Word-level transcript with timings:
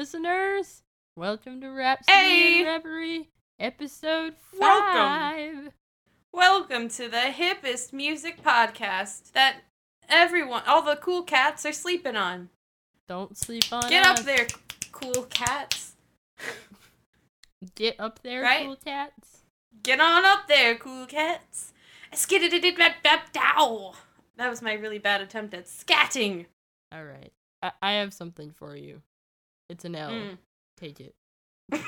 listeners. 0.00 0.82
Welcome 1.16 1.62
to 1.62 1.70
Rhapsody 1.70 2.12
Hey! 2.12 2.64
Reverie, 2.66 3.30
episode 3.58 4.34
Welcome. 4.58 4.92
five. 4.94 5.72
Welcome 6.34 6.90
to 6.90 7.08
the 7.08 7.32
hippest 7.32 7.94
music 7.94 8.42
podcast 8.42 9.32
that 9.32 9.60
everyone, 10.06 10.64
all 10.66 10.82
the 10.82 10.96
cool 10.96 11.22
cats 11.22 11.64
are 11.64 11.72
sleeping 11.72 12.14
on. 12.14 12.50
Don't 13.08 13.38
sleep 13.38 13.64
on 13.72 13.88
Get 13.88 14.04
us. 14.04 14.20
up 14.20 14.26
there, 14.26 14.46
cool 14.92 15.22
cats. 15.30 15.94
Get 17.74 17.98
up 17.98 18.20
there, 18.22 18.42
Right? 18.42 18.66
cool 18.66 18.76
cats. 18.76 19.44
Get 19.82 19.98
on 19.98 20.26
up 20.26 20.46
there, 20.46 20.74
cool 20.74 21.06
cats. 21.06 21.72
That 24.36 24.50
was 24.50 24.60
my 24.60 24.74
really 24.74 24.98
bad 24.98 25.22
attempt 25.22 25.54
at 25.54 25.64
scatting. 25.64 26.44
All 26.92 27.02
right, 27.02 27.32
I, 27.62 27.72
I 27.80 27.92
have 27.92 28.12
something 28.12 28.50
for 28.50 28.76
you. 28.76 29.00
It's 29.68 29.84
an 29.84 29.94
L. 29.96 30.10
Mm. 30.10 30.38
Take 30.76 31.00
it. 31.00 31.14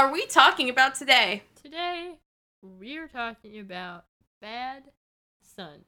are 0.00 0.10
we 0.10 0.24
talking 0.26 0.70
about 0.70 0.94
today? 0.94 1.42
Today, 1.62 2.12
we're 2.62 3.06
talking 3.06 3.60
about 3.60 4.04
bad 4.40 4.84
suns. 5.42 5.84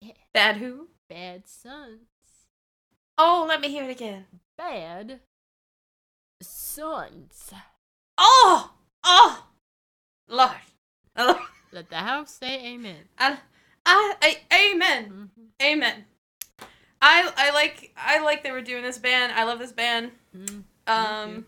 Yeah, 0.00 0.14
Bad 0.34 0.56
who? 0.56 0.88
bad 1.08 1.46
suns. 1.46 2.00
Oh, 3.16 3.46
let 3.48 3.60
me 3.60 3.68
hear 3.68 3.84
it 3.84 3.90
again. 3.90 4.24
Bad 4.58 5.20
suns. 6.42 7.52
Oh! 8.18 8.72
Oh! 9.04 9.46
Lord. 10.28 10.50
Oh, 11.14 11.48
Let 11.70 11.88
the 11.90 11.96
house 11.98 12.32
say 12.34 12.60
amen. 12.74 13.04
I, 13.18 13.38
I, 13.86 14.14
I, 14.50 14.72
amen. 14.72 15.30
Mhm, 15.38 15.64
Amen. 15.64 16.04
I 17.00 17.30
I 17.36 17.50
like 17.52 17.92
I 17.96 18.18
like 18.20 18.42
that 18.42 18.52
we're 18.52 18.62
doing 18.62 18.82
this 18.82 18.98
band. 18.98 19.32
I 19.32 19.44
love 19.44 19.60
this 19.60 19.70
band. 19.72 20.10
mhm. 20.36 20.64
Um, 20.88 21.46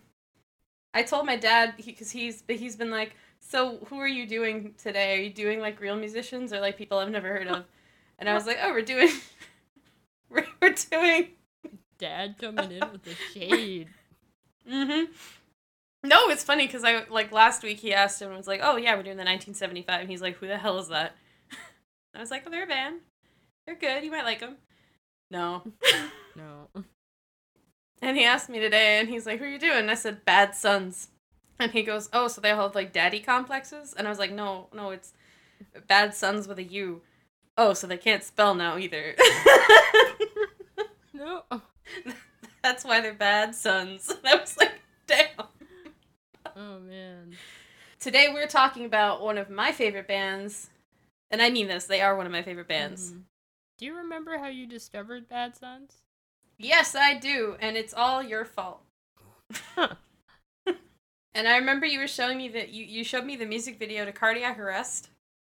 I 0.93 1.03
told 1.03 1.25
my 1.25 1.35
dad 1.35 1.75
because 1.77 2.11
he's 2.11 2.41
but 2.41 2.55
he's 2.55 2.75
been 2.75 2.91
like, 2.91 3.15
so 3.39 3.77
who 3.85 3.99
are 3.99 4.07
you 4.07 4.27
doing 4.27 4.73
today? 4.77 5.17
Are 5.17 5.21
you 5.21 5.29
doing 5.31 5.59
like 5.59 5.79
real 5.79 5.95
musicians 5.95 6.53
or 6.53 6.59
like 6.59 6.77
people 6.77 6.97
I've 6.97 7.09
never 7.09 7.27
heard 7.27 7.47
of? 7.47 7.65
And 8.17 8.29
I 8.29 8.33
was 8.33 8.45
like, 8.45 8.57
oh, 8.61 8.71
we're 8.71 8.81
doing, 8.81 9.09
we're, 10.29 10.45
we're 10.61 10.75
doing. 10.89 11.29
Dad 11.97 12.35
coming 12.39 12.71
in 12.71 12.91
with 12.91 13.03
the 13.03 13.15
shade. 13.33 13.87
Mm-hmm. 14.69 15.11
No, 16.03 16.29
it's 16.29 16.43
funny 16.43 16.67
because 16.67 16.83
I 16.83 17.05
like 17.09 17.31
last 17.31 17.63
week 17.63 17.79
he 17.79 17.91
asked 17.91 18.21
him 18.21 18.27
and 18.27 18.37
was 18.37 18.47
like, 18.47 18.61
oh 18.63 18.77
yeah, 18.77 18.95
we're 18.95 19.03
doing 19.03 19.17
the 19.17 19.23
1975. 19.23 20.01
And 20.01 20.09
he's 20.09 20.21
like, 20.21 20.35
who 20.35 20.47
the 20.47 20.57
hell 20.57 20.77
is 20.77 20.89
that? 20.89 21.15
I 22.15 22.19
was 22.19 22.29
like, 22.29 22.43
oh, 22.45 22.51
they're 22.51 22.65
a 22.65 22.67
band. 22.67 22.99
They're 23.65 23.75
good. 23.75 24.03
You 24.03 24.11
might 24.11 24.25
like 24.25 24.39
them. 24.39 24.57
No. 25.31 25.63
No. 26.35 26.83
And 28.01 28.17
he 28.17 28.23
asked 28.25 28.49
me 28.49 28.59
today, 28.59 28.99
and 28.99 29.09
he's 29.09 29.25
like, 29.25 29.39
"Who 29.39 29.45
are 29.45 29.49
you 29.49 29.59
doing?" 29.59 29.79
And 29.79 29.91
I 29.91 29.95
said, 29.95 30.23
"Bad 30.25 30.55
Suns." 30.55 31.09
And 31.59 31.71
he 31.73 31.83
goes, 31.83 32.09
"Oh, 32.13 32.27
so 32.29 32.39
they 32.39 32.51
all 32.51 32.63
have 32.63 32.75
like 32.75 32.93
daddy 32.93 33.19
complexes?" 33.19 33.93
And 33.93 34.07
I 34.07 34.09
was 34.09 34.19
like, 34.19 34.31
"No, 34.31 34.67
no, 34.73 34.91
it's 34.91 35.13
Bad 35.87 36.13
Suns 36.15 36.47
with 36.47 36.59
a 36.59 36.63
U." 36.63 37.01
Oh, 37.57 37.73
so 37.73 37.87
they 37.87 37.97
can't 37.97 38.23
spell 38.23 38.55
now 38.55 38.77
either. 38.77 39.15
No. 41.13 41.43
That's 42.63 42.85
why 42.85 43.01
they're 43.01 43.13
bad 43.13 43.53
sons. 43.53 44.09
And 44.09 44.19
I 44.25 44.35
was 44.35 44.55
like, 44.57 44.79
"Damn." 45.05 45.27
Oh 46.55 46.79
man. 46.79 47.35
Today 47.99 48.29
we're 48.33 48.47
talking 48.47 48.85
about 48.85 49.21
one 49.21 49.37
of 49.37 49.49
my 49.49 49.73
favorite 49.73 50.07
bands, 50.07 50.69
and 51.29 51.41
I 51.41 51.49
mean 51.49 51.67
this. 51.67 51.85
They 51.85 51.99
are 52.01 52.15
one 52.15 52.25
of 52.25 52.31
my 52.31 52.41
favorite 52.41 52.69
bands. 52.69 53.11
Mhm. 53.11 53.23
Do 53.77 53.85
you 53.85 53.95
remember 53.97 54.37
how 54.37 54.47
you 54.47 54.65
discovered 54.65 55.27
Bad 55.27 55.57
Suns? 55.57 56.03
Yes, 56.59 56.93
I 56.93 57.15
do, 57.15 57.55
and 57.59 57.75
it's 57.75 57.93
all 57.93 58.21
your 58.21 58.45
fault. 58.45 58.81
And 61.33 61.47
I 61.47 61.57
remember 61.57 61.85
you 61.85 61.99
were 61.99 62.07
showing 62.07 62.37
me 62.37 62.49
that 62.49 62.69
you, 62.69 62.83
you 62.83 63.03
showed 63.03 63.25
me 63.25 63.35
the 63.35 63.45
music 63.45 63.77
video 63.77 64.03
to 64.03 64.11
Cardiac 64.11 64.59
Arrest. 64.59 65.09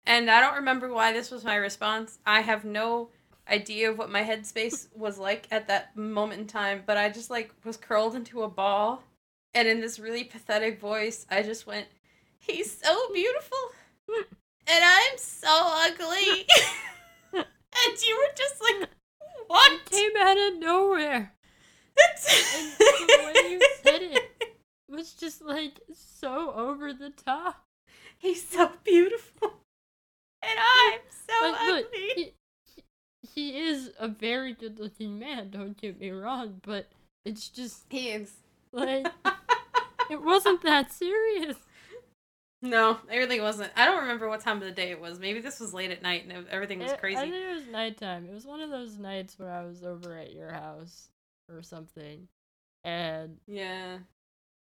And 0.06 0.30
I 0.30 0.42
don't 0.42 0.56
remember 0.56 0.92
why 0.92 1.14
this 1.14 1.32
was 1.32 1.44
my 1.44 1.56
response. 1.56 2.20
I 2.26 2.42
have 2.42 2.66
no 2.66 3.10
idea 3.48 3.90
of 3.90 3.98
what 3.98 4.12
my 4.12 4.24
headspace 4.24 4.88
was 4.96 5.18
like 5.18 5.48
at 5.52 5.68
that 5.68 5.96
moment 5.96 6.42
in 6.42 6.48
time, 6.48 6.84
but 6.86 6.98
I 6.98 7.10
just 7.10 7.30
like 7.30 7.54
was 7.64 7.78
curled 7.78 8.16
into 8.16 8.44
a 8.44 8.50
ball 8.50 9.04
and 9.54 9.68
in 9.68 9.80
this 9.80 10.00
really 10.00 10.24
pathetic 10.24 10.80
voice, 10.80 11.26
I 11.32 11.42
just 11.42 11.66
went, 11.66 11.88
"He's 12.38 12.78
so 12.78 13.12
beautiful 13.14 13.58
and 14.68 14.84
I'm 14.84 15.18
so 15.18 15.48
ugly." 15.50 16.46
and 17.34 18.02
you 18.06 18.18
were 18.18 18.36
just 18.36 18.62
like, 18.62 18.90
"What?" 19.50 19.86
Came 19.86 20.12
out 20.18 20.38
of 20.38 20.58
nowhere. 20.60 21.34
And 21.98 22.72
the 22.78 23.24
way 23.26 23.52
you 23.52 23.60
said 23.84 24.02
it 24.04 24.32
was 24.88 25.14
just 25.14 25.42
like 25.42 25.82
so 25.94 26.54
over 26.54 26.94
the 26.94 27.10
top. 27.10 27.66
He's 28.18 28.48
so 28.48 28.72
beautiful. 28.84 29.54
And 30.42 30.58
I'm 30.58 31.00
so 31.10 31.52
But 31.52 31.58
ugly. 31.62 31.84
he, 32.16 32.34
he, 32.76 32.84
he 33.34 33.60
is 33.60 33.92
a 34.00 34.08
very 34.08 34.54
good 34.54 34.80
looking 34.80 35.20
man, 35.20 35.50
don't 35.50 35.76
get 35.76 36.00
me 36.00 36.12
wrong, 36.12 36.62
but 36.64 36.88
it's 37.26 37.50
just 37.50 37.84
He 37.90 38.10
is. 38.10 38.32
like 38.72 39.08
it 40.10 40.22
wasn't 40.22 40.62
that 40.64 40.92
serious. 40.94 41.58
No, 42.62 42.98
everything 43.10 43.42
wasn't. 43.42 43.72
I 43.76 43.86
don't 43.86 44.02
remember 44.02 44.28
what 44.28 44.42
time 44.42 44.58
of 44.58 44.64
the 44.64 44.72
day 44.72 44.92
it 44.92 45.00
was. 45.00 45.20
Maybe 45.20 45.40
this 45.40 45.60
was 45.60 45.74
late 45.74 45.92
at 45.92 46.02
night 46.02 46.26
and 46.28 46.48
everything 46.50 46.80
was 46.80 46.92
It- 46.92 47.00
I 47.04 47.16
think 47.16 47.34
it 47.34 47.54
was 47.56 47.68
nighttime. 47.68 48.26
It 48.26 48.34
was 48.34 48.46
one 48.46 48.62
of 48.62 48.70
those 48.70 48.98
nights 48.98 49.40
where 49.40 49.52
I 49.52 49.64
was 49.64 49.84
over 49.84 50.18
at 50.18 50.34
your 50.34 50.52
house 50.52 51.10
or 51.50 51.62
something. 51.62 52.28
And 52.84 53.38
Yeah. 53.48 54.00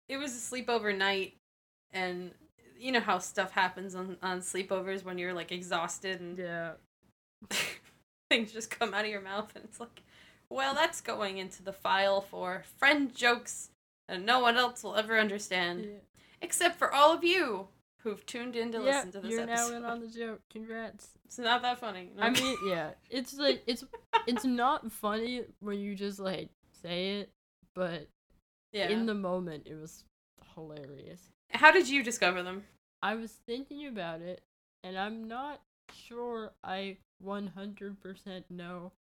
It 0.09 0.16
was 0.16 0.32
a 0.34 0.38
sleepover 0.54 0.97
night 0.97 1.34
and 1.92 2.32
you 2.78 2.92
know 2.92 3.00
how 3.00 3.19
stuff 3.19 3.50
happens 3.50 3.94
on, 3.97 4.16
on 4.22 4.41
sleepovers 4.41 5.04
when 5.04 5.19
you're 5.19 5.34
like 5.34 5.50
exhausted 5.50 6.20
and 6.20 6.38
yeah. 6.38 6.72
things 8.30 8.53
just 8.53 8.70
come 8.70 8.94
out 8.94 9.04
of 9.04 9.10
your 9.10 9.20
mouth 9.20 9.50
and 9.54 9.65
it's 9.65 9.80
like, 9.80 10.03
well, 10.50 10.75
that's 10.75 11.00
going 11.00 11.38
into 11.38 11.62
the 11.62 11.72
file 11.72 12.20
for 12.20 12.62
friend 12.78 13.15
jokes 13.15 13.70
and 14.09 14.25
no 14.25 14.41
one 14.41 14.56
else 14.56 14.82
will 14.82 14.97
ever 14.97 15.19
understand. 15.19 15.84
yeah. 15.84 15.91
Except 16.41 16.78
for 16.78 16.94
all 16.94 17.12
of 17.12 17.25
you 17.25 17.69
who've 18.03 18.25
tuned 18.26 18.56
in 18.56 18.72
to 18.72 18.78
Yeah, 18.78 18.84
listen 18.84 19.12
to 19.12 19.20
this 19.20 19.31
you're 19.31 19.42
episode. 19.42 19.70
now 19.70 19.76
in 19.76 19.84
on 19.84 20.00
the 20.00 20.09
joke. 20.09 20.41
Congrats. 20.50 21.09
It's 21.28 21.38
not 21.38 21.60
that 21.60 21.78
funny. 21.78 22.10
I 22.19 22.31
mean, 22.31 22.56
yeah, 22.66 22.92
it's 23.10 23.36
like 23.36 23.62
it's 23.66 23.84
it's 24.26 24.47
not 24.47 24.91
funny 24.91 25.42
when 25.60 25.78
you 25.78 25.94
just 25.94 26.19
like 26.19 26.48
say 26.82 27.19
it, 27.19 27.31
but 27.75 28.09
yeah. 28.72 28.88
in 28.88 29.04
the 29.04 29.12
moment 29.14 29.66
it 29.66 29.75
was 29.75 30.04
hilarious. 30.54 31.21
How 31.50 31.71
did 31.71 31.86
you 31.86 32.03
discover 32.03 32.42
them? 32.42 32.65
I 33.03 33.15
was 33.15 33.33
thinking 33.47 33.86
about 33.86 34.22
it, 34.22 34.41
and 34.83 34.97
I'm 34.98 35.28
not 35.28 35.60
sure 35.92 36.53
I 36.65 36.97
100% 37.24 38.44
know 38.51 38.92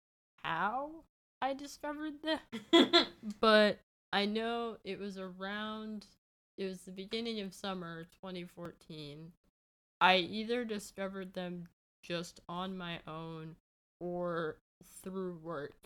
how 0.43 0.91
I 1.41 1.55
discovered 1.55 2.15
them, 2.23 3.07
but 3.41 3.79
I 4.13 4.27
know 4.27 4.79
it 4.85 4.99
was 4.99 5.19
around, 5.19 6.07
it 6.57 6.65
was 6.67 6.83
the 6.83 6.93
beginning 6.93 7.41
of 7.41 7.55
summer 7.55 8.05
2014. 8.23 9.33
I 10.01 10.17
either 10.17 10.65
discovered 10.65 11.35
them 11.35 11.69
just 12.03 12.41
on 12.49 12.77
my 12.77 13.01
own 13.07 13.57
or 14.01 14.57
through 15.03 15.39
work. 15.43 15.77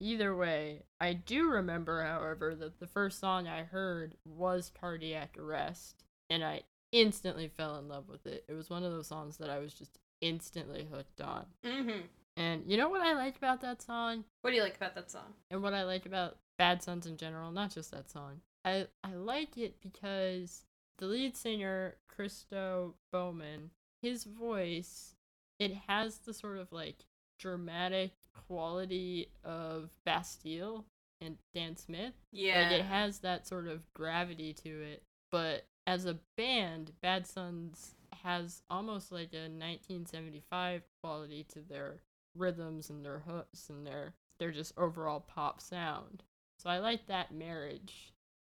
Either 0.00 0.34
way, 0.34 0.82
I 1.00 1.12
do 1.12 1.48
remember, 1.48 2.02
however, 2.02 2.54
that 2.56 2.80
the 2.80 2.88
first 2.88 3.20
song 3.20 3.46
I 3.46 3.62
heard 3.62 4.16
was 4.24 4.70
Cardiac 4.80 5.36
Arrest, 5.38 6.02
and 6.28 6.42
I 6.42 6.62
instantly 6.90 7.48
fell 7.48 7.76
in 7.76 7.88
love 7.88 8.08
with 8.08 8.26
it. 8.26 8.44
It 8.48 8.54
was 8.54 8.68
one 8.68 8.82
of 8.82 8.92
those 8.92 9.06
songs 9.06 9.36
that 9.38 9.48
I 9.48 9.58
was 9.58 9.72
just 9.72 9.98
instantly 10.20 10.86
hooked 10.90 11.20
on. 11.20 11.46
mm-hmm. 11.64 12.00
And 12.36 12.62
you 12.66 12.78
know 12.78 12.88
what 12.88 13.02
I 13.02 13.12
liked 13.12 13.36
about 13.36 13.60
that 13.60 13.82
song? 13.82 14.24
What 14.40 14.50
do 14.50 14.56
you 14.56 14.62
like 14.62 14.76
about 14.76 14.94
that 14.94 15.10
song? 15.10 15.34
And 15.50 15.62
what 15.62 15.74
I 15.74 15.84
like 15.84 16.06
about 16.06 16.38
Bad 16.56 16.82
Suns 16.82 17.06
in 17.06 17.16
general, 17.16 17.52
not 17.52 17.74
just 17.74 17.90
that 17.90 18.10
song, 18.10 18.40
I 18.64 18.86
I 19.02 19.14
like 19.14 19.56
it 19.56 19.76
because 19.80 20.64
the 20.98 21.06
lead 21.06 21.36
singer 21.36 21.96
Christo 22.08 22.94
Bowman, 23.10 23.70
his 24.00 24.24
voice, 24.24 25.14
it 25.58 25.74
has 25.88 26.18
the 26.18 26.34
sort 26.34 26.58
of 26.58 26.72
like 26.72 27.04
dramatic 27.38 28.12
quality 28.46 29.28
of 29.44 29.90
Bastille 30.04 30.86
and 31.20 31.38
Dan 31.54 31.76
Smith. 31.76 32.14
Yeah. 32.32 32.62
Like 32.62 32.80
it 32.80 32.84
has 32.84 33.18
that 33.20 33.46
sort 33.46 33.66
of 33.66 33.92
gravity 33.94 34.52
to 34.64 34.68
it. 34.68 35.02
But 35.30 35.66
as 35.86 36.04
a 36.04 36.18
band, 36.36 36.92
Bad 37.00 37.26
Suns 37.26 37.94
has 38.22 38.62
almost 38.70 39.10
like 39.10 39.32
a 39.32 39.48
1975 39.48 40.82
quality 41.02 41.44
to 41.52 41.60
their 41.60 42.02
rhythms 42.36 42.90
and 42.90 43.04
their 43.04 43.20
hooks 43.20 43.68
and 43.68 43.86
their 43.86 44.14
their 44.38 44.50
just 44.50 44.72
overall 44.76 45.20
pop 45.20 45.60
sound. 45.60 46.22
So 46.58 46.70
I 46.70 46.78
like 46.78 47.06
that 47.06 47.34
marriage 47.34 48.11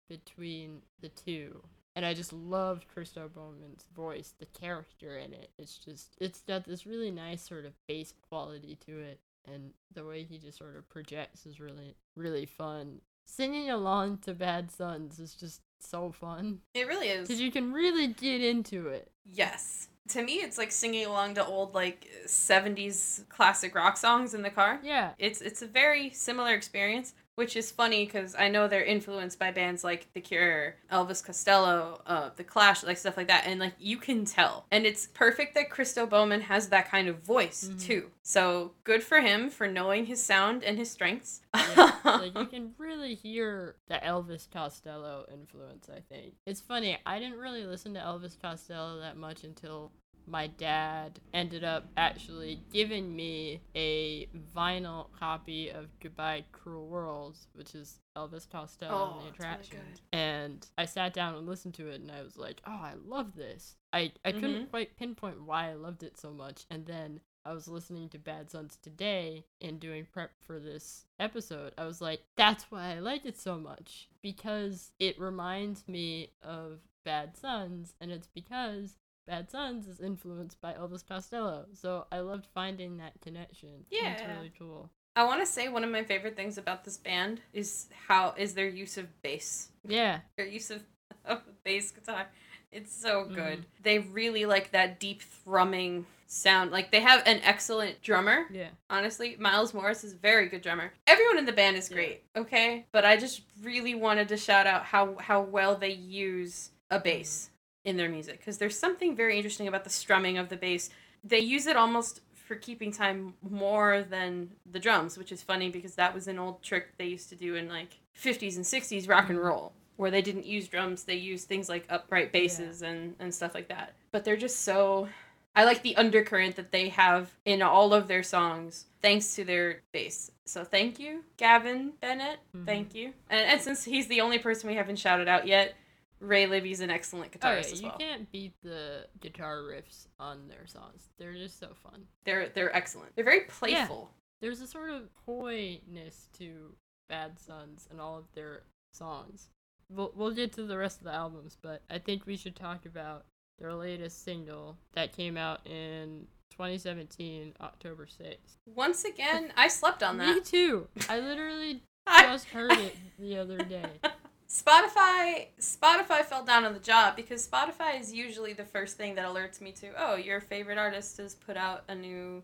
between 0.09 0.81
the 1.01 1.09
two. 1.09 1.61
And 1.95 2.05
I 2.05 2.13
just 2.13 2.31
love 2.33 2.85
Christo 2.93 3.29
Bowman's 3.33 3.85
voice, 3.95 4.33
the 4.39 4.45
character 4.47 5.17
in 5.17 5.33
it. 5.33 5.49
It's 5.57 5.77
just 5.77 6.15
it's 6.19 6.41
got 6.41 6.65
this 6.65 6.85
really 6.85 7.11
nice 7.11 7.41
sort 7.41 7.65
of 7.65 7.73
bass 7.87 8.13
quality 8.29 8.77
to 8.87 8.99
it 8.99 9.19
and 9.51 9.71
the 9.93 10.05
way 10.05 10.23
he 10.23 10.37
just 10.37 10.57
sort 10.57 10.75
of 10.75 10.87
projects 10.89 11.45
is 11.45 11.59
really 11.59 11.95
really 12.15 12.45
fun. 12.45 12.99
Singing 13.25 13.69
along 13.69 14.17
to 14.19 14.33
Bad 14.33 14.71
Suns 14.71 15.19
is 15.19 15.35
just 15.35 15.61
so 15.81 16.11
fun 16.11 16.59
it 16.73 16.87
really 16.87 17.07
is. 17.07 17.27
because 17.27 17.39
you 17.41 17.51
can 17.51 17.71
really 17.73 18.07
get 18.07 18.41
into 18.41 18.87
it. 18.87 19.11
Yes. 19.25 19.87
To 20.09 20.23
me, 20.23 20.35
it's 20.35 20.57
like 20.57 20.71
singing 20.71 21.05
along 21.05 21.35
to 21.35 21.45
old 21.45 21.73
like 21.75 22.07
'70s 22.25 23.27
classic 23.29 23.75
rock 23.75 23.97
songs 23.97 24.33
in 24.33 24.41
the 24.41 24.49
car. 24.49 24.79
Yeah, 24.83 25.11
It's 25.19 25.41
it's 25.41 25.61
a 25.61 25.67
very 25.67 26.09
similar 26.11 26.53
experience, 26.53 27.13
which 27.39 27.55
is 27.55 27.71
funny 27.71 28.05
because 28.05 28.35
I 28.37 28.49
know 28.49 28.67
they're 28.67 28.83
influenced 28.83 29.39
by 29.39 29.49
bands 29.51 29.83
like 29.83 30.11
The 30.13 30.19
Cure, 30.21 30.75
Elvis 30.91 31.23
Costello, 31.23 32.01
uh, 32.05 32.29
The 32.35 32.43
Clash, 32.43 32.83
like 32.83 32.97
stuff 32.97 33.15
like 33.17 33.27
that, 33.27 33.45
and 33.47 33.59
like 33.59 33.73
you 33.79 33.97
can 33.97 34.25
tell. 34.25 34.65
And 34.71 34.85
it's 34.85 35.07
perfect 35.07 35.55
that 35.55 35.69
Christo 35.69 36.05
Bowman 36.05 36.41
has 36.41 36.67
that 36.69 36.89
kind 36.91 37.07
of 37.07 37.19
voice 37.23 37.69
Mhm. 37.71 37.81
too. 37.81 38.11
So 38.21 38.73
good 38.83 39.01
for 39.01 39.21
him 39.21 39.49
for 39.49 39.67
knowing 39.67 40.05
his 40.05 40.21
sound 40.23 40.63
and 40.63 40.77
his 40.77 40.91
strengths. 40.91 41.41
yeah. 41.55 41.95
like 42.05 42.37
you 42.37 42.45
can 42.45 42.73
really 42.77 43.15
hear 43.15 43.75
the 43.87 43.95
Elvis 43.95 44.47
Costello 44.51 45.25
influence. 45.33 45.87
I 45.89 46.01
think 46.01 46.33
it's 46.45 46.61
funny. 46.61 46.99
I 47.05 47.19
didn't 47.19 47.39
really 47.39 47.65
listen 47.65 47.93
to 47.95 47.99
Elvis 48.01 48.39
Costello 48.39 48.99
that 48.99 49.17
much 49.17 49.43
until 49.45 49.91
my 50.29 50.47
dad 50.47 51.19
ended 51.33 51.63
up 51.63 51.87
actually 51.97 52.61
giving 52.71 53.15
me 53.15 53.61
a 53.75 54.27
vinyl 54.55 55.07
copy 55.19 55.69
of 55.69 55.87
Goodbye 55.99 56.45
Cruel 56.51 56.87
Worlds, 56.87 57.47
which 57.53 57.73
is 57.75 57.99
Elvis 58.15 58.49
Costello 58.49 58.93
Oh, 58.93 59.05
and 59.05 59.15
the 59.15 59.23
really 59.23 59.29
attraction. 59.29 59.79
and 60.13 60.67
I 60.77 60.85
sat 60.85 61.13
down 61.13 61.35
and 61.35 61.47
listened 61.47 61.73
to 61.75 61.87
it, 61.87 62.01
and 62.01 62.11
I 62.11 62.21
was 62.21 62.37
like, 62.37 62.61
"Oh, 62.65 62.71
I 62.71 62.93
love 63.05 63.35
this." 63.35 63.75
I 63.91 64.11
I 64.23 64.31
couldn't 64.31 64.65
Mhm. 64.67 64.69
quite 64.69 64.97
pinpoint 64.97 65.41
why 65.43 65.69
I 65.69 65.73
loved 65.73 66.03
it 66.03 66.17
so 66.17 66.31
much, 66.31 66.65
and 66.69 66.85
then 66.85 67.21
I 67.45 67.53
was 67.53 67.67
listening 67.67 68.09
to 68.09 68.19
Bad 68.19 68.51
Suns 68.51 68.75
today 68.75 69.45
and 69.61 69.79
doing 69.79 70.05
prep 70.05 70.31
for 70.43 70.59
this 70.59 71.05
episode. 71.19 71.73
I 71.77 71.85
was 71.85 72.01
like, 72.01 72.23
"That's 72.35 72.69
why 72.69 72.95
I 72.95 72.99
like 72.99 73.25
it 73.25 73.37
so 73.37 73.57
much 73.57 74.09
because 74.21 74.91
it 74.99 75.17
reminds 75.19 75.87
me 75.87 76.33
of 76.43 76.81
Bad 77.05 77.35
Suns, 77.37 77.95
and 77.99 78.11
it's 78.11 78.27
because." 78.27 78.97
Bad 79.29 79.51
Suns 79.51 79.87
is 79.87 79.99
influenced 79.99 80.59
by 80.59 80.73
Elvis 80.73 81.07
Costello, 81.07 81.67
so 81.75 82.07
I 82.11 82.19
loved 82.21 82.47
finding 82.51 82.97
that 82.97 83.13
connection. 83.21 83.69
and 83.69 84.13
it's 84.13 84.23
Yeah. 84.23 84.35
really 84.35 84.51
cool. 84.57 84.89
I 85.15 85.23
want 85.23 85.39
to 85.41 85.45
say 85.45 85.67
one 85.67 85.83
of 85.83 85.91
my 85.91 86.03
favorite 86.03 86.35
things 86.35 86.57
about 86.57 86.83
this 86.83 86.97
band 86.97 87.41
is 87.53 87.89
how 88.07 88.33
is 88.37 88.55
their 88.55 88.67
use 88.67 88.97
of 88.97 89.21
bass. 89.21 89.69
Yeah, 89.87 90.21
Their 90.35 90.47
use 90.47 90.71
of, 90.71 90.81
of 91.25 91.43
bass 91.63 91.91
guitar. 91.91 92.27
It's 92.71 92.91
so 92.91 93.25
good. 93.25 93.59
Mhm. 93.59 93.83
They 93.83 93.99
really 93.99 94.47
like 94.47 94.71
that 94.71 94.99
deep 94.99 95.21
thrumming 95.21 96.05
sound. 96.25 96.71
Like 96.71 96.89
they 96.91 97.01
have 97.01 97.21
an 97.27 97.39
excellent 97.43 98.01
drummer. 98.01 98.47
yeah, 98.49 98.69
Honestly, 98.89 99.35
Miles 99.37 99.75
Morris 99.75 100.03
is 100.03 100.13
a 100.13 100.17
very 100.17 100.47
good 100.49 100.63
drummer. 100.63 100.91
Everyone 101.05 101.37
in 101.37 101.45
the 101.45 101.51
band 101.53 101.77
is 101.77 101.89
Yeah. 101.91 101.95
great, 101.97 102.23
okay? 102.35 102.87
But 102.91 103.05
I 103.05 103.15
just 103.17 103.41
really 103.61 103.93
wanted 103.93 104.27
to 104.29 104.37
shout 104.37 104.65
out 104.65 104.85
how 104.85 105.17
how 105.19 105.41
well 105.41 105.75
they 105.75 105.91
use 105.91 106.71
a 106.89 106.99
bass 106.99 107.48
in 107.85 107.97
their 107.97 108.09
music 108.09 108.39
because 108.39 108.57
there's 108.57 108.77
something 108.77 109.15
very 109.15 109.37
interesting 109.37 109.67
about 109.67 109.83
the 109.83 109.89
strumming 109.89 110.37
of 110.37 110.49
the 110.49 110.57
bass. 110.57 110.89
They 111.23 111.39
use 111.39 111.67
it 111.67 111.77
almost 111.77 112.21
for 112.33 112.55
keeping 112.55 112.91
time 112.91 113.33
more 113.47 114.01
than 114.01 114.49
the 114.69 114.79
drums, 114.79 115.17
which 115.17 115.31
is 115.31 115.41
funny 115.41 115.69
because 115.69 115.95
that 115.95 116.13
was 116.13 116.27
an 116.27 116.39
old 116.39 116.63
trick 116.63 116.97
they 116.97 117.05
used 117.05 117.29
to 117.29 117.35
do 117.35 117.55
in 117.55 117.69
like 117.69 117.99
50s 118.19 118.55
and 118.55 118.65
60s 118.65 119.07
rock 119.07 119.29
and 119.29 119.39
roll 119.39 119.73
where 119.97 120.11
they 120.11 120.21
didn't 120.21 120.45
use 120.45 120.69
drums, 120.69 121.03
they 121.03 121.15
used 121.15 121.49
things 121.49 121.67
like 121.67 121.85
upright 121.89 122.31
basses 122.31 122.81
and 122.81 123.15
and 123.19 123.33
stuff 123.35 123.53
like 123.53 123.67
that. 123.67 123.93
But 124.11 124.23
they're 124.23 124.37
just 124.37 124.61
so 124.61 125.09
I 125.55 125.65
like 125.65 125.81
the 125.81 125.97
undercurrent 125.97 126.55
that 126.55 126.71
they 126.71 126.87
have 126.89 127.31
in 127.43 127.61
all 127.61 127.93
of 127.93 128.07
their 128.07 128.23
songs 128.23 128.85
thanks 129.01 129.35
to 129.35 129.43
their 129.43 129.81
bass. 129.91 130.31
So 130.45 130.63
thank 130.63 130.99
you, 130.99 131.23
Gavin 131.35 131.93
Bennett. 131.99 132.39
Mhm. 132.55 132.65
Thank 132.65 132.95
you. 132.95 133.13
And, 133.29 133.41
and 133.41 133.61
since 133.61 133.83
he's 133.83 134.07
the 134.07 134.21
only 134.21 134.39
person 134.39 134.69
we 134.69 134.75
haven't 134.75 134.99
shouted 134.99 135.27
out 135.27 135.45
yet, 135.45 135.75
Ray 136.19 136.47
Libby's 136.47 136.81
an 136.81 136.89
excellent 136.89 137.35
Oh, 137.41 137.49
yeah, 137.49 137.59
guitarist 137.59 137.71
as 137.73 137.81
you 137.81 137.91
can't 137.97 138.31
beat 138.31 138.53
the 138.63 139.05
guitar 139.21 139.61
riffs 139.61 140.07
on 140.19 140.47
their 140.47 140.67
songs. 140.67 141.09
They're 141.17 141.33
just 141.33 141.59
so 141.59 141.69
fun. 141.83 142.03
They're 142.25 142.49
they're 142.49 142.75
excellent. 142.75 143.15
They're 143.15 143.25
very 143.25 143.41
playful. 143.41 144.11
There's 144.41 144.61
a 144.61 144.67
sort 144.67 144.89
of 144.89 145.09
coyness 145.25 146.29
to 146.37 146.73
Bad 147.09 147.39
Suns 147.39 147.87
and 147.91 147.99
all 147.99 148.17
of 148.17 148.25
their 148.33 148.63
songs. 148.93 149.49
We'll, 149.91 150.13
we'll 150.15 150.31
get 150.31 150.53
to 150.53 150.63
the 150.63 150.77
rest 150.77 150.99
of 150.99 151.05
the 151.05 151.13
albums, 151.13 151.57
but 151.61 151.81
I 151.89 151.97
think 151.97 152.25
we 152.25 152.37
should 152.37 152.55
talk 152.55 152.85
about 152.85 153.25
their 153.57 153.73
latest 153.73 154.23
single 154.23 154.77
that 154.93 155.15
came 155.15 155.35
out 155.35 155.65
in 155.65 156.27
2017, 156.51 157.53
October 157.59 158.05
6th. 158.05 158.57
Once 158.75 159.03
again, 159.03 159.51
I 159.57 159.67
slept 159.67 160.03
on 160.03 160.17
that. 160.17 160.35
Me 160.35 160.41
too! 160.41 160.87
I 161.09 161.19
literally 161.19 161.81
just 162.07 162.45
heard 162.49 162.71
it 162.73 162.95
the 163.17 163.37
other 163.37 163.57
day. 163.57 163.89
Spotify 164.49 165.47
Spotify 165.61 166.25
fell 166.25 166.43
down 166.43 166.65
on 166.65 166.73
the 166.73 166.79
job 166.79 167.15
because 167.15 167.47
Spotify 167.47 167.99
is 167.99 168.11
usually 168.11 168.53
the 168.53 168.65
first 168.65 168.97
thing 168.97 169.15
that 169.15 169.27
alerts 169.27 169.61
me 169.61 169.71
to, 169.73 169.89
oh, 169.97 170.15
your 170.15 170.41
favorite 170.41 170.77
artist 170.77 171.17
has 171.17 171.35
put 171.35 171.55
out 171.55 171.83
a 171.87 171.93
new 171.95 172.41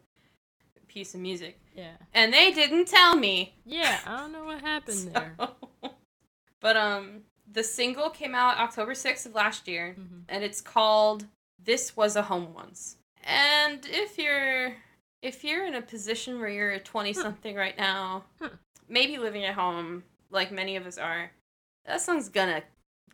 piece 0.88 1.16
of 1.16 1.19
music. 1.19 1.60
Yeah. 1.75 1.94
And 2.13 2.31
they 2.31 2.52
didn't 2.52 2.88
tell 2.88 3.16
me. 3.16 3.56
Yeah, 3.66 4.00
I 4.06 4.18
don't 4.18 4.31
know 4.31 4.44
what 4.46 4.62
happened 4.74 5.12
there. 5.13 5.36
But 6.62 6.78
um 6.78 7.22
the 7.52 7.63
single 7.63 8.10
came 8.10 8.34
out 8.34 8.57
October 8.57 8.94
6th 8.94 9.25
of 9.28 9.36
last 9.36 9.68
year 9.68 9.95
Mhm. 10.00 10.24
and 10.30 10.44
it's 10.44 10.62
called 10.62 11.26
This 11.64 11.95
Was 11.95 12.16
a 12.16 12.24
Home 12.24 12.54
Once. 12.56 12.97
And 13.24 13.85
if 13.90 14.18
you're 14.18 14.74
if 15.21 15.44
you're 15.44 15.66
in 15.66 15.76
a 15.76 15.81
position 15.81 16.40
where 16.40 16.50
you're 16.50 16.71
a 16.71 16.80
20 16.80 17.14
something 17.14 17.56
right 17.56 17.78
now, 17.78 18.26
maybe 18.88 19.18
living 19.18 19.44
at 19.44 19.54
home 19.56 20.04
like 20.31 20.52
many 20.52 20.76
of 20.76 20.85
us 20.88 20.97
are, 20.97 21.31
that 21.85 22.01
song's 22.01 22.30
gonna 22.30 22.63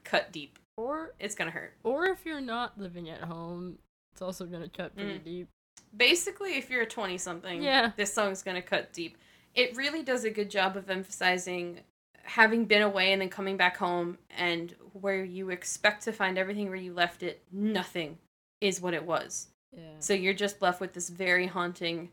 cut 0.04 0.32
deep. 0.32 0.58
Or 0.78 1.14
It's 1.20 1.36
gonna 1.36 1.52
hurt. 1.52 1.76
or 1.84 2.06
if 2.06 2.26
you're 2.26 2.42
not 2.42 2.78
living 2.80 3.10
at 3.10 3.22
home, 3.22 3.78
it's 4.14 4.22
also 4.22 4.46
gonna 4.46 4.70
cut 4.70 4.96
pretty 4.96 5.20
Mm. 5.20 5.24
deep. 5.24 5.48
Basically, 5.96 6.58
if 6.58 6.70
you're 6.70 6.82
a 6.84 6.88
20 6.88 7.18
something, 7.18 7.62
Yeah. 7.62 7.92
this 7.98 8.14
song's 8.14 8.42
gonna 8.42 8.62
cut 8.62 8.94
deep. 8.94 9.18
It 9.54 9.76
really 9.76 10.02
does 10.04 10.24
a 10.24 10.30
good 10.30 10.50
job 10.50 10.78
of 10.78 10.90
emphasizing 10.90 11.82
having 12.24 12.66
been 12.66 12.82
away 12.84 13.12
and 13.12 13.22
then 13.22 13.30
coming 13.30 13.58
back 13.58 13.78
home 13.78 14.18
and 14.30 14.72
where 14.94 15.24
you 15.24 15.50
expect 15.50 16.04
to 16.04 16.14
find 16.14 16.38
everything 16.38 16.68
where 16.68 16.76
you 16.78 16.94
left 16.94 17.24
it, 17.24 17.44
nothing 17.52 18.18
is 18.62 18.80
what 18.80 18.94
it 18.94 19.04
was. 19.04 19.50
Yeah. 19.76 20.00
So 20.00 20.14
you're 20.14 20.34
just 20.34 20.62
left 20.62 20.80
with 20.80 20.94
this 20.94 21.10
very 21.10 21.48
haunting 21.48 22.12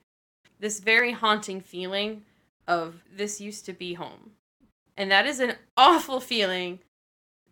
this 0.60 0.80
very 0.80 1.12
haunting 1.12 1.60
feeling 1.60 2.24
of 2.66 3.04
this 3.08 3.40
used 3.40 3.64
to 3.66 3.72
be 3.72 3.94
home. 3.94 4.32
And 4.98 5.10
that 5.10 5.24
is 5.26 5.40
an 5.40 5.54
awful 5.76 6.20
feeling 6.20 6.80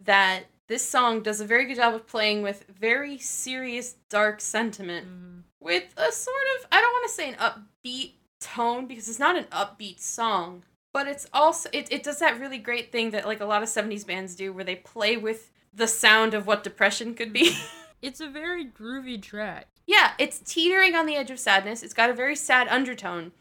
that 0.05 0.45
this 0.69 0.87
song 0.87 1.23
does 1.23 1.41
a 1.41 1.45
very 1.47 1.65
good 1.67 1.77
job 1.77 1.95
of 1.95 2.07
playing 2.07 2.43
with 2.43 2.65
very 2.69 3.19
serious 3.19 3.95
dark 4.11 4.41
sentiment 4.41 5.07
Mhm. 5.07 5.43
with 5.61 5.85
a 5.97 6.11
sort 6.13 6.37
of 6.59 6.67
I 6.73 6.81
don't 6.81 6.93
want 6.93 7.07
to 7.07 7.13
say 7.15 7.29
an 7.29 7.37
upbeat 7.37 8.15
tone 8.41 8.87
because 8.87 9.09
it's 9.09 9.19
not 9.21 9.37
an 9.37 9.45
upbeat 9.45 10.01
song, 10.01 10.65
but 10.93 11.07
it's 11.07 11.27
also 11.33 11.71
it, 11.73 11.87
it 11.93 12.03
does 12.03 12.19
that 12.19 12.39
really 12.41 12.59
great 12.59 12.91
thing 12.93 13.11
that 13.13 13.27
like 13.27 13.41
a 13.41 13.45
lot 13.47 13.63
of 13.63 13.69
70s 13.69 14.05
bands 14.05 14.35
do 14.35 14.53
where 14.53 14.65
they 14.65 14.77
play 14.77 15.17
with 15.17 15.51
the 15.73 15.87
sound 15.87 16.35
of 16.35 16.47
what 16.47 16.65
depression 16.65 17.15
could 17.15 17.33
be. 17.33 17.57
It's 18.03 18.21
a 18.21 18.29
very 18.29 18.65
groovy 18.67 19.21
track. 19.23 19.69
yeah, 19.87 20.13
it's 20.19 20.39
teetering 20.41 20.95
on 20.95 21.07
the 21.07 21.17
edge 21.17 21.31
of 21.31 21.39
sadness. 21.41 21.83
It's 21.83 21.95
got 21.95 22.11
a 22.11 22.15
very 22.15 22.37
sad 22.37 22.69
undertone. 22.69 23.33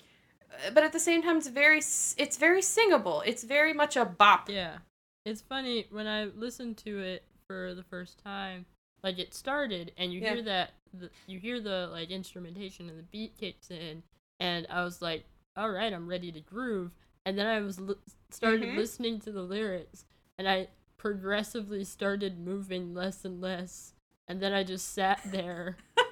But 0.74 0.84
at 0.84 0.94
the 0.94 1.00
same 1.00 1.22
time 1.22 1.38
it's 1.38 1.48
very 1.48 1.78
it's 1.80 2.38
very 2.38 2.62
singable. 2.62 3.22
It's 3.26 3.44
very 3.44 3.74
much 3.74 3.96
a 3.98 4.06
bop. 4.06 4.50
Yeah. 4.50 4.78
It's 5.26 5.42
funny 5.42 5.88
when 5.90 6.08
I 6.08 6.26
listened 6.26 6.78
to 6.86 7.00
it 7.00 7.24
for 7.48 7.74
the 7.74 7.84
first 7.84 8.24
time, 8.24 8.66
like 9.04 9.18
it 9.20 9.34
started 9.34 9.92
and 9.98 10.14
you 10.14 10.22
Yeah. 10.22 10.34
hear 10.36 10.44
that 10.44 10.72
the, 10.94 11.10
you 11.28 11.40
hear 11.40 11.60
the 11.60 11.88
like 11.92 12.10
instrumentation 12.12 12.90
and 12.90 12.98
the 13.00 13.04
beat 13.04 13.38
kicks 13.38 13.70
in 13.72 14.04
and 14.40 14.66
I 14.70 14.84
was 14.84 15.02
like, 15.02 15.26
"All 15.58 15.70
right, 15.72 15.92
I'm 15.92 16.08
ready 16.08 16.32
to 16.32 16.40
groove." 16.42 16.92
And 17.26 17.38
then 17.38 17.48
I 17.48 17.60
was 17.62 17.80
li- 17.80 17.96
started 18.30 18.62
Mhm. 18.70 18.78
listening 18.78 19.20
to 19.22 19.32
the 19.32 19.42
lyrics 19.42 20.06
and 20.38 20.48
I 20.48 20.68
progressively 20.98 21.84
started 21.84 22.40
moving 22.40 22.94
less 22.94 23.26
and 23.26 23.42
less, 23.42 23.94
and 24.28 24.40
then 24.42 24.54
I 24.54 24.64
just 24.64 24.94
sat 24.94 25.20
there. 25.26 25.78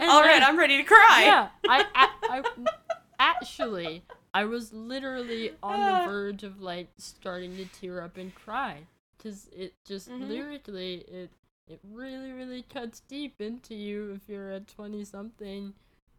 All 0.00 0.20
right, 0.22 0.40
then- 0.40 0.44
I'm 0.44 0.58
ready 0.58 0.76
to 0.76 0.84
cry. 0.84 1.22
yeah, 1.24 1.48
I, 1.68 1.84
I, 1.94 2.08
I 2.30 2.42
actually 3.18 4.02
I 4.34 4.44
was 4.44 4.72
literally 4.72 5.52
on 5.62 5.84
the 5.84 6.04
verge 6.04 6.42
of 6.44 6.60
like 6.60 6.88
starting 6.98 7.56
to 7.56 7.64
tear 7.66 8.02
up 8.02 8.16
and 8.16 8.34
cry 8.34 8.86
because 9.16 9.48
it 9.48 9.74
just 9.84 10.08
Mhm. 10.10 10.28
lyrically 10.28 10.96
it 11.08 11.30
it 11.66 11.80
really 11.82 12.32
really 12.32 12.62
cuts 12.62 13.00
deep 13.00 13.40
into 13.40 13.74
you 13.74 14.12
if 14.12 14.28
you're 14.28 14.52
a 14.52 14.60
twenty 14.60 15.04
something, 15.04 15.74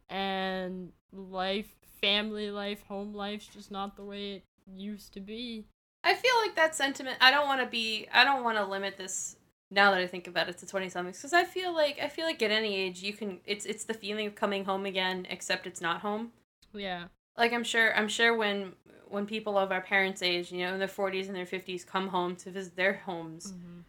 and 0.08 0.92
life, 1.12 1.74
family 2.00 2.50
life, 2.50 2.84
home 2.86 3.14
life's 3.14 3.46
just 3.46 3.70
not 3.70 3.96
the 3.96 4.04
way 4.04 4.34
it 4.34 4.44
used 4.66 5.12
to 5.14 5.20
be. 5.20 5.64
I 6.04 6.14
feel 6.14 6.32
like 6.42 6.54
that 6.56 6.74
sentiment. 6.74 7.18
I 7.20 7.30
don't 7.30 7.46
want 7.46 7.60
to 7.60 7.66
be. 7.66 8.06
I 8.12 8.24
don't 8.24 8.44
want 8.44 8.58
to 8.58 8.64
limit 8.64 8.96
this. 8.96 9.36
Now 9.72 9.92
that 9.92 10.00
I 10.00 10.06
think 10.06 10.26
about 10.26 10.48
it, 10.48 10.58
to 10.58 10.66
twenty 10.66 10.88
somethings, 10.88 11.18
because 11.18 11.32
I 11.32 11.44
feel 11.44 11.72
like 11.74 11.98
I 12.00 12.08
feel 12.08 12.26
like 12.26 12.42
at 12.42 12.50
any 12.50 12.74
age 12.76 13.02
you 13.02 13.12
can. 13.12 13.40
It's 13.44 13.64
it's 13.66 13.84
the 13.84 13.94
feeling 13.94 14.26
of 14.26 14.34
coming 14.34 14.64
home 14.64 14.86
again, 14.86 15.26
except 15.30 15.66
it's 15.66 15.80
not 15.80 16.00
home. 16.00 16.32
Yeah, 16.72 17.04
Like 17.36 17.52
I'm 17.52 17.64
sure 17.64 17.94
I'm 17.96 18.08
sure 18.08 18.36
when 18.36 18.72
when 19.08 19.26
people 19.26 19.58
of 19.58 19.72
our 19.72 19.80
parents' 19.80 20.22
age, 20.22 20.52
you 20.52 20.58
know, 20.64 20.72
in 20.74 20.78
their 20.78 20.88
forties 20.88 21.26
and 21.28 21.36
their 21.36 21.46
fifties, 21.46 21.84
come 21.84 22.08
home 22.08 22.36
to 22.36 22.50
visit 22.50 22.76
their 22.76 22.94
homes, 22.94 23.52
Mhm. 23.52 23.84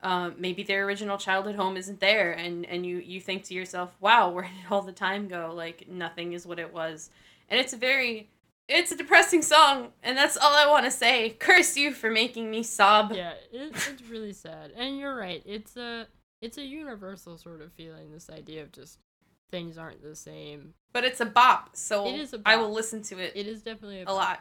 um, 0.00 0.34
maybe 0.38 0.62
their 0.62 0.84
original 0.86 1.18
childhood 1.18 1.54
home 1.56 1.76
isn't 1.76 2.00
there, 2.00 2.32
and 2.32 2.66
and 2.66 2.84
you 2.86 2.98
you 2.98 3.20
think 3.20 3.44
to 3.44 3.54
yourself, 3.54 3.94
wow, 4.00 4.28
where 4.30 4.44
did 4.44 4.70
all 4.70 4.82
the 4.82 4.92
time 4.92 5.28
go? 5.28 5.52
Like 5.54 5.88
nothing 5.88 6.32
is 6.32 6.46
what 6.46 6.58
it 6.58 6.72
was, 6.72 7.10
and 7.48 7.58
it's 7.60 7.72
a 7.72 7.76
very 7.76 8.28
it's 8.68 8.90
a 8.90 8.96
depressing 8.96 9.42
song, 9.42 9.92
and 10.02 10.18
that's 10.18 10.36
all 10.36 10.52
I 10.52 10.66
want 10.68 10.84
to 10.86 10.90
say. 10.90 11.30
Curse 11.38 11.76
you 11.76 11.92
for 11.92 12.10
making 12.10 12.50
me 12.50 12.64
sob. 12.64 13.12
yeah, 13.12 13.34
it, 13.52 13.72
it's 13.72 14.02
really 14.10 14.32
sad. 14.32 14.72
And 14.76 14.98
you're 14.98 15.14
right. 15.14 15.40
It's 15.46 15.76
a 15.76 16.08
it's 16.42 16.58
a 16.58 16.64
universal 16.64 17.38
sort 17.38 17.60
of 17.62 17.72
feeling. 17.72 18.10
This 18.10 18.28
idea 18.28 18.62
of 18.62 18.72
just 18.72 18.98
things 19.50 19.78
aren't 19.78 20.02
the 20.02 20.16
same. 20.16 20.74
But 20.92 21.04
it's 21.04 21.20
a 21.20 21.26
bop, 21.26 21.70
so 21.74 22.06
It 22.06 22.18
is 22.18 22.32
a 22.32 22.36
I 22.36 22.38
bop. 22.38 22.52
I 22.52 22.56
will 22.56 22.72
listen 22.72 23.02
to 23.04 23.18
it, 23.18 23.32
It 23.34 23.46
is 23.46 23.62
definitely 23.62 24.02
a 24.02 24.12
lot. 24.12 24.40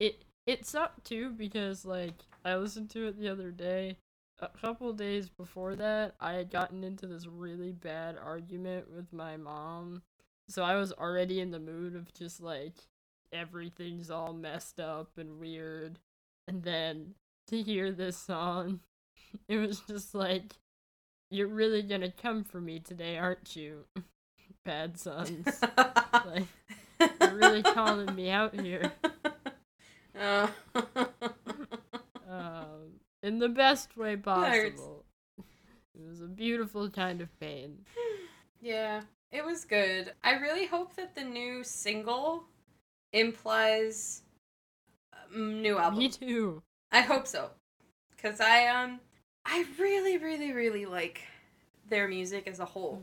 It 0.00 0.24
it 0.46 0.66
sucked 0.66 1.04
too 1.04 1.30
because 1.30 1.84
like 1.84 2.14
I 2.44 2.56
listened 2.56 2.90
to 2.90 3.06
it 3.06 3.18
the 3.18 3.28
other 3.28 3.50
day. 3.50 3.96
A 4.38 4.48
couple 4.48 4.92
days 4.92 5.30
before 5.30 5.74
that, 5.76 6.14
I 6.20 6.34
had 6.34 6.50
gotten 6.50 6.84
into 6.84 7.06
this 7.06 7.26
really 7.26 7.72
bad 7.72 8.18
argument 8.22 8.92
with 8.94 9.12
my 9.12 9.36
mom. 9.38 10.02
So 10.48 10.62
I 10.62 10.76
was 10.76 10.92
already 10.92 11.40
in 11.40 11.50
the 11.50 11.58
mood 11.58 11.96
of 11.96 12.12
just 12.12 12.40
like 12.42 12.74
everything's 13.32 14.10
all 14.10 14.32
messed 14.34 14.78
up 14.78 15.16
and 15.16 15.40
weird. 15.40 15.98
And 16.46 16.62
then 16.62 17.14
to 17.48 17.62
hear 17.62 17.90
this 17.90 18.16
song, 18.16 18.80
it 19.48 19.56
was 19.56 19.80
just 19.80 20.14
like 20.14 20.52
you're 21.30 21.48
really 21.48 21.82
gonna 21.82 22.10
come 22.10 22.44
for 22.44 22.60
me 22.60 22.78
today, 22.78 23.18
aren't 23.18 23.56
you? 23.56 23.84
Bad 24.66 24.98
suns. 24.98 25.46
like 26.12 26.48
you're 27.20 27.34
really 27.34 27.62
calling 27.62 28.12
me 28.16 28.30
out 28.30 28.58
here. 28.58 28.90
Oh. 30.20 30.50
um, 32.28 32.98
in 33.22 33.38
the 33.38 33.48
best 33.48 33.96
way 33.96 34.16
possible. 34.16 35.04
It 35.38 36.08
was 36.08 36.20
a 36.20 36.26
beautiful 36.26 36.90
kind 36.90 37.20
of 37.20 37.28
pain. 37.38 37.78
yeah, 38.60 39.02
it 39.30 39.44
was 39.44 39.64
good. 39.64 40.12
I 40.24 40.32
really 40.32 40.66
hope 40.66 40.96
that 40.96 41.14
the 41.14 41.22
new 41.22 41.62
single 41.62 42.42
implies 43.12 44.22
new 45.32 45.78
album. 45.78 46.00
Me 46.00 46.08
too. 46.08 46.60
I 46.90 47.02
hope 47.02 47.28
so. 47.28 47.50
Cuz 48.20 48.40
I 48.40 48.66
um 48.66 48.98
I 49.44 49.64
really 49.78 50.18
really 50.18 50.52
really 50.52 50.86
like 50.86 51.22
their 51.88 52.08
music 52.08 52.48
as 52.48 52.58
a 52.58 52.64
whole. 52.64 53.00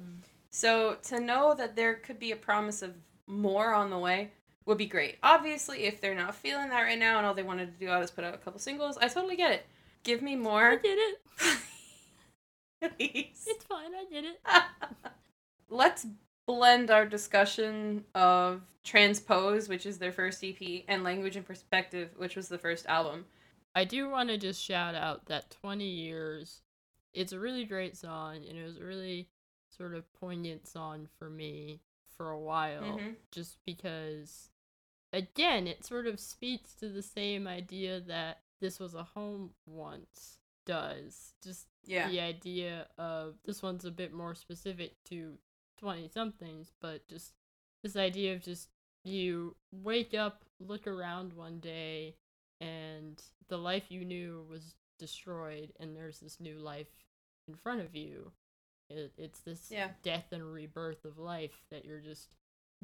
So 0.53 0.97
to 1.05 1.19
know 1.19 1.55
that 1.55 1.75
there 1.75 1.95
could 1.95 2.19
be 2.19 2.31
a 2.31 2.35
promise 2.35 2.83
of 2.83 2.93
more 3.25 3.73
on 3.73 3.89
the 3.89 3.97
way 3.97 4.31
would 4.65 4.77
be 4.77 4.85
great. 4.85 5.17
Obviously, 5.23 5.85
if 5.85 5.99
they're 5.99 6.13
not 6.13 6.35
feeling 6.35 6.69
that 6.69 6.83
right 6.83 6.97
now 6.97 7.17
and 7.17 7.25
all 7.25 7.33
they 7.33 7.41
wanted 7.41 7.73
to 7.73 7.85
do 7.85 7.91
is 7.93 8.11
put 8.11 8.23
out 8.23 8.35
a 8.35 8.37
couple 8.37 8.59
singles, 8.59 8.95
I 8.97 9.07
totally 9.07 9.35
get 9.35 9.51
it. 9.51 9.65
Give 10.03 10.21
me 10.21 10.35
more. 10.35 10.71
I 10.71 10.75
did 10.75 10.99
it. 10.99 11.21
Please. 12.97 13.45
It's 13.47 13.63
fine. 13.63 13.95
I 13.95 14.05
did 14.11 14.25
it. 14.25 14.39
Let's 15.69 16.05
blend 16.45 16.91
our 16.91 17.05
discussion 17.05 18.03
of 18.13 18.61
Transpose, 18.83 19.67
which 19.67 19.85
is 19.85 19.97
their 19.97 20.11
first 20.11 20.43
EP, 20.43 20.83
and 20.87 21.03
Language 21.03 21.35
and 21.35 21.45
Perspective, 21.45 22.11
which 22.17 22.35
was 22.35 22.49
the 22.49 22.57
first 22.57 22.85
album. 22.85 23.25
I 23.73 23.85
do 23.85 24.09
want 24.09 24.29
to 24.29 24.37
just 24.37 24.61
shout 24.61 24.93
out 24.93 25.25
that 25.27 25.55
20 25.61 25.85
years. 25.85 26.61
It's 27.13 27.31
a 27.31 27.39
really 27.39 27.63
great 27.63 27.95
song, 27.95 28.41
and 28.47 28.57
it 28.57 28.65
was 28.65 28.77
a 28.77 28.83
really 28.83 29.29
sort 29.75 29.93
of 29.93 30.11
poignant 30.13 30.67
song 30.67 31.07
for 31.17 31.29
me 31.29 31.81
for 32.17 32.29
a 32.29 32.39
while. 32.39 32.97
Mhm. 32.99 33.15
Just 33.31 33.57
because, 33.65 34.49
again, 35.11 35.67
it 35.67 35.83
sort 35.85 36.07
of 36.07 36.19
speaks 36.19 36.75
to 36.75 36.89
the 36.89 37.01
same 37.01 37.47
idea 37.47 37.99
that 38.01 38.43
this 38.59 38.79
was 38.79 38.93
a 38.93 39.03
home 39.03 39.55
once 39.65 40.39
does. 40.65 41.33
Just 41.41 41.67
Yeah. 41.85 42.09
the 42.09 42.19
idea 42.21 42.89
of 42.97 43.41
this 43.43 43.61
one's 43.61 43.83
a 43.85 43.91
bit 43.91 44.13
more 44.13 44.35
specific 44.35 45.03
to 45.05 45.37
20 45.77 46.07
somethings, 46.07 46.71
but 46.79 47.05
just 47.07 47.33
this 47.81 47.95
idea 47.95 48.33
of 48.33 48.41
just 48.41 48.69
you 49.03 49.57
wake 49.71 50.13
up, 50.13 50.45
look 50.59 50.87
around 50.87 51.33
one 51.33 51.59
day, 51.59 52.15
and 52.61 53.21
the 53.49 53.57
life 53.57 53.91
you 53.91 54.05
knew 54.05 54.43
was 54.43 54.75
destroyed, 54.97 55.73
and 55.77 55.93
there's 55.93 56.21
this 56.21 56.39
new 56.39 56.57
life 56.59 56.87
in 57.47 57.55
front 57.55 57.81
of 57.81 57.93
you. 57.93 58.31
It, 58.93 59.13
it's 59.17 59.39
this 59.41 59.69
Yeah. 59.71 59.89
death 60.01 60.31
and 60.31 60.53
rebirth 60.53 61.05
of 61.05 61.17
life 61.17 61.65
that 61.69 61.85
you're 61.85 61.99
just 61.99 62.35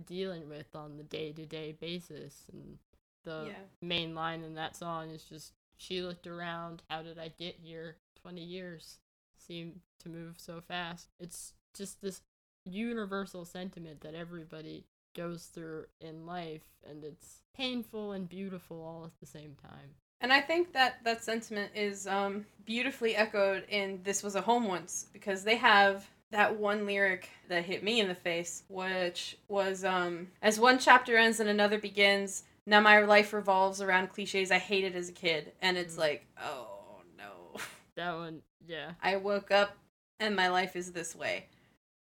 dealing 0.06 0.48
with 0.50 0.76
on 0.76 0.98
the 0.98 1.04
day 1.04 1.32
to 1.34 1.46
day 1.46 1.72
basis. 1.74 2.46
And 2.52 2.78
the 3.24 3.46
Yeah. 3.48 3.64
main 3.82 4.16
line 4.16 4.44
in 4.44 4.56
that 4.56 4.76
song 4.76 5.10
is 5.10 5.24
just 5.24 5.54
she 5.78 6.02
looked 6.02 6.28
around, 6.28 6.84
how 6.90 7.02
did 7.02 7.18
I 7.18 7.30
get 7.30 7.56
here? 7.56 7.98
20 8.16 8.44
years 8.44 9.00
seem 9.38 9.82
to 10.00 10.10
move 10.10 10.40
so 10.40 10.60
fast. 10.62 11.10
It's 11.20 11.54
just 11.74 12.02
this 12.02 12.22
universal 12.66 13.46
sentiment 13.46 14.02
that 14.02 14.14
everybody 14.14 14.86
goes 15.16 15.46
through 15.46 15.86
in 16.02 16.26
life, 16.26 16.64
and 16.86 17.04
it's 17.04 17.42
painful 17.54 18.12
and 18.12 18.28
beautiful 18.30 18.82
all 18.82 19.06
at 19.06 19.18
the 19.20 19.26
same 19.26 19.56
time. 19.56 19.96
And 20.22 20.34
I 20.34 20.42
think 20.42 20.74
that 20.74 21.04
that 21.06 21.24
sentiment 21.24 21.72
is 21.76 22.06
um, 22.08 22.46
beautifully 22.66 23.16
echoed 23.16 23.64
in 23.70 24.02
This 24.04 24.22
Was 24.22 24.36
a 24.36 24.42
Home 24.42 24.68
Once, 24.68 25.08
because 25.14 25.44
they 25.44 25.56
have 25.56 26.08
that 26.32 26.56
one 26.58 26.86
lyric 26.86 27.30
that 27.48 27.64
hit 27.66 27.84
me 27.84 28.00
in 28.00 28.08
the 28.08 28.16
face, 28.16 28.64
which 28.68 29.38
was 29.48 29.84
um, 29.84 30.28
As 30.42 30.60
one 30.60 30.78
chapter 30.78 31.18
ends 31.18 31.40
and 31.40 31.50
another 31.50 31.80
begins, 31.80 32.44
now 32.66 32.80
my 32.82 33.00
life 33.00 33.34
revolves 33.34 33.82
around 33.82 34.10
cliches 34.12 34.52
I 34.52 34.60
hated 34.60 34.96
as 34.96 35.10
a 35.10 35.14
kid. 35.14 35.54
And 35.62 35.78
it's 35.78 35.96
Mhm. 35.96 36.00
like, 36.00 36.26
oh 36.42 37.02
no. 37.18 37.60
That 37.96 38.16
one, 38.16 38.42
yeah. 38.68 38.92
I 39.02 39.16
woke 39.18 39.52
up 39.52 39.76
and 40.20 40.36
my 40.36 40.50
life 40.50 40.76
is 40.76 40.92
this 40.92 41.16
way. 41.16 41.48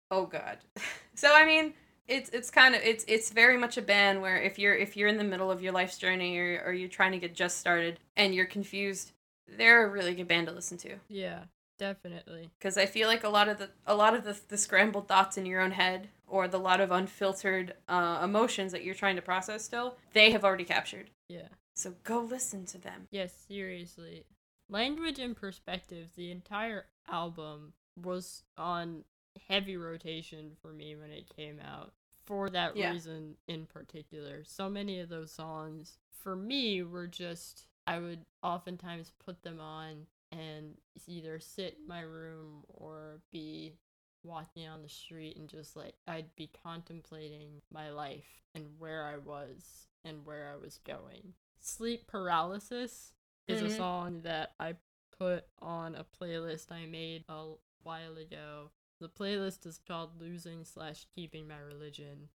Oh 0.09 0.25
god. 0.25 0.57
so 1.15 1.33
I 1.35 1.45
mean, 1.45 1.73
it's 2.07 2.29
it's 2.29 2.51
kind 2.51 2.75
of 2.75 2.81
it's 2.83 3.03
it's 3.07 3.29
very 3.31 3.57
much 3.57 3.77
a 3.77 3.81
band 3.81 4.21
where 4.21 4.37
if 4.41 4.59
you're 4.59 4.75
if 4.75 4.95
you're 4.95 5.07
in 5.07 5.17
the 5.17 5.23
middle 5.23 5.49
of 5.51 5.61
your 5.61 5.71
life's 5.73 5.97
journey 5.97 6.37
or 6.37 6.61
or 6.65 6.73
you're 6.73 6.89
trying 6.89 7.11
to 7.13 7.17
get 7.17 7.33
just 7.35 7.57
started 7.57 7.99
and 8.15 8.33
you're 8.35 8.45
confused, 8.45 9.11
they're 9.57 9.85
a 9.85 9.89
really 9.89 10.13
good 10.15 10.27
band 10.27 10.47
to 10.47 10.53
listen 10.53 10.77
to 10.79 10.95
Yeah, 11.07 11.45
definitely. 11.79 12.49
because 12.59 12.77
I 12.77 12.85
feel 12.85 13.07
like 13.07 13.23
a 13.23 13.29
lot 13.29 13.47
of 13.49 13.57
the 13.57 13.69
a 13.87 13.95
lot 13.95 14.13
of 14.15 14.23
the 14.23 14.39
the 14.47 14.57
scrambled 14.57 15.07
thoughts 15.07 15.37
in 15.37 15.45
your 15.45 15.61
own 15.61 15.71
head 15.71 16.09
or 16.27 16.47
the 16.47 16.59
lot 16.59 16.81
of 16.81 16.91
unfiltered 16.91 17.73
uh, 17.87 18.19
emotions 18.23 18.71
that 18.71 18.83
you're 18.83 18.95
trying 18.95 19.15
to 19.15 19.21
process 19.21 19.63
still, 19.63 19.95
they 20.13 20.31
have 20.31 20.43
already 20.43 20.63
captured. 20.65 21.11
Yeah. 21.29 21.49
So 21.75 21.93
go 22.03 22.19
listen 22.21 22.65
to 22.67 22.77
them. 22.79 23.07
Yes, 23.11 23.33
seriously. 23.47 24.25
Language 24.69 25.19
and 25.19 25.35
Perspective, 25.35 26.07
the 26.15 26.31
entire 26.31 26.85
album 27.07 27.73
was 28.01 28.41
on 28.57 29.03
heavy 29.47 29.77
rotation 29.77 30.51
for 30.61 30.71
me 30.73 30.95
when 30.95 31.11
it 31.11 31.29
came 31.35 31.59
out. 31.59 31.93
For 32.25 32.49
that 32.49 32.75
Yeah. 32.75 32.91
reason 32.91 33.37
in 33.47 33.65
particular. 33.67 34.43
So 34.43 34.69
many 34.69 34.99
of 34.99 35.09
those 35.09 35.31
songs, 35.31 35.99
for 36.09 36.35
me, 36.35 36.81
were 36.81 37.07
just, 37.07 37.67
I 37.85 37.99
would 37.99 38.25
oftentimes 38.41 39.11
put 39.23 39.43
them 39.43 39.59
on 39.59 40.07
and 40.31 40.77
either 41.07 41.39
sit 41.39 41.77
in 41.77 41.87
my 41.87 42.01
room 42.01 42.63
or 42.67 43.21
be 43.31 43.77
walking 44.23 44.67
on 44.67 44.81
the 44.81 44.89
street 44.89 45.37
and 45.37 45.47
just 45.47 45.75
like, 45.75 45.95
I'd 46.07 46.35
be 46.35 46.47
contemplating 46.63 47.61
my 47.71 47.91
life 47.91 48.41
and 48.55 48.79
where 48.79 49.05
I 49.05 49.17
was 49.17 49.87
and 50.03 50.25
where 50.25 50.51
I 50.51 50.55
was 50.55 50.79
going. 50.79 51.35
Sleep 51.59 52.07
Paralysis 52.07 53.13
is 53.47 53.61
Mhm. 53.61 53.65
a 53.65 53.69
song 53.69 54.21
that 54.21 54.55
I 54.59 54.77
put 55.11 55.47
on 55.59 55.93
a 55.93 56.03
playlist 56.03 56.71
I 56.71 56.87
made 56.87 57.23
a 57.29 57.53
while 57.83 58.17
ago. 58.17 58.71
The 59.01 59.09
playlist 59.09 59.65
is 59.65 59.79
called 59.87 60.19
Losing 60.19 60.63
slash 60.63 61.05
Keeping 61.13 61.47
My 61.47 61.59
Religion. 61.59 62.29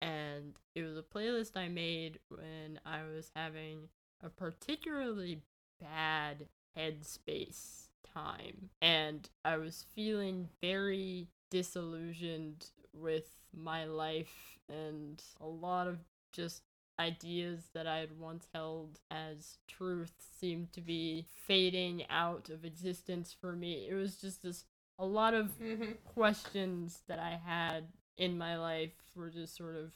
And 0.00 0.54
it 0.74 0.82
was 0.82 0.96
a 0.96 1.02
playlist 1.02 1.56
I 1.56 1.68
made 1.68 2.18
when 2.28 2.80
I 2.84 3.02
was 3.04 3.30
having 3.34 3.88
a 4.22 4.28
particularly 4.28 5.42
bad 5.80 6.46
headspace 6.76 7.88
time. 8.14 8.70
And 8.80 9.28
I 9.44 9.56
was 9.56 9.86
feeling 9.94 10.48
very 10.60 11.28
disillusioned 11.50 12.66
with 12.92 13.28
my 13.54 13.84
life 13.84 14.58
and 14.68 15.22
a 15.40 15.46
lot 15.46 15.86
of 15.86 15.98
just 16.32 16.62
ideas 16.98 17.68
that 17.74 17.86
I 17.86 17.98
had 17.98 18.18
once 18.18 18.46
held 18.54 19.00
as 19.10 19.58
truth 19.66 20.14
seemed 20.40 20.72
to 20.72 20.80
be 20.80 21.26
fading 21.46 22.04
out 22.10 22.48
of 22.48 22.64
existence 22.64 23.34
for 23.38 23.52
me. 23.52 23.86
It 23.88 23.94
was 23.94 24.16
just 24.16 24.42
this 24.42 24.64
a 25.02 25.04
lot 25.04 25.34
of 25.34 25.58
Mhm. 25.58 26.00
questions 26.04 27.02
that 27.08 27.18
I 27.18 27.36
had 27.36 27.92
in 28.16 28.38
my 28.38 28.56
life 28.56 28.94
were 29.16 29.30
just 29.30 29.56
sort 29.56 29.74
of 29.74 29.92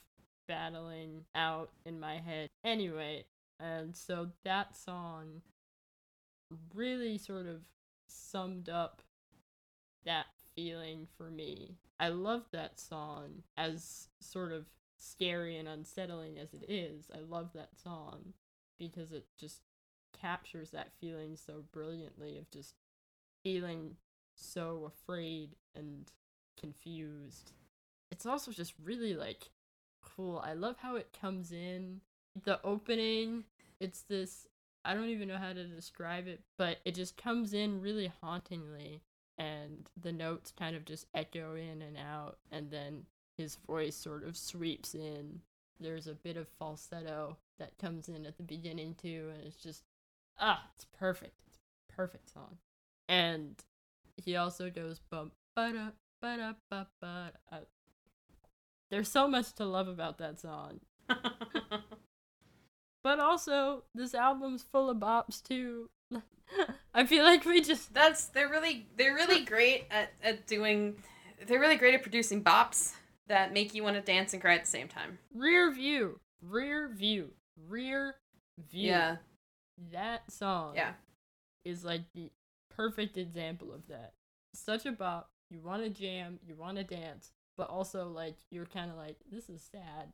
battling 0.48 1.26
out 1.32 1.72
in 1.84 2.00
my 2.00 2.18
head. 2.18 2.50
Anyway, 2.64 3.24
and 3.60 3.96
so 3.96 4.32
that 4.42 4.76
song 4.76 5.42
really 6.74 7.18
sort 7.18 7.46
of 7.46 7.64
summed 8.08 8.68
up 8.68 9.00
that 10.02 10.26
feeling 10.56 11.06
for 11.06 11.30
me. 11.30 11.78
I 12.00 12.08
love 12.08 12.50
that 12.50 12.80
song 12.80 13.44
as 13.56 14.08
sort 14.20 14.50
of 14.50 14.66
scary 14.96 15.56
and 15.56 15.68
unsettling 15.68 16.36
as 16.36 16.52
it 16.52 16.68
is. 16.68 17.12
I 17.12 17.20
love 17.20 17.52
that 17.52 17.78
song 17.78 18.34
because 18.76 19.12
it 19.12 19.28
just 19.36 19.62
captures 20.12 20.72
that 20.72 20.92
feeling 20.98 21.36
so 21.36 21.62
brilliantly 21.70 22.38
of 22.38 22.50
just 22.50 22.74
feeling 23.44 23.96
so 24.36 24.90
afraid 24.92 25.56
and 25.74 26.10
confused. 26.58 27.52
It's 28.10 28.26
also 28.26 28.52
just 28.52 28.74
really 28.82 29.14
like 29.14 29.50
cool. 30.02 30.42
I 30.44 30.54
love 30.54 30.76
how 30.78 30.96
it 30.96 31.16
comes 31.18 31.52
in. 31.52 32.00
The 32.44 32.60
opening, 32.62 33.44
it's 33.80 34.02
this 34.02 34.46
I 34.84 34.94
don't 34.94 35.08
even 35.08 35.26
know 35.26 35.38
how 35.38 35.52
to 35.52 35.64
describe 35.64 36.28
it, 36.28 36.40
but 36.56 36.78
it 36.84 36.94
just 36.94 37.16
comes 37.16 37.52
in 37.52 37.80
really 37.80 38.12
hauntingly 38.22 39.02
and 39.36 39.90
the 40.00 40.12
notes 40.12 40.52
kind 40.56 40.76
of 40.76 40.84
just 40.84 41.06
echo 41.12 41.56
in 41.56 41.82
and 41.82 41.96
out 41.96 42.38
and 42.52 42.70
then 42.70 43.04
his 43.36 43.56
voice 43.66 43.96
sort 43.96 44.24
of 44.24 44.36
sweeps 44.36 44.94
in. 44.94 45.40
There's 45.80 46.06
a 46.06 46.14
bit 46.14 46.36
of 46.36 46.46
falsetto 46.58 47.36
that 47.58 47.78
comes 47.78 48.08
in 48.08 48.26
at 48.26 48.36
the 48.36 48.44
beginning 48.44 48.94
too 48.94 49.30
and 49.34 49.44
it's 49.44 49.56
just 49.56 49.82
ah, 50.38 50.62
it's 50.74 50.86
perfect. 50.98 51.34
It's 51.48 51.58
perfect 51.88 52.32
song. 52.32 52.58
And 53.08 53.56
he 54.26 54.36
also 54.36 54.68
goes 54.68 55.00
bum 55.10 55.32
ba 55.54 55.72
da 55.72 55.90
ba 56.20 56.36
da 56.36 56.52
ba 56.70 56.86
ba. 57.00 57.32
da. 57.50 57.58
There's 58.90 59.08
so 59.08 59.26
much 59.26 59.52
to 59.54 59.64
love 59.64 59.88
about 59.88 60.18
that 60.18 60.38
song. 60.38 60.80
But 63.02 63.20
also, 63.20 63.84
this 63.94 64.14
album's 64.14 64.64
full 64.64 64.90
of 64.90 64.96
bops 64.96 65.40
too. 65.40 65.90
I 66.94 67.06
feel 67.06 67.22
like 67.22 67.44
we 67.44 67.60
just 67.60 67.94
That's 67.94 68.26
they're 68.26 68.48
really 68.48 68.88
they're 68.96 69.14
really 69.14 69.44
great 69.44 69.84
at, 69.92 70.12
at 70.24 70.46
doing 70.48 70.96
they're 71.46 71.60
really 71.60 71.76
great 71.76 71.94
at 71.94 72.02
producing 72.02 72.42
bops 72.42 72.94
that 73.28 73.52
make 73.52 73.74
you 73.74 73.84
want 73.84 73.94
to 73.94 74.02
dance 74.02 74.32
and 74.32 74.42
cry 74.42 74.54
at 74.56 74.64
the 74.64 74.70
same 74.70 74.88
time. 74.88 75.18
rear 75.32 75.70
view, 75.72 76.18
rear 76.42 76.88
view, 76.88 77.30
rear 77.68 78.16
view. 78.72 78.88
Yeah. 78.88 79.16
That 79.92 80.28
song 80.32 80.72
Yeah. 80.74 80.94
is 81.64 81.84
like 81.84 82.02
the 82.12 82.30
perfect 82.76 83.16
example 83.16 83.72
of 83.72 83.86
that. 83.88 84.12
Such 84.54 84.86
a 84.86 84.92
bop. 84.92 85.30
You 85.50 85.60
want 85.60 85.82
to 85.84 85.90
jam, 85.90 86.40
you 86.46 86.56
want 86.56 86.76
to 86.76 86.84
dance, 86.84 87.30
but 87.56 87.68
also 87.68 88.08
like 88.08 88.36
you're 88.50 88.66
kind 88.66 88.90
of 88.90 88.96
like 88.96 89.16
this 89.30 89.48
is 89.48 89.62
sad. 89.70 90.12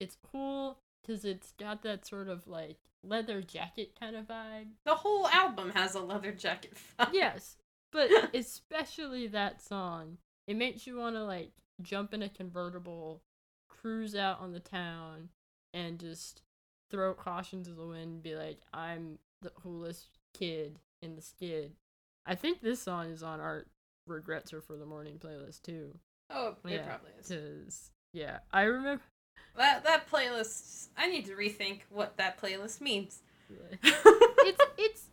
It's 0.00 0.16
cool 0.30 0.78
because 1.02 1.24
it's 1.24 1.52
got 1.52 1.82
that 1.82 2.06
sort 2.06 2.28
of 2.28 2.46
like 2.46 2.78
leather 3.04 3.42
jacket 3.42 3.92
kind 3.98 4.16
of 4.16 4.26
vibe. 4.26 4.68
The 4.84 4.94
whole 4.94 5.28
album 5.28 5.70
has 5.70 5.94
a 5.94 6.00
leather 6.00 6.32
jacket. 6.32 6.76
vibe. 6.98 7.10
yes, 7.12 7.56
but 7.92 8.08
especially 8.34 9.26
that 9.28 9.62
song. 9.62 10.18
It 10.48 10.56
makes 10.56 10.86
you 10.86 10.96
want 10.96 11.14
to 11.16 11.24
like 11.24 11.52
jump 11.82 12.14
in 12.14 12.22
a 12.22 12.28
convertible, 12.28 13.22
cruise 13.68 14.14
out 14.14 14.40
on 14.40 14.52
the 14.52 14.60
town, 14.60 15.28
and 15.72 15.98
just 15.98 16.42
throw 16.90 17.14
caution 17.14 17.62
to 17.64 17.70
the 17.70 17.86
wind 17.86 18.12
and 18.12 18.22
be 18.22 18.34
like, 18.34 18.58
I'm 18.72 19.18
the 19.40 19.50
coolest 19.50 20.18
kid 20.34 20.78
in 21.00 21.16
the 21.16 21.22
skid. 21.22 21.72
I 22.26 22.34
think 22.34 22.60
this 22.60 22.80
song 22.80 23.10
is 23.10 23.22
on 23.22 23.40
our 23.40 23.66
Regrets 24.06 24.52
Are 24.52 24.60
for 24.60 24.76
the 24.76 24.86
Morning 24.86 25.18
playlist 25.18 25.62
too. 25.62 25.98
Oh, 26.30 26.56
it 26.64 26.72
Yeah, 26.72 26.86
probably 26.86 27.10
is. 27.20 27.28
Cause 27.28 27.90
yeah, 28.12 28.38
I 28.52 28.62
remember. 28.62 29.02
That 29.56 29.84
that 29.84 30.10
playlist. 30.10 30.88
I 30.96 31.08
need 31.08 31.26
to 31.26 31.32
rethink 31.32 31.80
what 31.90 32.16
that 32.16 32.40
playlist 32.40 32.80
means. 32.80 33.22
It's 34.44 34.60
it's 34.76 35.06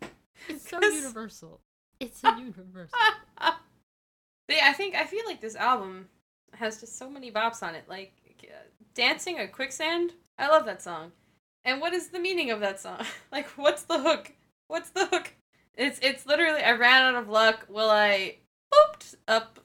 it's 0.48 0.70
so 0.70 0.82
universal. 0.82 1.62
It's 2.00 2.24
a 2.24 2.36
universal. 2.40 2.98
Yeah, 4.48 4.68
I 4.68 4.74
think 4.74 4.96
I 4.96 5.06
feel 5.06 5.24
like 5.26 5.40
this 5.42 5.56
album 5.56 6.10
has 6.54 6.80
just 6.80 6.98
so 6.98 7.10
many 7.10 7.32
bops 7.32 7.62
on 7.62 7.76
it. 7.76 7.84
Like 7.88 8.14
uh, 8.44 8.56
dancing 8.96 9.40
a 9.40 9.48
quicksand. 9.48 10.14
I 10.38 10.48
love 10.48 10.66
that 10.66 10.82
song. 10.82 11.12
And 11.66 11.82
what 11.82 11.94
is 11.94 12.08
the 12.08 12.20
meaning 12.20 12.50
of 12.52 12.60
that 12.62 12.80
song? 12.80 13.06
like, 13.32 13.48
what's 13.50 13.84
the 13.84 14.00
hook? 14.00 14.32
What's 14.68 14.90
the 14.90 15.06
hook? 15.06 15.34
It's 15.80 16.00
it's 16.04 16.26
literally 16.26 16.62
I 16.62 16.74
ran 16.74 17.04
out 17.04 17.22
of 17.22 17.30
luck. 17.30 17.66
Will 17.70 17.90
I 17.90 18.36
booped 18.74 19.16
up, 19.28 19.60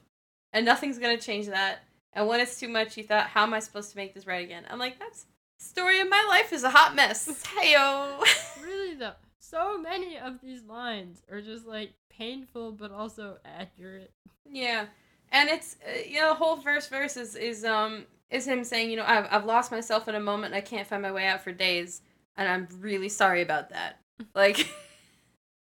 and 0.53 0.65
nothing's 0.65 0.97
gonna 0.97 1.17
change 1.17 1.47
that. 1.47 1.79
And 2.13 2.27
when 2.27 2.39
it's 2.39 2.57
too 2.57 2.69
much, 2.69 2.95
you 2.95 3.03
thought, 3.03 3.27
how 3.27 3.43
am 3.43 3.53
I 3.53 3.59
supposed 3.59 3.91
to 3.91 3.97
make 3.97 4.13
this 4.13 4.25
right 4.25 4.43
again? 4.43 4.63
I'm 4.69 4.79
like, 4.79 4.97
that's 4.97 5.25
story 5.59 5.99
of 5.99 6.09
my 6.09 6.25
life 6.29 6.53
is 6.53 6.63
a 6.63 6.69
hot 6.69 6.95
mess. 6.95 7.27
Heyo. 7.57 8.21
really 8.63 8.95
though 8.95 9.13
so 9.39 9.77
many 9.77 10.17
of 10.17 10.41
these 10.41 10.63
lines 10.63 11.21
are 11.29 11.41
just 11.41 11.67
like 11.67 11.93
painful 12.09 12.71
but 12.71 12.91
also 12.91 13.37
accurate 13.45 14.11
Yeah, 14.49 14.85
and 15.31 15.49
it's 15.49 15.75
uh, 15.87 15.99
you 16.07 16.19
know 16.19 16.29
the 16.29 16.35
whole 16.35 16.57
first 16.57 16.89
verse 16.89 17.17
is 17.17 17.35
is 17.35 17.63
um 17.65 18.05
is 18.29 18.47
him 18.47 18.63
saying 18.63 18.89
you 18.89 18.97
know 18.97 19.05
I've 19.05 19.27
I've 19.29 19.45
lost 19.45 19.71
myself 19.71 20.07
in 20.07 20.15
a 20.15 20.19
moment 20.19 20.53
and 20.53 20.55
I 20.55 20.61
can't 20.61 20.87
find 20.87 21.01
my 21.01 21.11
way 21.11 21.27
out 21.27 21.43
for 21.43 21.51
days 21.51 22.01
and 22.37 22.49
I'm 22.49 22.67
really 22.79 23.09
sorry 23.09 23.41
about 23.41 23.69
that. 23.69 23.99
Like, 24.33 24.67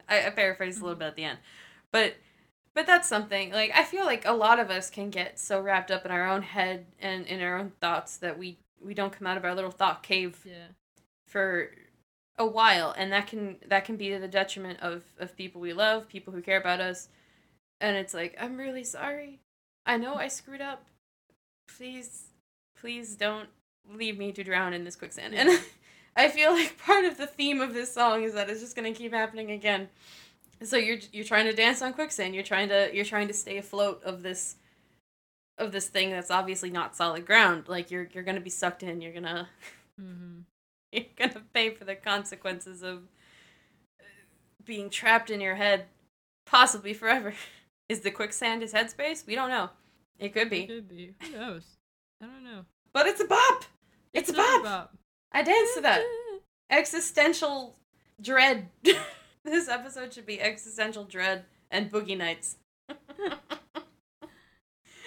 I, 0.09 0.27
I 0.27 0.29
paraphrased 0.31 0.79
a 0.79 0.83
little 0.83 0.95
mm-hmm. 0.95 0.99
bit 0.99 1.07
at 1.07 1.15
the 1.15 1.23
end, 1.23 1.39
but 1.91 2.15
but 2.73 2.85
that's 2.85 3.07
something 3.07 3.51
like 3.51 3.71
I 3.75 3.83
feel 3.83 4.05
like 4.05 4.25
a 4.25 4.33
lot 4.33 4.59
of 4.59 4.69
us 4.69 4.89
can 4.89 5.09
get 5.09 5.39
so 5.39 5.59
wrapped 5.61 5.91
up 5.91 6.05
in 6.05 6.11
our 6.11 6.27
own 6.27 6.41
head 6.41 6.85
and 6.99 7.25
in 7.25 7.41
our 7.41 7.57
own 7.57 7.71
thoughts 7.81 8.17
that 8.17 8.37
we 8.37 8.57
we 8.81 8.93
don't 8.93 9.11
come 9.11 9.27
out 9.27 9.37
of 9.37 9.45
our 9.45 9.55
little 9.55 9.71
thought 9.71 10.03
cave 10.03 10.39
yeah. 10.45 10.69
for 11.27 11.71
a 12.37 12.45
while. 12.45 12.93
And 12.97 13.11
that 13.11 13.27
can 13.27 13.57
that 13.67 13.85
can 13.85 13.97
be 13.97 14.09
to 14.09 14.19
the 14.19 14.27
detriment 14.27 14.79
of 14.79 15.03
of 15.19 15.35
people 15.35 15.59
we 15.59 15.73
love 15.73 16.07
people 16.07 16.33
who 16.33 16.41
care 16.41 16.59
about 16.59 16.79
us. 16.79 17.09
And 17.81 17.97
it's 17.97 18.13
like 18.13 18.35
i'm 18.39 18.57
really 18.57 18.83
sorry. 18.83 19.39
I 19.85 19.97
know 19.97 20.15
i 20.15 20.27
screwed 20.27 20.61
up. 20.61 20.85
Please 21.77 22.27
please 22.79 23.15
don't 23.15 23.49
leave 23.93 24.17
me 24.17 24.31
to 24.31 24.43
drown 24.43 24.73
in 24.73 24.83
this 24.83 24.95
quicksand. 24.95 25.33
And 25.33 25.49
i 26.19 26.29
feel 26.29 26.51
like 26.51 26.77
part 26.85 27.05
of 27.05 27.17
the 27.17 27.27
theme 27.27 27.61
of 27.61 27.73
this 27.73 27.93
song 27.93 28.23
is 28.23 28.33
that 28.33 28.49
it's 28.49 28.61
just 28.61 28.75
going 28.75 28.91
to 28.91 28.97
keep 28.97 29.13
happening 29.13 29.51
again 29.51 29.89
so 30.63 30.77
you're 30.77 30.99
you're 31.11 31.25
trying 31.25 31.45
to 31.45 31.53
dance 31.53 31.81
on 31.81 31.93
quicksand 31.93 32.33
you're 32.33 32.43
trying 32.43 32.69
to 32.69 32.89
you're 32.93 33.05
trying 33.05 33.27
to 33.27 33.33
stay 33.33 33.57
afloat 33.57 34.01
of 34.03 34.21
this 34.23 34.55
of 35.57 35.71
this 35.71 35.87
thing 35.87 36.09
that's 36.09 36.31
obviously 36.31 36.69
not 36.69 36.95
solid 36.95 37.25
ground 37.25 37.63
like 37.67 37.91
you're 37.91 38.07
you're 38.13 38.23
going 38.23 38.35
to 38.35 38.41
be 38.41 38.49
sucked 38.49 38.83
in 38.83 39.01
you're 39.01 39.11
going 39.11 39.23
to 39.23 39.47
mm-hmm. 39.99 40.39
you're 40.91 41.05
gonna 41.17 41.41
pay 41.53 41.69
for 41.69 41.85
the 41.85 41.95
consequences 41.95 42.81
of 42.81 43.03
being 44.65 44.89
trapped 44.89 45.29
in 45.29 45.41
your 45.41 45.55
head, 45.55 45.85
possibly 46.45 46.93
forever. 46.93 47.33
Is 47.89 48.01
the 48.01 48.11
quicksand 48.11 48.61
his 48.61 48.71
headspace? 48.71 49.25
We 49.25 49.33
don't 49.33 49.49
know. 49.49 49.71
It 50.19 50.31
could 50.31 50.43
it 50.43 50.49
be, 50.51 50.67
could 50.67 50.87
be 50.87 51.13
who 51.21 51.31
knows 51.31 51.63
i 52.21 52.25
don't 52.25 52.43
know 52.43 52.65
but 52.91 53.07
it's 53.07 53.21
a 53.21 53.25
bop. 53.25 53.63
It's, 54.13 54.29
a 54.29 54.33
bop. 54.33 54.63
bop. 54.63 54.93
I 55.31 55.43
dance 55.43 55.73
to 55.75 55.81
that. 55.81 56.01
Existential 56.69 57.75
dread. 58.21 58.67
this 59.43 59.67
episode 59.69 60.13
should 60.13 60.25
be 60.25 60.41
existential 60.41 61.03
dread 61.03 61.45
and 61.71 61.91
boogie 61.91 62.17
nights. 62.17 62.57
oh 62.89 62.95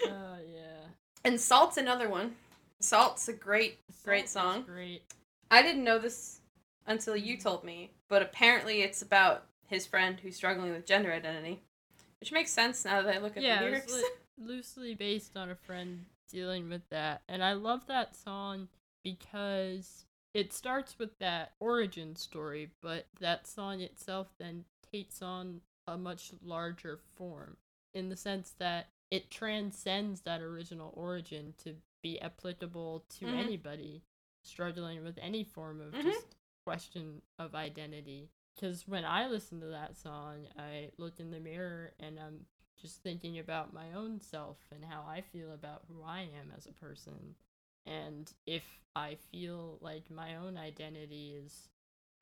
yeah 0.07 0.87
And 1.25 1.41
Salt's 1.41 1.77
another 1.77 2.09
one. 2.09 2.35
Salt's 2.81 3.29
a 3.29 3.33
great, 3.33 3.79
great 4.05 4.29
Salt 4.29 4.47
is 4.49 4.55
song. 4.55 4.65
great 4.75 5.03
I 5.51 5.63
didn't 5.63 5.85
know 5.85 5.99
this 5.99 6.41
until 6.87 7.15
you 7.17 7.37
told 7.37 7.63
me, 7.65 7.91
but 8.09 8.23
apparently 8.23 8.83
it's 8.83 9.03
about 9.03 9.45
his 9.69 9.87
friend 9.87 10.19
who's 10.21 10.35
struggling 10.37 10.73
with 10.73 10.87
gender 10.87 11.13
identity, 11.13 11.61
which 12.21 12.33
makes 12.33 12.51
sense 12.51 12.85
now 12.85 13.03
that 13.03 13.15
I 13.15 13.19
look 13.19 13.37
at 13.37 13.43
yeah 13.43 13.61
the 13.61 13.67
lyrics. 13.67 13.93
li- 13.93 14.05
loosely 14.39 14.95
based 14.95 15.37
on 15.37 15.51
a 15.51 15.55
friend 15.55 16.05
dealing 16.31 16.69
with 16.71 16.81
that 16.89 17.21
and 17.29 17.45
i 17.45 17.53
love 17.53 17.87
that 17.87 18.17
song 18.17 18.67
because 19.05 20.07
it 20.35 20.53
starts 20.53 20.99
with 20.99 21.19
that 21.19 21.53
origin 21.61 22.17
story 22.17 22.71
but 22.81 23.07
that 23.21 23.47
song 23.47 23.81
itself 23.81 24.29
then 24.39 24.65
takes 24.93 25.21
on 25.23 25.61
a 25.87 25.97
much 25.99 26.33
larger 26.43 26.97
form 27.17 27.57
in 27.95 28.09
the 28.09 28.17
sense 28.17 28.51
that 28.59 28.89
it 29.11 29.31
transcends 29.31 30.23
that 30.23 30.41
original 30.41 30.93
origin 30.97 31.53
to 31.59 31.75
be 32.03 32.21
applicable 32.21 33.05
to 33.09 33.27
Mhm. 33.27 33.35
anybody 33.35 34.03
struggling 34.43 35.05
with 35.05 35.19
any 35.19 35.45
form 35.45 35.81
of 35.81 35.93
Mhm. 35.93 36.03
just 36.03 36.37
question 36.65 37.21
of 37.39 37.55
identity 37.55 38.31
because 38.55 38.87
when 38.87 39.05
I 39.05 39.27
listen 39.29 39.61
to 39.61 39.67
that 39.69 39.97
song, 39.97 40.47
I 40.59 40.93
look 40.99 41.19
in 41.19 41.31
the 41.31 41.41
mirror 41.41 41.95
and 41.99 42.21
I'm 42.21 42.47
just 42.77 43.03
thinking 43.03 43.39
about 43.39 43.73
my 43.73 43.93
own 43.95 44.21
self 44.21 44.59
and 44.71 44.85
how 44.85 45.03
I 45.05 45.23
feel 45.23 45.53
about 45.53 45.85
who 45.89 46.03
I 46.03 46.21
am 46.23 46.51
as 46.57 46.67
a 46.67 46.73
person. 46.73 47.35
And 47.87 48.33
if 48.47 48.65
I 48.95 49.17
feel 49.31 49.79
like 49.81 50.11
my 50.11 50.37
own 50.37 50.57
identity 50.57 51.35
is 51.45 51.69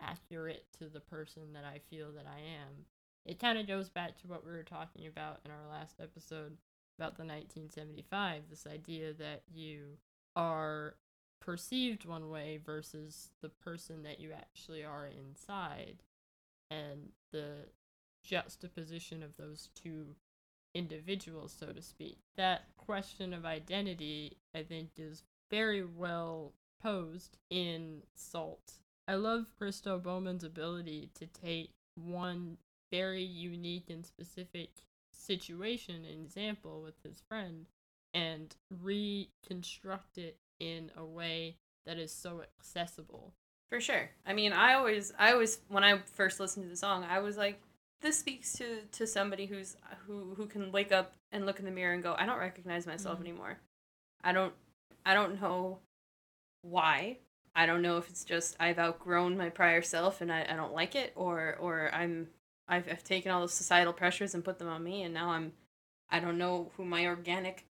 accurate 0.00 0.64
to 0.78 0.88
the 0.88 1.00
person 1.00 1.52
that 1.52 1.64
I 1.64 1.80
feel 1.90 2.12
that 2.12 2.26
I 2.26 2.38
am, 2.38 2.86
it 3.26 3.38
kind 3.38 3.58
of 3.58 3.66
goes 3.66 3.88
back 3.88 4.16
to 4.18 4.28
what 4.28 4.44
we 4.44 4.52
were 4.52 4.62
talking 4.62 5.06
about 5.06 5.40
in 5.44 5.50
our 5.50 5.68
last 5.70 5.96
episode 6.00 6.56
about 6.98 7.16
the 7.16 7.24
1975 7.24 8.42
this 8.50 8.66
idea 8.66 9.12
that 9.14 9.42
you 9.52 9.96
are 10.36 10.96
perceived 11.40 12.04
one 12.04 12.28
way 12.28 12.58
versus 12.64 13.30
the 13.40 13.48
person 13.48 14.02
that 14.02 14.20
you 14.20 14.30
actually 14.32 14.84
are 14.84 15.06
inside. 15.06 16.02
And 16.70 17.10
the 17.32 17.66
juxtaposition 18.22 19.22
of 19.22 19.36
those 19.36 19.70
two 19.74 20.14
individuals 20.74 21.56
so 21.58 21.72
to 21.72 21.82
speak. 21.82 22.18
That 22.36 22.66
question 22.76 23.34
of 23.34 23.44
identity 23.44 24.36
i 24.54 24.62
think 24.62 24.90
is 24.96 25.22
very 25.50 25.84
well 25.84 26.52
posed 26.82 27.36
in 27.50 28.02
salt 28.14 28.72
i 29.06 29.14
love 29.14 29.46
christo 29.58 29.98
bowman's 29.98 30.44
ability 30.44 31.10
to 31.14 31.26
take 31.26 31.70
one 31.94 32.56
very 32.90 33.22
unique 33.22 33.90
and 33.90 34.04
specific 34.04 34.70
situation 35.12 35.96
and 35.96 36.20
example 36.24 36.82
with 36.82 36.94
his 37.04 37.22
friend 37.28 37.66
and 38.12 38.56
reconstruct 38.82 40.18
it 40.18 40.38
in 40.58 40.90
a 40.96 41.04
way 41.04 41.56
that 41.86 41.98
is 41.98 42.12
so 42.12 42.42
accessible. 42.42 43.32
For 43.68 43.80
sure. 43.80 44.10
I 44.26 44.32
mean, 44.32 44.52
I 44.52 44.74
always, 44.74 45.12
I 45.18 45.32
always, 45.32 45.60
when 45.68 45.84
I 45.84 45.98
first 45.98 46.40
listened 46.40 46.64
to 46.64 46.70
the 46.70 46.76
song, 46.76 47.04
I 47.08 47.20
was 47.20 47.36
like, 47.36 47.60
this 48.00 48.18
speaks 48.18 48.54
to 48.54 48.80
to 48.92 49.06
somebody 49.06 49.44
who's 49.44 49.76
who 50.06 50.34
who 50.34 50.46
can 50.46 50.72
wake 50.72 50.90
up 50.90 51.12
and 51.32 51.44
look 51.44 51.58
in 51.58 51.66
the 51.66 51.70
mirror 51.70 51.92
and 51.92 52.02
go, 52.02 52.14
I 52.18 52.24
don't 52.24 52.38
recognize 52.38 52.86
myself 52.86 53.16
mm-hmm. 53.18 53.26
anymore. 53.26 53.58
I 54.24 54.32
don't, 54.32 54.54
I 55.04 55.14
don't 55.14 55.40
know 55.40 55.78
why. 56.62 57.18
I 57.54 57.66
don't 57.66 57.82
know 57.82 57.96
if 57.96 58.08
it's 58.08 58.24
just 58.24 58.56
I've 58.60 58.78
outgrown 58.78 59.36
my 59.36 59.48
prior 59.48 59.82
self 59.82 60.20
and 60.20 60.32
I, 60.32 60.46
I 60.48 60.56
don't 60.56 60.72
like 60.72 60.94
it, 60.94 61.12
or 61.16 61.56
or 61.60 61.90
I'm 61.92 62.28
I've, 62.68 62.88
I've 62.88 63.04
taken 63.04 63.32
all 63.32 63.42
the 63.42 63.48
societal 63.48 63.92
pressures 63.92 64.34
and 64.34 64.44
put 64.44 64.58
them 64.58 64.68
on 64.68 64.84
me, 64.84 65.02
and 65.02 65.12
now 65.12 65.30
I'm 65.30 65.52
I 66.10 66.20
don't 66.20 66.38
know 66.38 66.70
who 66.76 66.84
my 66.84 67.06
organic 67.06 67.66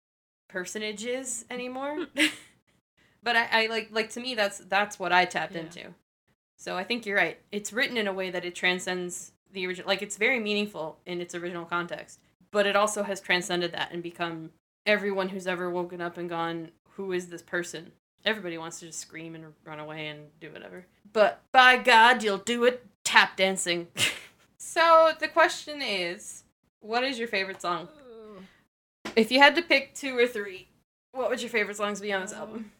personage 0.48 1.04
is 1.04 1.44
anymore. 1.50 2.06
Hmm. 2.16 2.26
but 3.22 3.36
I, 3.36 3.48
I 3.52 3.66
like 3.66 3.88
like 3.92 4.10
to 4.10 4.20
me 4.20 4.34
that's 4.34 4.58
that's 4.58 4.98
what 4.98 5.12
I 5.12 5.24
tapped 5.24 5.54
yeah. 5.54 5.60
into. 5.62 5.94
So 6.58 6.76
I 6.76 6.84
think 6.84 7.06
you're 7.06 7.16
right. 7.16 7.38
It's 7.52 7.72
written 7.72 7.96
in 7.96 8.08
a 8.08 8.12
way 8.12 8.30
that 8.30 8.44
it 8.44 8.54
transcends 8.54 9.32
the 9.52 9.66
original 9.66 9.88
like 9.88 10.02
it's 10.02 10.16
very 10.16 10.40
meaningful 10.40 10.98
in 11.06 11.20
its 11.20 11.34
original 11.34 11.64
context. 11.64 12.20
But 12.50 12.66
it 12.66 12.76
also 12.76 13.02
has 13.02 13.20
transcended 13.20 13.72
that 13.72 13.92
and 13.92 14.02
become 14.02 14.50
everyone 14.86 15.28
who's 15.28 15.46
ever 15.46 15.70
woken 15.70 16.00
up 16.00 16.16
and 16.16 16.28
gone, 16.28 16.70
Who 16.98 17.12
is 17.12 17.28
this 17.28 17.42
person? 17.42 17.92
Everybody 18.24 18.58
wants 18.58 18.80
to 18.80 18.86
just 18.86 18.98
scream 18.98 19.36
and 19.36 19.44
run 19.64 19.78
away 19.78 20.08
and 20.08 20.18
do 20.40 20.50
whatever. 20.50 20.84
But 21.12 21.40
by 21.52 21.76
God, 21.76 22.24
you'll 22.24 22.38
do 22.38 22.64
it 22.64 22.84
tap 23.04 23.36
dancing. 23.36 23.86
so 24.58 25.12
the 25.20 25.28
question 25.28 25.80
is, 25.80 26.42
what 26.80 27.04
is 27.04 27.16
your 27.16 27.28
favorite 27.28 27.62
song? 27.62 27.86
If 29.14 29.30
you 29.30 29.38
had 29.38 29.54
to 29.54 29.62
pick 29.62 29.94
two 29.94 30.18
or 30.18 30.26
three, 30.26 30.66
what 31.12 31.30
would 31.30 31.40
your 31.40 31.50
favorite 31.50 31.76
songs 31.76 32.00
be 32.00 32.12
on 32.12 32.22
this 32.22 32.32
album? 32.32 32.72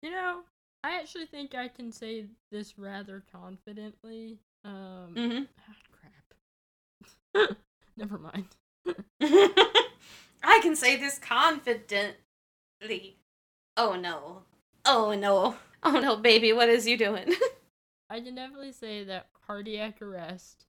You 0.00 0.10
know, 0.10 0.40
I 0.82 0.98
actually 0.98 1.26
think 1.26 1.54
I 1.54 1.68
can 1.68 1.92
say 1.92 2.24
this 2.50 2.78
rather 2.78 3.24
confidently. 3.30 4.38
Um, 4.64 5.12
mm-hmm. 5.14 5.42
ah, 5.68 5.74
crap. 7.34 7.56
Never 7.98 8.16
mind. 8.16 8.56
I 10.42 10.60
can 10.62 10.76
say 10.76 10.96
this 10.96 11.18
confidently. 11.18 13.18
Oh 13.76 13.96
no. 13.96 14.42
Oh 14.84 15.14
no. 15.14 15.56
Oh 15.82 16.00
no, 16.00 16.16
baby, 16.16 16.52
what 16.52 16.68
is 16.68 16.86
you 16.86 16.96
doing? 16.96 17.32
I 18.10 18.20
can 18.20 18.34
definitely 18.34 18.72
say 18.72 19.04
that 19.04 19.28
cardiac 19.46 20.00
arrest 20.00 20.66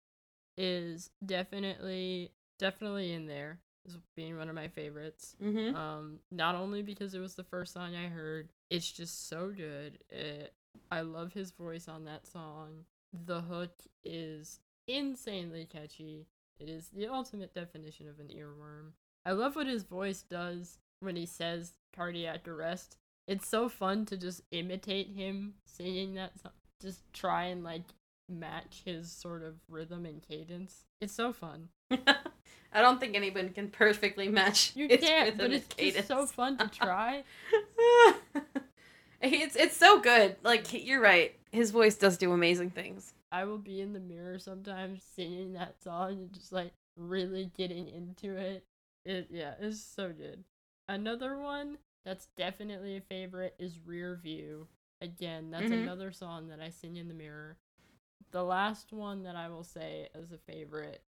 is 0.58 1.10
definitely 1.26 2.32
definitely 2.60 3.13
in 3.13 3.28
there 3.28 3.60
as 3.88 3.98
being 4.15 4.38
one 4.38 4.50
of 4.50 4.56
my 4.56 4.67
favorites. 4.67 5.36
Mm-hmm. 5.41 5.76
Um, 5.76 6.20
not 6.32 6.56
only 6.56 6.82
because 6.82 7.13
it 7.13 7.20
was 7.20 7.36
the 7.36 7.43
first 7.43 7.74
song 7.74 7.96
I 7.96 8.08
heard, 8.08 8.50
it's 8.70 8.91
just 8.91 9.30
so 9.30 9.54
good. 9.56 10.00
It, 10.10 10.54
I 10.91 11.02
love 11.02 11.34
his 11.34 11.52
voice 11.52 11.88
on 11.88 12.06
that 12.06 12.28
song. 12.28 12.86
The 13.26 13.41
hook 13.41 13.74
is 14.04 14.60
insanely 14.88 15.65
catchy. 15.65 16.28
It 16.60 16.70
is 16.70 16.89
the 16.89 17.08
ultimate 17.08 17.54
definition 17.54 18.08
of 18.10 18.20
an 18.20 18.28
earworm. 18.28 18.91
I 19.26 19.32
love 19.32 19.56
what 19.56 19.67
his 19.67 19.84
voice 19.84 20.24
does 20.24 20.80
when 20.99 21.15
he 21.15 21.25
says 21.25 21.73
cardiac 21.95 22.47
arrest. 22.47 22.97
It's 23.27 23.47
so 23.47 23.67
fun 23.67 24.05
to 24.05 24.17
just 24.17 24.41
imitate 24.51 25.10
him 25.10 25.55
singing 25.65 26.15
that 26.15 26.39
song. 26.39 26.53
Just 26.81 27.01
try 27.13 27.45
and 27.45 27.63
like 27.63 27.83
match 28.29 28.81
his 28.86 29.12
sort 29.12 29.43
of 29.43 29.55
rhythm 29.69 30.05
and 30.05 30.21
cadence. 30.21 30.86
It's 31.01 31.13
so 31.13 31.33
fun. 31.33 31.69
I 31.91 32.81
don't 32.81 32.99
think 32.99 33.15
anyone 33.15 33.49
can 33.49 33.69
perfectly 33.69 34.27
match. 34.27 34.73
You 34.75 34.88
can't, 34.88 35.38
but 35.38 35.51
it's 35.51 35.73
just 35.75 36.07
so 36.07 36.25
fun 36.25 36.57
to 36.57 36.67
try. 36.71 37.23
it's 39.21 39.55
it's 39.55 39.77
so 39.77 39.99
good. 39.99 40.36
Like 40.43 40.86
you're 40.86 41.01
right. 41.01 41.36
His 41.51 41.71
voice 41.71 41.95
does 41.95 42.17
do 42.17 42.31
amazing 42.33 42.71
things. 42.71 43.13
I 43.31 43.45
will 43.45 43.57
be 43.57 43.81
in 43.81 43.93
the 43.93 43.99
mirror 43.99 44.39
sometimes 44.39 45.03
singing 45.15 45.53
that 45.53 45.81
song 45.81 46.12
and 46.13 46.33
just 46.33 46.51
like 46.51 46.71
really 46.95 47.51
getting 47.57 47.88
into 47.88 48.36
it. 48.36 48.63
It 49.05 49.27
yeah, 49.31 49.53
it's 49.60 49.81
so 49.81 50.12
good. 50.12 50.43
Another 50.88 51.38
one 51.38 51.78
that's 52.06 52.28
definitely 52.38 52.97
a 52.97 53.02
favorite 53.02 53.56
is 53.60 53.80
Rear 53.86 54.19
View. 54.21 54.67
Again, 55.02 55.52
that's 55.52 55.65
mm-hmm. 55.65 55.84
another 55.84 56.12
song 56.12 56.47
that 56.47 56.60
I 56.60 56.69
sing 56.69 56.97
in 56.97 57.08
the 57.08 57.13
mirror. 57.13 57.58
The 58.32 58.43
last 58.43 58.91
one 58.93 59.23
that 59.23 59.36
I 59.36 59.50
will 59.50 59.63
say 59.63 60.10
as 60.15 60.32
a 60.32 60.38
favorite 60.38 61.02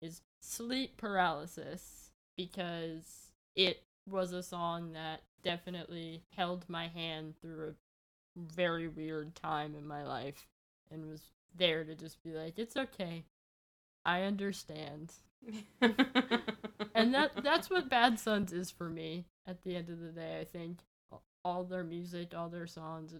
is 0.00 0.22
Sleep 0.40 0.96
Paralysis 0.96 2.10
because 2.36 3.32
it 3.54 3.82
was 4.08 4.32
a 4.32 4.42
song 4.42 4.92
that 4.92 5.22
definitely 5.42 6.22
held 6.36 6.64
my 6.68 6.88
hand 6.88 7.34
through 7.40 7.68
a 7.68 8.40
very 8.54 8.88
weird 8.88 9.34
time 9.34 9.74
in 9.74 9.86
my 9.86 10.04
life 10.04 10.46
and 10.90 11.08
was 11.08 11.30
there 11.56 11.84
to 11.84 11.94
just 11.94 12.22
be 12.22 12.30
like, 12.30 12.58
it's 12.58 12.76
okay. 12.76 13.24
I 14.04 14.22
understand. 14.22 15.12
and 16.94 17.14
that 17.14 17.42
that's 17.42 17.70
what 17.70 17.88
Bad 17.88 18.18
Suns 18.18 18.52
is 18.52 18.70
for 18.70 18.88
me 18.88 19.26
at 19.46 19.62
the 19.62 19.76
end 19.76 19.88
of 19.88 20.00
the 20.00 20.10
day, 20.10 20.38
I 20.40 20.44
think. 20.44 20.78
All 21.44 21.62
their 21.62 21.84
music, 21.84 22.32
all 22.36 22.48
their 22.48 22.66
songs, 22.66 23.14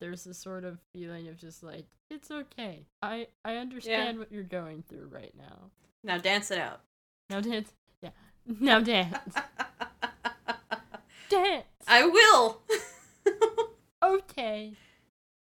there's 0.00 0.24
this 0.24 0.38
sort 0.38 0.64
of 0.64 0.78
feeling 0.94 1.28
of 1.28 1.36
just 1.36 1.62
like, 1.62 1.84
it's 2.10 2.30
okay. 2.30 2.86
I 3.02 3.28
I 3.44 3.56
understand 3.56 4.14
yeah. 4.14 4.18
what 4.18 4.32
you're 4.32 4.42
going 4.42 4.82
through 4.88 5.08
right 5.10 5.32
now. 5.36 5.70
Now 6.02 6.18
dance 6.18 6.50
it 6.50 6.58
out. 6.58 6.80
Now 7.28 7.40
dance. 7.40 7.72
Yeah. 8.02 8.10
Now 8.58 8.80
dance. 8.80 9.34
dance. 11.28 11.64
I 11.86 12.06
will. 12.06 12.62
okay. 14.02 14.72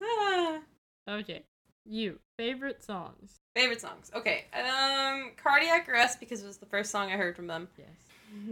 Ah. 0.02 0.61
okay. 1.09 1.42
You 1.87 2.18
favorite 2.38 2.83
songs? 2.83 3.40
Favorite 3.55 3.81
songs. 3.81 4.11
Okay. 4.14 4.44
Um, 4.53 5.33
Cardiac 5.37 5.88
Arrest 5.88 6.18
because 6.20 6.42
it 6.42 6.47
was 6.47 6.57
the 6.57 6.66
first 6.66 6.90
song 6.90 7.11
I 7.12 7.16
heard 7.16 7.37
from 7.37 7.47
them. 7.47 7.68
Yes. 7.79 7.88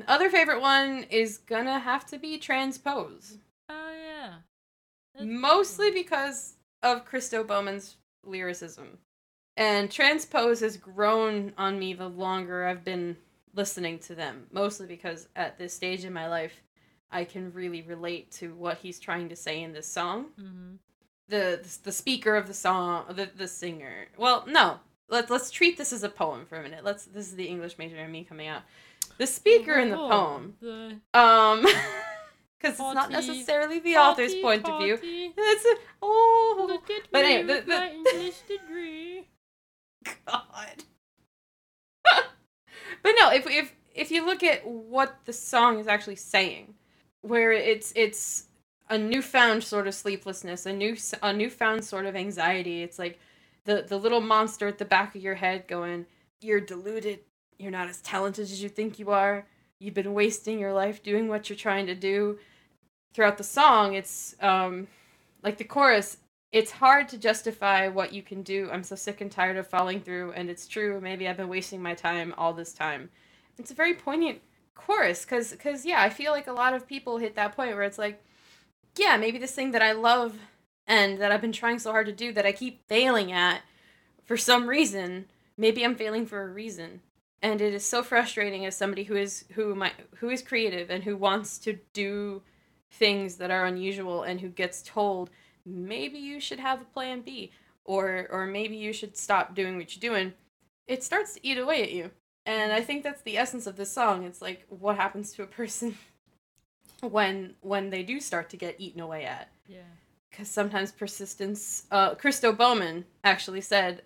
Other 0.07 0.31
favorite 0.31 0.61
one 0.61 1.05
is 1.11 1.39
gonna 1.39 1.79
have 1.79 2.07
to 2.07 2.19
be 2.19 2.39
Transpose. 2.39 3.39
Oh 3.69 3.93
yeah. 3.93 4.35
That's 5.15 5.27
Mostly 5.27 5.91
cool. 5.91 6.03
because 6.03 6.55
of 6.83 7.05
Christo 7.05 7.43
Bowman's 7.43 7.97
lyricism. 8.25 8.99
And 9.57 9.91
Transpose 9.91 10.61
has 10.61 10.77
grown 10.77 11.53
on 11.59 11.79
me 11.79 11.93
the 11.95 12.09
longer 12.09 12.67
I've 12.67 12.85
been 12.85 13.17
listening 13.55 13.99
to 14.01 14.15
them, 14.15 14.47
mostly 14.51 14.87
because 14.87 15.29
at 15.37 15.59
this 15.59 15.75
stage 15.75 16.05
in 16.05 16.13
my 16.13 16.29
life, 16.29 16.63
I 17.11 17.25
can 17.25 17.53
really 17.53 17.83
relate 17.83 18.31
to 18.33 18.55
what 18.55 18.79
he's 18.79 18.99
trying 18.99 19.29
to 19.29 19.37
say 19.37 19.63
in 19.63 19.73
this 19.73 19.87
song. 19.87 20.27
Mm-hmm. 20.41 20.77
The, 21.29 21.61
the 21.85 21.93
speaker 21.93 22.37
of 22.37 22.47
the 22.47 22.55
song, 22.55 23.05
the 23.11 23.31
the 23.35 23.49
singer. 23.49 24.09
Well, 24.19 24.45
no, 24.47 24.81
let's 25.09 25.31
let's 25.31 25.51
treat 25.51 25.79
this 25.79 25.93
as 25.93 26.03
a 26.03 26.09
poem 26.09 26.47
for 26.47 26.59
a 26.59 26.63
minute. 26.63 26.85
Let's 26.85 27.05
this 27.05 27.29
is 27.29 27.37
the 27.37 27.47
English 27.47 27.79
major 27.79 27.97
and 27.97 28.13
me 28.13 28.25
coming 28.25 28.49
out. 28.49 28.63
The 29.19 29.27
speaker 29.27 29.79
in 29.79 29.91
the 29.91 29.99
oh, 29.99 30.09
poem, 30.09 30.55
the... 30.61 31.19
um, 31.19 31.63
because 32.63 32.79
it's 32.79 32.95
not 32.95 33.11
necessarily 33.11 33.79
the 33.81 33.97
author's 33.97 34.35
point 34.37 34.69
of 34.69 34.81
view. 34.83 34.99
It's 35.03 35.65
a, 35.65 35.75
oh, 36.01 36.81
but 37.11 37.25
anyway, 37.25 37.61
the, 37.61 37.67
the 37.67 37.93
English 37.93 38.41
degree. 38.49 39.29
God. 40.27 40.85
but 43.03 43.13
no, 43.19 43.31
if 43.31 43.47
if 43.47 43.75
if 43.95 44.11
you 44.11 44.25
look 44.25 44.43
at 44.43 44.67
what 44.67 45.19
the 45.25 45.33
song 45.33 45.79
is 45.79 45.87
actually 45.87 46.17
saying, 46.17 46.75
where 47.21 47.53
it's 47.53 47.93
it's 47.95 48.45
a 48.93 48.99
newfound 48.99 49.65
sort 49.65 49.89
of 49.89 49.95
sleeplessness, 49.95 50.67
a 50.67 50.73
new 50.73 50.97
a 51.23 51.33
newfound 51.33 51.83
sort 51.83 52.05
of 52.05 52.15
anxiety. 52.15 52.83
It's 52.83 52.99
like 52.99 53.19
the 53.65 53.87
the 53.89 53.99
little 53.99 54.21
monster 54.21 54.69
at 54.69 54.77
the 54.77 54.85
back 54.85 55.15
of 55.17 55.23
your 55.23 55.37
head 55.37 55.67
going, 55.67 56.05
"You're 56.43 56.61
deluded. 56.61 57.21
You're 57.59 57.71
not 57.71 57.89
as 57.89 58.03
talented 58.03 58.45
as 58.45 58.63
you 58.63 58.69
think 58.69 58.99
you 58.99 59.11
are. 59.11 59.47
You've 59.79 59.95
been 59.95 60.13
wasting 60.13 60.59
your 60.59 60.75
life 60.75 61.03
doing 61.03 61.29
what 61.29 61.49
you're 61.49 61.57
trying 61.57 61.87
to 61.87 61.95
do." 61.95 62.39
Throughout 63.15 63.39
the 63.39 63.45
song, 63.45 63.95
it's 63.95 64.37
um 64.41 64.89
like 65.43 65.57
the 65.57 65.65
chorus, 65.65 66.19
it's 66.53 66.73
hard 66.73 67.09
to 67.09 67.19
justify 67.19 67.89
what 67.89 68.13
you 68.13 68.23
can 68.23 68.43
do. 68.43 68.69
I'm 68.71 68.85
so 68.85 68.95
sick 68.95 69.23
and 69.23 69.33
tired 69.33 69.57
of 69.57 69.67
falling 69.67 70.03
through, 70.03 70.33
and 70.33 70.51
it's 70.51 70.69
true. 70.69 71.01
Maybe 71.01 71.27
I've 71.27 71.39
been 71.39 71.49
wasting 71.49 71.83
my 71.83 71.95
time 71.95 72.35
all 72.37 72.53
this 72.53 72.75
time. 72.75 73.09
It's 73.59 73.71
a 73.71 73.75
very 73.75 73.95
poignant 73.95 74.43
chorus 74.75 75.25
because 75.25 75.53
because 75.53 75.87
yeah, 75.87 76.03
I 76.03 76.11
feel 76.11 76.33
like 76.33 76.47
a 76.47 76.53
lot 76.53 76.75
of 76.75 76.87
people 76.87 77.17
hit 77.17 77.35
that 77.37 77.57
point 77.57 77.75
where 77.75 77.85
it's 77.85 77.99
like, 77.99 78.23
yeah, 78.97 79.17
maybe 79.17 79.39
this 79.39 79.55
thing 79.55 79.73
that 79.73 79.83
I 79.83 79.93
love 79.93 80.37
and 80.87 81.21
that 81.21 81.33
I've 81.33 81.41
been 81.41 81.53
trying 81.53 81.79
so 81.79 81.91
hard 81.91 82.07
to 82.07 82.13
do 82.13 82.33
that 82.33 82.47
I 82.47 82.53
keep 82.53 82.87
failing 82.89 83.33
at 83.33 83.63
for 84.25 84.37
some 84.37 84.69
reason. 84.69 85.27
Maybe 85.57 85.85
I'm 85.85 85.95
failing 85.95 86.27
for 86.27 86.43
a 86.43 86.53
reason. 86.53 87.01
And 87.41 87.61
it 87.61 87.75
is 87.75 87.85
so 87.85 88.03
frustrating 88.03 88.65
as 88.67 88.77
somebody 88.77 89.05
who 89.05 89.17
is 89.17 89.45
who 89.55 89.75
might 89.75 89.95
who 90.17 90.31
is 90.31 90.43
creative 90.43 90.91
and 90.91 91.03
who 91.03 91.17
wants 91.17 91.59
to 91.59 91.79
do 91.93 92.43
things 92.91 93.37
that 93.37 93.51
are 93.51 93.65
unusual 93.65 94.23
and 94.23 94.41
who 94.41 94.49
gets 94.49 94.83
told 94.83 95.31
maybe 95.65 96.19
you 96.19 96.41
should 96.41 96.61
have 96.61 96.81
a 96.81 96.85
plan 96.85 97.23
B 97.23 97.53
or 97.85 98.29
or 98.31 98.47
maybe 98.47 98.77
you 98.77 98.93
should 98.93 99.17
stop 99.17 99.55
doing 99.55 99.77
what 99.77 99.95
you're 99.95 100.13
doing. 100.13 100.35
It 100.87 101.03
starts 101.03 101.35
to 101.35 101.47
eat 101.47 101.59
away 101.59 101.83
at 101.83 101.93
you. 101.93 102.11
And 102.45 102.73
I 102.73 102.81
think 102.81 103.03
that's 103.03 103.23
the 103.23 103.39
essence 103.39 103.67
of 103.67 103.77
this 103.77 103.93
song. 103.93 104.25
It's 104.25 104.43
like 104.43 104.67
what 104.69 104.97
happens 104.97 105.33
to 105.35 105.43
a 105.43 105.47
person 105.47 105.97
when 107.03 107.55
when 107.61 107.91
they 107.91 108.03
do 108.03 108.21
start 108.21 108.49
to 108.51 108.57
get 108.57 108.77
eaten 108.79 109.01
away 109.01 109.25
at. 109.25 109.49
Yeah. 109.67 109.81
Because 110.31 110.49
sometimes 110.49 110.93
persistence. 110.93 111.85
Uh, 111.91 112.15
Christo 112.15 112.53
Bowman 112.53 113.05
actually 113.23 113.61
said, 113.61 114.03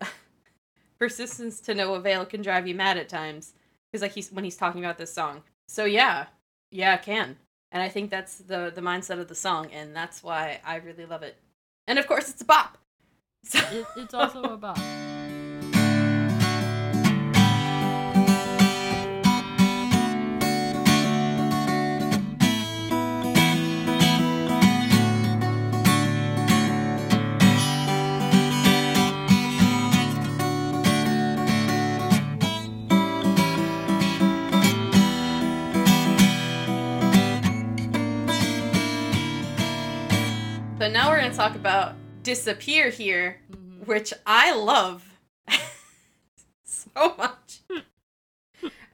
"Persistence 0.98 1.61
to 1.61 1.74
no 1.74 1.94
avail 1.94 2.24
can 2.26 2.42
drive 2.42 2.66
you 2.66 2.74
mad 2.74 2.96
at 2.96 3.09
times." 3.09 3.52
Because 3.90 4.02
like 4.02 4.12
he's 4.12 4.32
when 4.32 4.44
he's 4.44 4.56
talking 4.56 4.85
about 4.85 4.98
this 4.98 5.12
song. 5.12 5.42
So 5.68 5.85
yeah, 5.85 6.26
yeah, 6.70 6.94
it 6.94 7.02
can. 7.02 7.37
And 7.70 7.82
I 7.82 7.88
think 7.88 8.11
that's 8.11 8.38
the 8.38 8.72
the 8.74 8.80
mindset 8.80 9.20
of 9.20 9.28
the 9.28 9.35
song, 9.35 9.70
and 9.72 9.94
that's 9.94 10.22
why 10.22 10.61
I 10.64 10.76
really 10.76 11.06
love 11.06 11.22
it. 11.22 11.37
And 11.87 11.98
of 11.98 12.06
course, 12.06 12.28
it's 12.28 12.42
a 12.42 12.46
bop. 12.46 12.78
So 13.44 13.61
It, 13.70 13.87
it's 13.96 14.12
also 14.12 14.42
a 14.42 14.56
bop. 14.56 14.76
So 40.87 40.92
now 40.92 41.11
we're 41.11 41.20
gonna 41.20 41.35
talk 41.35 41.57
about 41.57 41.96
disappear 42.22 42.90
here, 42.90 43.40
Mhm. 43.51 43.87
which 43.88 44.12
I 44.25 44.55
love 44.55 45.03
so 46.64 47.16
much. 47.18 47.59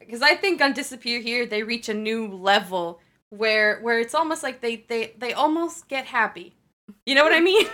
Because 0.00 0.22
I 0.22 0.35
think 0.35 0.62
on 0.62 0.72
disappear 0.72 1.20
here 1.20 1.44
they 1.44 1.62
reach 1.62 1.90
a 1.90 1.94
new 1.94 2.26
level 2.28 3.02
where 3.28 3.78
where 3.83 3.98
it's 4.00 4.14
almost 4.14 4.42
like 4.42 4.62
they 4.62 4.76
they 4.88 5.12
they 5.18 5.35
almost 5.35 5.87
get 5.88 6.07
happy. 6.07 6.55
You 7.05 7.14
know 7.14 7.24
what 7.24 7.35
I 7.35 7.40
mean? 7.50 7.66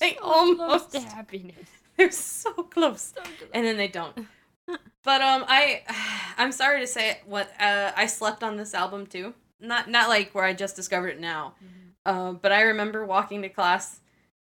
They 0.00 0.14
So 0.14 0.20
close 0.56 0.86
to 0.86 0.98
almost- 1.00 1.08
happiness. 1.12 1.68
They're 1.98 2.10
so 2.10 2.50
close, 2.62 3.12
So 3.14 3.20
close. 3.20 3.50
and 3.52 3.66
then 3.66 3.76
they 3.76 3.88
don't. 3.88 4.26
But 5.04 5.20
um, 5.20 5.44
I 5.46 5.82
I'm 6.38 6.50
sorry 6.52 6.80
to 6.80 6.86
say 6.86 7.10
it, 7.10 7.18
what 7.26 7.50
uh, 7.60 7.92
I 7.94 8.06
slept 8.06 8.42
on 8.42 8.56
this 8.56 8.72
album 8.72 9.06
too. 9.06 9.34
Not 9.60 9.90
not 9.90 10.08
like 10.08 10.34
where 10.34 10.44
I 10.44 10.54
just 10.54 10.76
discovered 10.76 11.08
it 11.08 11.20
now. 11.20 11.52
Mhm. 11.62 11.76
Um, 12.06 12.38
but 12.40 12.52
I 12.52 12.62
remember 12.62 13.04
walking 13.04 13.42
to 13.42 13.48
class 13.48 14.00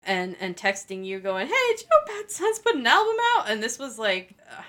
and 0.03 0.35
and 0.39 0.55
texting 0.55 1.05
you, 1.05 1.19
going, 1.19 1.47
"Hey, 1.47 1.53
did 1.71 1.81
you 1.81 1.87
know 1.89 2.05
Bad 2.21 2.31
Science 2.31 2.59
put 2.59 2.75
an 2.75 2.85
album 2.87 3.15
out?" 3.35 3.49
And 3.49 3.61
this 3.61 3.77
was 3.79 3.97
like, 3.99 4.35
uh, 4.49 4.63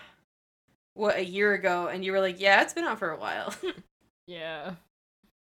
what 0.94 1.16
a 1.16 1.24
year 1.24 1.54
ago, 1.54 1.88
and 1.88 2.04
you 2.04 2.12
were 2.12 2.20
like, 2.20 2.40
"Yeah, 2.40 2.62
it's 2.62 2.72
been 2.74 2.84
out 2.84 2.98
for 2.98 3.10
a 3.10 3.18
while." 3.18 3.54
Yeah. 4.26 4.76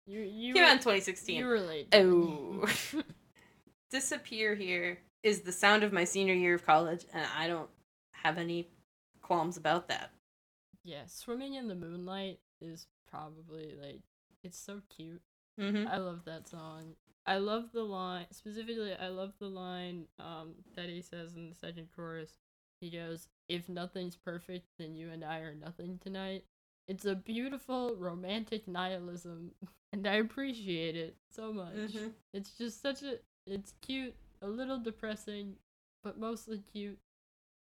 You 0.07 0.21
you 0.21 0.55
Came 0.55 0.65
out 0.65 0.73
in 0.73 0.79
2016. 0.79 1.37
you 1.37 1.45
were 1.47 1.61
late. 1.61 1.89
Oh. 1.95 2.67
Disappear 3.91 4.55
here 4.55 5.01
is 5.23 5.41
the 5.43 5.53
sound 5.53 5.83
of 5.83 5.93
my 5.93 6.05
senior 6.05 6.33
year 6.33 6.55
of 6.55 6.65
college, 6.65 7.05
and 7.13 7.27
I 7.37 7.47
don't 7.47 7.69
have 8.13 8.39
any 8.39 8.69
qualms 9.21 9.57
about 9.59 9.89
that. 9.89 10.11
yeah, 10.83 11.03
swimming 11.07 11.55
in 11.55 11.69
the 11.69 11.75
moonlight 11.75 12.39
is 12.63 12.87
probably 13.11 13.75
like 13.81 14.01
it's 14.43 14.59
so 14.59 14.81
cute. 14.97 15.21
Mm-hmm. 15.61 15.89
I 15.89 15.99
love 15.99 16.25
that 16.25 16.49
song. 16.49 16.95
I 17.27 17.37
love 17.37 17.71
the 17.73 17.83
line 17.83 18.27
specifically. 18.31 18.95
I 18.95 19.09
love 19.09 19.35
the 19.39 19.49
line 19.49 20.07
um, 20.19 20.55
that 20.75 20.89
he 20.89 21.03
says 21.03 21.37
in 21.37 21.51
the 21.51 21.55
second 21.55 21.89
chorus. 21.95 22.33
He 22.81 22.91
goes, 22.91 23.29
"If 23.49 23.69
nothing's 23.69 24.17
perfect, 24.17 24.67
then 24.79 24.95
you 24.95 25.11
and 25.11 25.25
I 25.25 25.39
are 25.41 25.55
nothing 25.55 25.99
tonight." 26.03 26.45
It's 26.89 27.05
a 27.05 27.15
beautiful 27.15 27.95
romantic 27.95 28.67
nihilism, 28.67 29.53
and 29.93 30.07
I 30.07 30.15
appreciate 30.15 30.97
it 30.97 31.17
so 31.31 31.53
much. 31.53 31.75
Mm-hmm. 31.75 32.09
It's 32.33 32.51
just 32.53 32.81
such 32.81 33.03
a. 33.03 33.19
It's 33.47 33.75
cute, 33.83 34.15
a 34.43 34.49
little 34.49 34.79
depressing, 34.79 35.57
but 36.03 36.19
mostly 36.19 36.63
cute, 36.73 36.99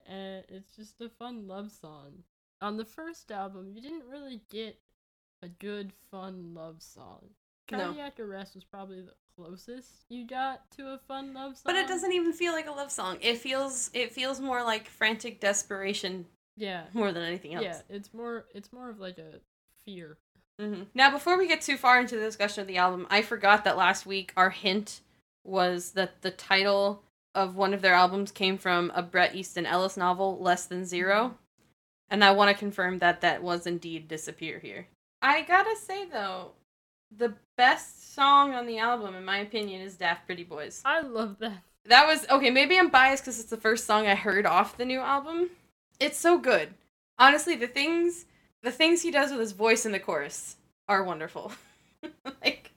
and 0.07 0.45
it's 0.49 0.75
just 0.75 1.01
a 1.01 1.09
fun 1.09 1.47
love 1.47 1.71
song. 1.71 2.25
On 2.61 2.77
the 2.77 2.85
first 2.85 3.31
album, 3.31 3.73
you 3.75 3.83
didn't 3.83 4.09
really 4.09 4.41
get 4.51 4.79
a 5.43 5.49
good, 5.49 5.93
fun 6.11 6.55
love 6.55 6.83
song. 6.83 7.21
No. 7.71 7.79
Cardiac 7.79 8.21
Arrest 8.21 8.55
was 8.55 8.65
probably 8.65 9.01
the 9.01 9.13
closest 9.37 10.05
you 10.09 10.27
got 10.27 10.71
to 10.77 10.89
a 10.93 10.99
fun 11.09 11.35
love 11.35 11.57
song. 11.57 11.63
But 11.65 11.77
it 11.77 11.89
doesn't 11.89 12.13
even 12.13 12.33
feel 12.33 12.53
like 12.53 12.69
a 12.69 12.73
love 12.73 12.91
song. 12.93 13.19
It 13.21 13.39
feels 13.39 13.91
it 13.95 14.13
feels 14.13 14.41
more 14.41 14.63
like 14.63 14.87
frantic 14.89 15.41
desperation 15.41 16.27
Yeah. 16.57 16.85
more 16.93 17.11
than 17.13 17.23
anything 17.23 17.55
else. 17.55 17.65
Yeah, 17.65 17.81
it's 17.89 18.13
more 18.15 18.45
it's 18.55 18.73
more 18.73 18.91
of 18.91 19.01
like 19.01 19.19
a 19.19 19.41
fear. 19.85 20.19
hmm 20.61 20.83
Now, 20.95 21.11
before 21.11 21.37
we 21.39 21.49
get 21.49 21.63
too 21.63 21.77
far 21.77 21.99
into 22.01 22.17
the 22.17 22.23
discussion 22.25 22.61
of 22.61 22.67
the 22.69 22.77
album, 22.77 23.07
I 23.11 23.23
forgot 23.23 23.65
that 23.65 23.77
last 23.77 24.07
week 24.07 24.33
our 24.37 24.51
hint 24.51 25.01
was 25.45 25.93
that 25.93 26.23
the 26.23 26.31
title 26.31 27.03
of 27.35 27.57
one 27.57 27.75
of 27.75 27.83
their 27.83 27.95
albums 27.95 28.31
came 28.31 28.57
from 28.57 28.93
a 28.95 29.03
Bret 29.03 29.35
Easton 29.35 29.67
Ellis 29.67 29.97
novel, 29.97 30.39
Less 30.41 30.67
Than 30.67 30.85
0 30.85 31.37
And 32.09 32.23
I 32.23 32.31
want 32.31 32.51
to 32.51 32.59
confirm 32.59 32.99
that 33.01 33.21
that 33.23 33.43
was 33.43 33.67
indeed 33.67 34.07
Disappear 34.07 34.59
here. 34.61 34.87
I 35.21 35.43
gotta 35.43 35.75
say, 35.77 36.05
though, 36.05 36.53
the 37.17 37.35
best 37.57 38.15
song 38.15 38.55
on 38.55 38.67
the 38.67 38.79
album, 38.79 39.15
in 39.15 39.25
my 39.25 39.39
opinion, 39.39 39.81
is 39.81 39.97
Daft 39.97 40.27
Pretty 40.27 40.45
Boys. 40.45 40.83
I 40.85 41.01
love 41.01 41.39
that. 41.39 41.63
That 41.87 42.07
was 42.07 42.27
okay. 42.31 42.51
Maybe 42.51 42.79
I'm 42.79 42.89
biased 42.89 43.25
because 43.25 43.39
it's 43.39 43.51
the 43.51 43.57
first 43.57 43.87
song 43.87 44.07
I 44.07 44.15
heard 44.15 44.47
off 44.47 44.77
the 44.77 44.85
new 44.85 45.01
album. 45.01 45.51
It's 46.01 46.19
so 46.19 46.39
good. 46.39 46.75
Honestly, 47.19 47.57
the 47.57 47.67
things 47.67 48.25
the 48.63 48.71
things 48.71 49.03
he 49.03 49.11
does 49.11 49.31
with 49.31 49.41
his 49.41 49.53
voice 49.53 49.85
in 49.85 49.93
the 49.93 50.01
chorus 50.01 50.57
are 50.89 51.05
wonderful. 51.05 51.53
like, 52.43 52.73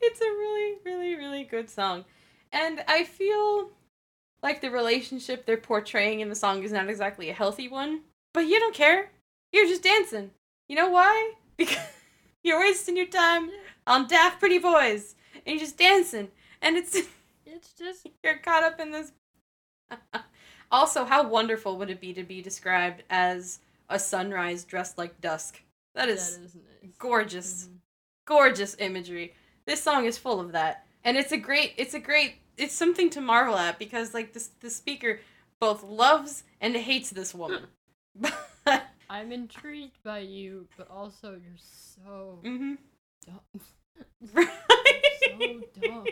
it's 0.00 0.20
a 0.20 0.24
really, 0.24 0.78
really, 0.84 1.14
really 1.16 1.44
good 1.44 1.68
song, 1.68 2.06
and 2.52 2.82
I 2.88 3.04
feel 3.04 3.70
like 4.42 4.60
the 4.60 4.70
relationship 4.70 5.44
they're 5.44 5.56
portraying 5.56 6.20
in 6.20 6.28
the 6.28 6.34
song 6.34 6.62
is 6.62 6.72
not 6.72 6.88
exactly 6.88 7.28
a 7.28 7.34
healthy 7.34 7.68
one. 7.68 8.00
But 8.32 8.46
you 8.46 8.58
don't 8.60 8.74
care. 8.74 9.10
You're 9.52 9.66
just 9.66 9.82
dancing. 9.82 10.30
You 10.68 10.76
know 10.76 10.90
why? 10.90 11.32
Because 11.58 11.76
you're 12.44 12.60
wasting 12.60 12.96
your 12.96 13.06
time 13.06 13.50
on 13.88 14.06
Daft 14.06 14.38
Pretty 14.38 14.58
Boys, 14.58 15.14
and 15.34 15.54
you're 15.56 15.58
just 15.58 15.78
dancing, 15.78 16.28
and 16.62 16.76
it's. 16.76 16.96
It's 17.50 17.72
just 17.72 18.06
You're 18.22 18.36
caught 18.38 18.62
up 18.62 18.78
in 18.78 18.90
this. 18.92 19.12
also, 20.70 21.04
how 21.04 21.26
wonderful 21.26 21.78
would 21.78 21.90
it 21.90 22.00
be 22.00 22.12
to 22.12 22.22
be 22.22 22.42
described 22.42 23.02
as 23.10 23.60
a 23.88 23.98
sunrise 23.98 24.64
dressed 24.64 24.98
like 24.98 25.20
dusk? 25.20 25.62
That 25.94 26.06
that 26.06 26.12
is 26.12 26.38
is 26.38 26.54
nice. 26.54 26.92
gorgeous, 26.98 27.68
Mhm. 27.68 27.78
gorgeous 28.26 28.76
imagery. 28.78 29.34
This 29.66 29.82
song 29.82 30.04
is 30.04 30.18
full 30.18 30.40
of 30.40 30.52
that, 30.52 30.86
and 31.04 31.16
it's 31.16 31.32
a 31.32 31.38
great, 31.38 31.74
it's 31.76 31.94
a 31.94 32.00
great, 32.00 32.34
it's 32.56 32.74
something 32.74 33.10
to 33.10 33.20
marvel 33.20 33.56
at 33.56 33.78
because 33.78 34.14
like 34.14 34.32
this, 34.34 34.50
the 34.60 34.70
speaker 34.70 35.20
both 35.60 35.82
loves 35.82 36.44
and 36.60 36.76
hates 36.76 37.10
this 37.10 37.34
woman. 37.34 37.66
I'm 39.10 39.32
intrigued 39.32 40.02
by 40.02 40.20
you, 40.20 40.68
but 40.76 40.90
also 40.90 41.32
you're 41.32 41.56
so 41.56 42.38
hmm 42.42 42.74
dumb. 43.26 43.60
Right. 44.32 44.48
so 45.20 45.60
dumb. 45.80 46.04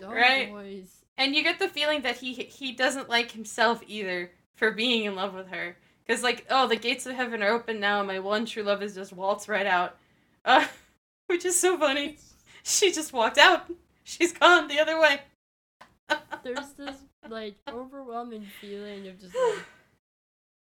Dumb 0.00 0.10
Right. 0.12 0.50
boys. 0.50 0.90
and 1.16 1.34
you 1.34 1.42
get 1.42 1.58
the 1.58 1.68
feeling 1.68 2.02
that 2.02 2.16
he 2.16 2.34
he 2.34 2.72
doesn't 2.72 3.08
like 3.08 3.30
himself 3.32 3.82
either 3.86 4.30
for 4.54 4.70
being 4.72 5.04
in 5.04 5.14
love 5.14 5.34
with 5.34 5.48
her 5.48 5.76
because 6.06 6.22
like 6.22 6.46
oh 6.50 6.66
the 6.66 6.76
gates 6.76 7.06
of 7.06 7.14
heaven 7.14 7.42
are 7.42 7.52
open 7.52 7.80
now 7.80 7.98
and 7.98 8.08
my 8.08 8.18
one 8.18 8.44
true 8.46 8.62
love 8.62 8.82
is 8.82 8.94
just 8.94 9.12
waltz 9.12 9.48
right 9.48 9.66
out 9.66 9.96
uh, 10.44 10.66
which 11.26 11.44
is 11.44 11.58
so 11.58 11.78
funny 11.78 12.18
she 12.62 12.92
just 12.92 13.12
walked 13.12 13.38
out 13.38 13.70
she's 14.04 14.32
gone 14.32 14.68
the 14.68 14.78
other 14.80 15.00
way 15.00 15.20
There's 16.42 16.72
this 16.76 16.96
like 17.28 17.54
overwhelming 17.68 18.46
feeling 18.60 19.06
of 19.08 19.18
just 19.20 19.34
like 19.34 19.64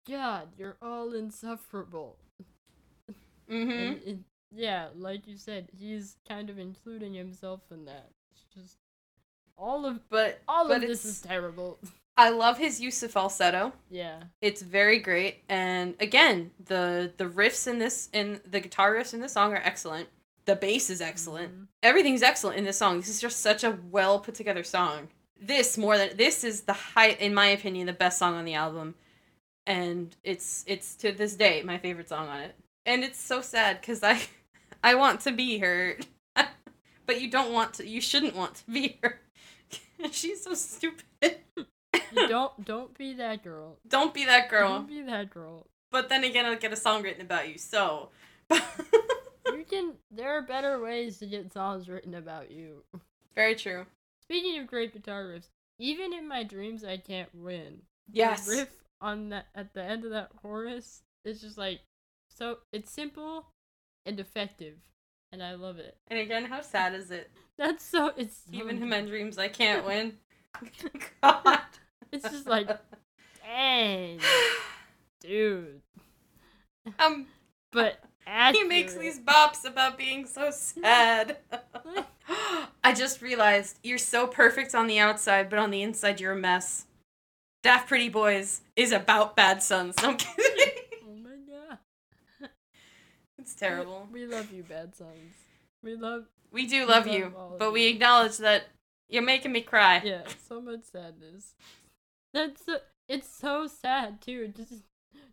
God, 0.08 0.48
you're 0.58 0.76
all 0.82 1.14
insufferable. 1.14 2.16
Mm-hmm. 3.50 3.70
And 3.70 4.00
it, 4.04 4.18
yeah, 4.54 4.88
like 4.96 5.26
you 5.26 5.36
said, 5.36 5.68
he's 5.76 6.16
kind 6.28 6.50
of 6.50 6.58
including 6.58 7.14
himself 7.14 7.60
in 7.70 7.84
that. 7.86 8.10
It's 8.32 8.44
just 8.54 8.78
all 9.56 9.86
of 9.86 10.08
But 10.08 10.40
all 10.48 10.68
but 10.68 10.82
of 10.82 10.88
this 10.88 11.04
is 11.04 11.20
terrible. 11.20 11.78
I 12.16 12.28
love 12.30 12.58
his 12.58 12.80
use 12.80 13.02
of 13.02 13.10
falsetto. 13.10 13.72
Yeah. 13.90 14.22
It's 14.40 14.62
very 14.62 14.98
great, 15.00 15.42
and 15.48 15.94
again, 16.00 16.52
the 16.64 17.12
the 17.16 17.24
riffs 17.24 17.66
in 17.66 17.78
this 17.78 18.08
in 18.12 18.40
the 18.48 18.60
guitar 18.60 18.94
riffs 18.94 19.14
in 19.14 19.20
this 19.20 19.32
song 19.32 19.52
are 19.52 19.62
excellent. 19.64 20.08
The 20.44 20.54
bass 20.56 20.90
is 20.90 21.00
excellent. 21.00 21.52
Mhm. 21.52 21.66
Everything's 21.82 22.22
excellent 22.22 22.58
in 22.58 22.64
this 22.64 22.78
song. 22.78 22.98
This 23.00 23.08
is 23.08 23.20
just 23.20 23.40
such 23.40 23.64
a 23.64 23.78
well 23.90 24.20
put 24.20 24.34
together 24.34 24.62
song. 24.62 25.08
This 25.40 25.76
more 25.76 25.98
than 25.98 26.16
this 26.16 26.44
is 26.44 26.62
the 26.62 26.72
high, 26.72 27.10
in 27.10 27.34
my 27.34 27.46
opinion, 27.46 27.86
the 27.86 27.92
best 27.92 28.18
song 28.18 28.34
on 28.34 28.44
the 28.44 28.54
album, 28.54 28.94
and 29.66 30.14
it's 30.22 30.64
it's 30.68 30.94
to 30.96 31.12
this 31.12 31.34
day 31.34 31.62
my 31.62 31.78
favorite 31.78 32.08
song 32.08 32.28
on 32.28 32.40
it. 32.40 32.54
And 32.86 33.02
it's 33.02 33.18
so 33.20 33.40
sad 33.40 33.80
because 33.80 34.02
I 34.02 34.20
I 34.84 34.94
want 34.96 35.20
to 35.22 35.32
be 35.32 35.58
her, 35.58 35.96
but 37.06 37.20
you 37.20 37.30
don't 37.30 37.52
want 37.54 37.74
to. 37.74 37.88
You 37.88 38.02
shouldn't 38.02 38.36
want 38.36 38.56
to 38.56 38.70
be 38.70 38.98
her. 39.02 39.18
She's 40.12 40.44
so 40.44 40.52
stupid. 40.54 41.04
Don't 42.28 42.64
don't 42.64 42.96
be 42.96 43.14
that 43.14 43.42
girl. 43.42 43.78
Don't 43.88 44.14
be 44.14 44.24
that 44.26 44.48
girl. 44.48 44.68
Don't 44.68 44.86
be 44.88 45.02
that 45.02 45.30
girl. 45.30 45.66
But 45.90 46.08
then 46.08 46.22
again, 46.22 46.44
I'll 46.46 46.54
get 46.56 46.72
a 46.72 46.76
song 46.76 47.02
written 47.02 47.22
about 47.22 47.48
you. 47.48 47.58
So, 47.58 48.10
You 48.52 49.64
can. 49.68 49.94
There 50.12 50.30
are 50.36 50.42
better 50.42 50.80
ways 50.80 51.18
to 51.18 51.26
get 51.26 51.52
songs 51.52 51.88
written 51.88 52.14
about 52.14 52.50
you. 52.52 52.84
very 53.34 53.54
true. 53.56 53.86
Speaking 54.22 54.60
of 54.60 54.66
great 54.68 54.92
guitar 54.92 55.24
riffs, 55.24 55.48
even 55.78 56.12
in 56.12 56.28
my 56.28 56.44
dreams, 56.44 56.84
I 56.84 56.98
can't 56.98 57.34
win. 57.34 57.82
The 58.08 58.18
Yes. 58.18 58.46
riff 58.46 58.70
on 59.00 59.30
that 59.30 59.46
at 59.54 59.72
the 59.74 59.82
end 59.82 60.04
of 60.04 60.10
that 60.10 60.30
chorus 60.36 61.02
is 61.24 61.40
just 61.40 61.58
like 61.58 61.80
so. 62.28 62.58
It's 62.72 62.90
simple 62.92 63.46
and 64.06 64.18
effective, 64.20 64.74
and 65.32 65.42
I 65.42 65.54
love 65.54 65.78
it. 65.78 65.96
And 66.08 66.18
again, 66.18 66.44
how 66.46 66.60
sad 66.60 66.94
is 66.94 67.10
it? 67.10 67.30
That's 67.58 67.84
so. 67.84 68.12
It's 68.16 68.36
so 68.50 68.56
Even 68.56 68.82
in 68.82 68.88
my 68.88 69.00
dreams, 69.02 69.38
I 69.38 69.48
can't 69.48 69.84
win. 69.86 70.14
God. 71.22 71.60
It's 72.12 72.28
just 72.30 72.46
like, 72.46 72.68
dang, 73.42 74.20
dude. 75.20 75.80
um, 76.98 77.26
But 77.72 77.98
he 78.52 78.62
makes 78.64 78.94
these 78.94 79.18
bops 79.18 79.64
about 79.64 79.98
being 79.98 80.26
so 80.26 80.50
sad. 80.50 81.38
I 82.84 82.92
just 82.94 83.20
realized 83.22 83.78
you're 83.82 83.98
so 83.98 84.26
perfect 84.26 84.74
on 84.74 84.86
the 84.86 84.98
outside, 84.98 85.50
but 85.50 85.58
on 85.58 85.70
the 85.70 85.82
inside 85.82 86.20
you're 86.20 86.32
a 86.32 86.36
mess. 86.36 86.86
Daft 87.62 87.88
Pretty 87.88 88.08
Boys 88.10 88.60
is 88.76 88.92
about 88.92 89.34
bad 89.36 89.62
suns. 89.62 89.94
No, 90.02 90.10
I'm 90.10 90.16
kidding. 90.16 90.74
Oh 91.08 91.16
my 91.16 91.30
god. 91.48 91.78
it's 93.38 93.54
terrible. 93.54 93.93
We 94.24 94.34
love 94.34 94.50
you, 94.50 94.62
bad 94.62 94.94
suns. 94.94 95.34
We 95.82 95.96
love. 95.96 96.24
We 96.50 96.66
do 96.66 96.80
We 96.80 96.84
love 96.86 97.06
love 97.06 97.14
you, 97.14 97.34
but 97.58 97.74
we 97.74 97.88
acknowledge 97.88 98.38
that 98.38 98.68
you're 99.10 99.22
making 99.22 99.52
me 99.52 99.60
cry. 99.60 100.00
Yeah, 100.02 100.22
so 100.48 100.62
much 100.62 100.84
sadness. 100.84 101.52
That's 102.32 102.64
so, 102.64 102.78
it's 103.06 103.28
so 103.28 103.66
sad 103.66 104.22
too. 104.22 104.48
Just, 104.56 104.72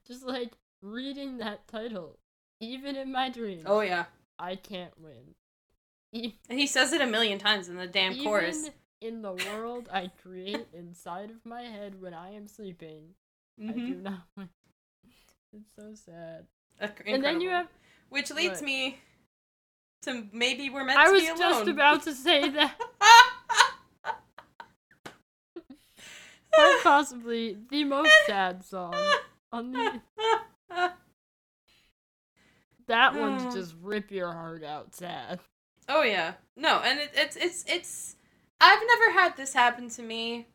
just 0.05 0.25
like 0.25 0.51
reading 0.81 1.37
that 1.37 1.69
title. 1.69 2.17
Even 2.59 2.97
in 2.97 3.13
my 3.13 3.29
dreams, 3.29 3.63
Oh 3.65 3.79
yeah. 3.79 4.05
I 4.37 4.57
can't 4.57 4.93
win. 4.99 6.33
And 6.49 6.59
he 6.59 6.67
says 6.67 6.91
it 6.91 6.99
a 6.99 7.07
million 7.07 7.39
times 7.39 7.69
in 7.69 7.77
the 7.77 7.87
damn 7.87 8.11
even 8.11 8.25
chorus. 8.25 8.69
in 8.99 9.21
the 9.21 9.31
world 9.53 9.87
I 9.89 10.11
create 10.21 10.67
inside 10.73 11.31
of 11.31 11.45
my 11.45 11.61
head 11.61 12.01
when 12.01 12.13
I 12.13 12.33
am 12.33 12.45
sleeping, 12.45 13.15
I 13.57 13.71
mm-hmm. 13.71 13.85
do 13.85 13.95
not 13.95 14.21
win. 14.35 14.49
It's 15.53 15.69
so 15.77 15.93
sad. 15.93 16.47
Inc- 16.81 17.03
And 17.05 17.23
then 17.23 17.39
you 17.39 17.51
have. 17.51 17.67
Which 18.11 18.29
leads 18.29 18.59
what? 18.59 18.63
me 18.63 18.99
to 20.01 20.27
maybe 20.33 20.69
we're 20.69 20.83
meant 20.83 20.99
I 20.99 21.05
to 21.05 21.13
be 21.13 21.27
alone. 21.29 21.41
I 21.41 21.47
was 21.47 21.57
just 21.57 21.67
about 21.69 22.03
to 22.03 22.13
say 22.13 22.49
that. 22.51 22.75
Quite 26.53 26.79
possibly 26.83 27.57
the 27.69 27.85
most 27.85 28.11
sad 28.27 28.65
song 28.65 28.93
on 29.53 29.71
the. 29.71 30.01
That 32.87 33.15
one's 33.15 33.55
just 33.55 33.75
rip 33.81 34.11
your 34.11 34.33
heart 34.33 34.65
out 34.65 34.93
sad. 34.93 35.39
oh 35.87 36.03
yeah. 36.03 36.33
No, 36.57 36.81
and 36.83 36.99
it, 36.99 37.11
it's 37.15 37.37
it's 37.37 37.63
it's 37.65 38.17
I've 38.59 38.81
never 38.85 39.13
had 39.13 39.37
this 39.37 39.53
happen 39.53 39.89
to 39.91 40.01
me. 40.01 40.47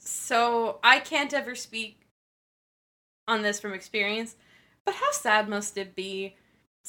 So 0.00 0.80
I 0.82 0.98
can't 0.98 1.32
ever 1.32 1.54
speak 1.54 2.08
on 3.28 3.42
this 3.42 3.60
from 3.60 3.72
experience. 3.72 4.34
But 4.84 4.96
how 4.96 5.12
sad 5.12 5.48
must 5.48 5.76
it 5.76 5.94
be 5.94 6.34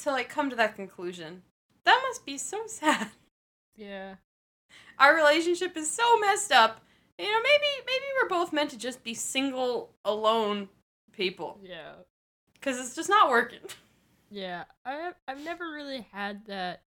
to 0.02 0.10
like 0.10 0.28
come 0.28 0.50
to 0.50 0.56
that 0.56 0.76
conclusion? 0.76 1.42
That 1.84 2.00
must 2.08 2.24
be 2.26 2.38
so 2.38 2.62
sad. 2.66 3.08
Yeah. 3.76 4.16
Our 4.98 5.14
relationship 5.14 5.76
is 5.76 5.90
so 5.90 6.18
messed 6.18 6.52
up. 6.52 6.80
You 7.18 7.24
know, 7.26 7.40
maybe 7.42 7.86
maybe 7.86 8.04
we're 8.22 8.28
both 8.28 8.52
meant 8.52 8.70
to 8.70 8.78
just 8.78 9.02
be 9.02 9.14
single, 9.14 9.90
alone 10.04 10.68
people. 11.12 11.58
Yeah. 11.62 11.92
Cause 12.60 12.78
it's 12.78 12.94
just 12.96 13.08
not 13.08 13.30
working. 13.30 13.60
Yeah. 14.30 14.64
I 14.84 15.12
I've 15.26 15.42
never 15.44 15.70
really 15.70 16.06
had 16.12 16.44
that 16.46 16.82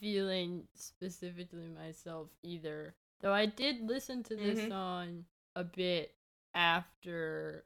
feeling 0.00 0.64
specifically 0.74 1.68
myself 1.68 2.28
either. 2.42 2.94
Though 3.20 3.32
I 3.32 3.46
did 3.46 3.80
listen 3.82 4.22
to 4.24 4.36
this 4.36 4.58
Mhm. 4.60 4.68
song 4.68 5.24
a 5.54 5.64
bit 5.64 6.14
after 6.54 7.64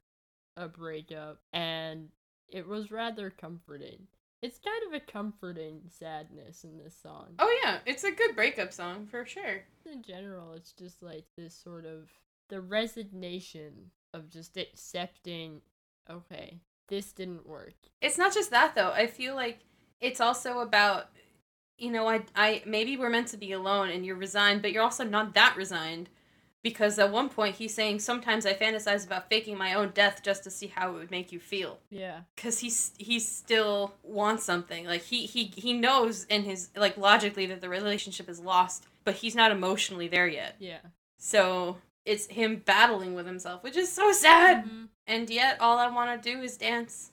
a 0.57 0.69
breakup 0.69 1.41
and 1.53 2.11
it 2.49 2.67
was 2.67 2.91
rather 2.91 3.31
comforting. 3.31 4.07
It's 4.40 4.59
kind 4.59 4.83
of 4.87 4.92
a 4.94 5.12
comforting 5.12 5.83
sadness 5.88 6.62
in 6.62 6.79
this 6.79 6.96
song. 7.03 7.35
Oh 7.38 7.61
yeah, 7.62 7.79
it's 7.87 8.05
a 8.05 8.12
good 8.12 8.37
breakup 8.37 8.72
song 8.72 9.07
for 9.07 9.24
sure. 9.24 9.64
in 9.90 10.03
general, 10.03 10.53
it's 10.53 10.72
just 10.72 11.03
like 11.03 11.24
this 11.37 11.55
sort 11.55 11.85
of 11.85 12.11
the 12.48 12.61
resignation 12.61 13.90
of 14.14 14.31
just 14.31 14.57
accepting, 14.57 15.61
okay, 16.09 16.61
this 16.88 17.12
didn't 17.12 17.46
work. 17.46 17.74
It's 18.01 18.18
not 18.18 18.33
just 18.33 18.51
that 18.51 18.74
though. 18.74 18.92
I 18.92 19.09
feel 19.09 19.35
like 19.35 19.61
it's 20.01 20.20
also 20.20 20.61
about 20.61 21.09
you 21.77 21.90
know, 21.92 22.09
I 22.09 22.22
I 22.35 22.62
maybe 22.66 22.96
we're 22.96 23.11
meant 23.11 23.29
to 23.29 23.37
be 23.37 23.53
alone 23.53 23.90
and 23.90 24.05
you're 24.05 24.16
resigned, 24.16 24.62
but 24.62 24.72
you're 24.72 24.83
also 24.83 25.05
not 25.05 25.35
that 25.35 25.57
resigned 25.57 26.11
because 26.62 26.99
at 26.99 27.11
one 27.12 27.29
point 27.29 27.57
he's 27.57 27.75
saying 27.75 28.01
sometimes 28.01 28.44
I 28.47 28.55
fantasize 28.55 29.07
about 29.07 29.29
faking 29.29 29.57
my 29.57 29.75
own 29.75 29.90
death 29.94 30.21
just 30.23 30.44
to 30.44 30.51
see 30.51 30.66
how 30.66 30.90
it 30.90 30.94
would 30.94 31.11
make 31.11 31.33
you 31.33 31.38
feel. 31.40 31.79
Yeah, 31.90 32.21
Cuz 32.37 32.59
he's 32.61 32.92
he 32.99 33.18
still 33.21 33.94
wants 34.03 34.44
something. 34.44 34.85
Like 34.87 35.03
he 35.03 35.27
he 35.27 35.44
he 35.57 35.73
knows 35.73 36.25
in 36.25 36.42
his 36.44 36.71
like 36.77 36.97
logically 36.97 37.47
that 37.47 37.61
the 37.61 37.68
relationship 37.68 38.29
is 38.29 38.40
lost, 38.40 38.87
but 39.05 39.14
he's 39.16 39.35
not 39.35 39.51
emotionally 39.53 40.09
there 40.09 40.27
yet. 40.29 40.57
yeah. 40.59 40.81
So 41.18 41.79
it's 42.05 42.27
him 42.27 42.57
battling 42.64 43.14
with 43.14 43.27
himself, 43.27 43.62
which 43.62 43.77
is 43.77 43.90
so 43.92 44.12
sad. 44.12 44.64
Mhm. 44.64 44.88
And 45.07 45.29
yet, 45.31 45.61
all 45.61 45.79
I 45.79 45.88
want 45.88 46.23
to 46.23 46.33
do 46.35 46.40
is 46.42 46.57
dance. 46.57 47.11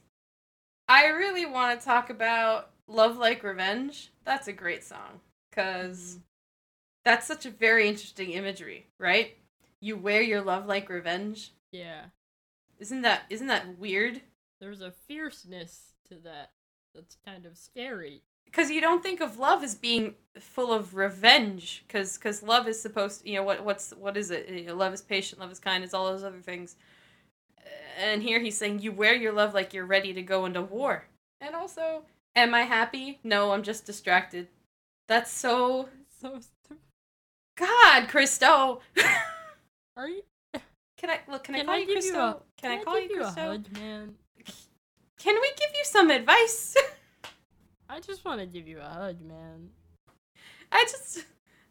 I 0.88 1.08
really 1.08 1.45
want 1.45 1.79
to 1.79 1.86
talk 1.86 2.10
about 2.10 2.69
Love 2.88 3.17
Like 3.17 3.41
Revenge. 3.43 4.12
That's 4.25 4.47
a 4.47 4.53
great 4.53 4.84
song. 4.84 5.21
Because 5.49 6.17
Mhm. 6.17 6.21
That's 7.05 7.27
such 7.27 7.45
a 7.45 7.51
very 7.51 7.87
interesting 7.87 8.31
imagery, 8.31 8.87
right? 8.99 9.37
You 9.79 9.95
wear 9.95 10.21
your 10.21 10.41
love 10.41 10.65
like 10.65 10.89
revenge. 10.89 11.53
Yeah. 11.71 12.05
Isn't 12.79 13.03
that 13.03 13.23
isn't 13.29 13.47
that 13.47 13.77
weird? 13.79 14.21
There's 14.59 14.81
a 14.81 14.91
fierceness 14.91 15.93
to 16.09 16.15
that 16.15 16.51
that's 16.93 17.15
kind 17.23 17.45
of 17.45 17.57
scary. 17.57 18.23
Because 18.45 18.71
you 18.71 18.81
don't 18.81 19.03
think 19.03 19.21
of 19.21 19.37
love 19.37 19.63
as 19.63 19.75
being 19.75 20.15
full 20.39 20.73
of 20.73 20.95
revenge. 20.95 21.83
Because 21.87 22.17
because 22.17 22.41
love 22.41 22.67
is 22.67 22.81
supposed 22.81 23.21
to, 23.21 23.29
you 23.29 23.35
know 23.35 23.43
what 23.43 23.63
what's 23.63 23.91
what 23.91 24.17
is 24.17 24.31
it? 24.31 24.49
You 24.49 24.65
know, 24.65 24.75
love 24.75 24.93
is 24.93 25.01
patient, 25.01 25.39
love 25.39 25.51
is 25.51 25.60
kind, 25.60 25.83
it's 25.83 25.93
all 25.93 26.08
those 26.08 26.23
other 26.23 26.41
things. 26.41 26.75
And 27.97 28.21
here 28.21 28.39
he's 28.39 28.58
saying 28.58 28.79
you 28.79 28.91
wear 28.91 29.15
your 29.15 29.31
love 29.31 29.53
like 29.53 29.73
you're 29.73 29.85
ready 29.85 30.12
to 30.13 30.21
go 30.21 30.45
into 30.45 30.62
war. 30.62 31.06
And 31.39 31.56
also, 31.56 32.03
am 32.35 32.53
I 32.53 32.63
happy? 32.63 33.19
No, 33.23 33.51
I'm 33.51 33.63
just 33.63 33.85
distracted. 33.85 34.47
That's 35.08 35.31
so 35.31 35.89
So. 36.19 36.39
God, 37.56 38.08
Christo. 38.10 38.81
Are 39.97 40.08
you? 40.10 40.21
can 40.97 41.10
I 41.10 41.19
look? 41.29 41.43
Can, 41.45 41.56
I 41.56 41.63
call 41.63 41.73
I 41.73 41.77
you 41.77 41.85
give 41.85 41.95
you 41.95 42.01
Christo? 42.01 42.19
a- 42.19 42.41
can, 42.62 42.71
I 42.71 42.75
Can 42.77 42.85
call 42.85 42.99
give 42.99 43.12
you 43.12 43.15
you 43.17 43.23
a 43.23 43.27
hug, 43.29 43.71
man? 43.73 44.15
Can 45.19 45.35
we 45.41 45.49
give 45.58 45.69
you 45.73 45.83
some 45.85 46.10
advice? 46.12 46.75
I 47.89 47.99
just 47.99 48.25
want 48.25 48.39
to 48.41 48.45
give 48.45 48.67
you 48.67 48.79
a 48.79 48.83
hug, 48.89 49.21
man. 49.21 49.69
I 50.71 50.83
just, 50.89 51.23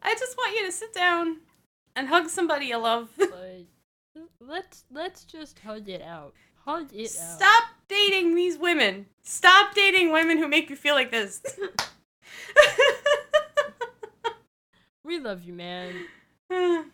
I 0.03 0.15
just 0.15 0.37
want 0.37 0.57
you 0.57 0.65
to 0.67 0.73
sit 0.73 0.95
down 0.95 1.39
and 1.97 2.09
hug 2.09 2.29
somebody 2.29 2.67
you 2.67 2.79
love. 2.79 3.11
Like, 3.19 3.67
let's 4.41 4.85
let's 4.93 5.25
just 5.25 5.59
hug 5.59 5.89
it 5.89 6.01
out. 6.01 6.35
Hug 6.65 6.93
it 6.93 7.07
out. 7.21 7.37
Stop 7.37 7.65
dating 7.89 8.35
these 8.37 8.57
women. 8.57 9.07
Stop 9.25 9.75
dating 9.75 10.13
women 10.13 10.39
who 10.39 10.47
make 10.47 10.71
you 10.71 10.77
feel 10.77 10.95
like 10.95 11.11
this. 11.11 11.43
We 15.05 15.19
love 15.19 15.43
you, 15.45 15.53
man. 15.53 15.95
and 16.51 16.85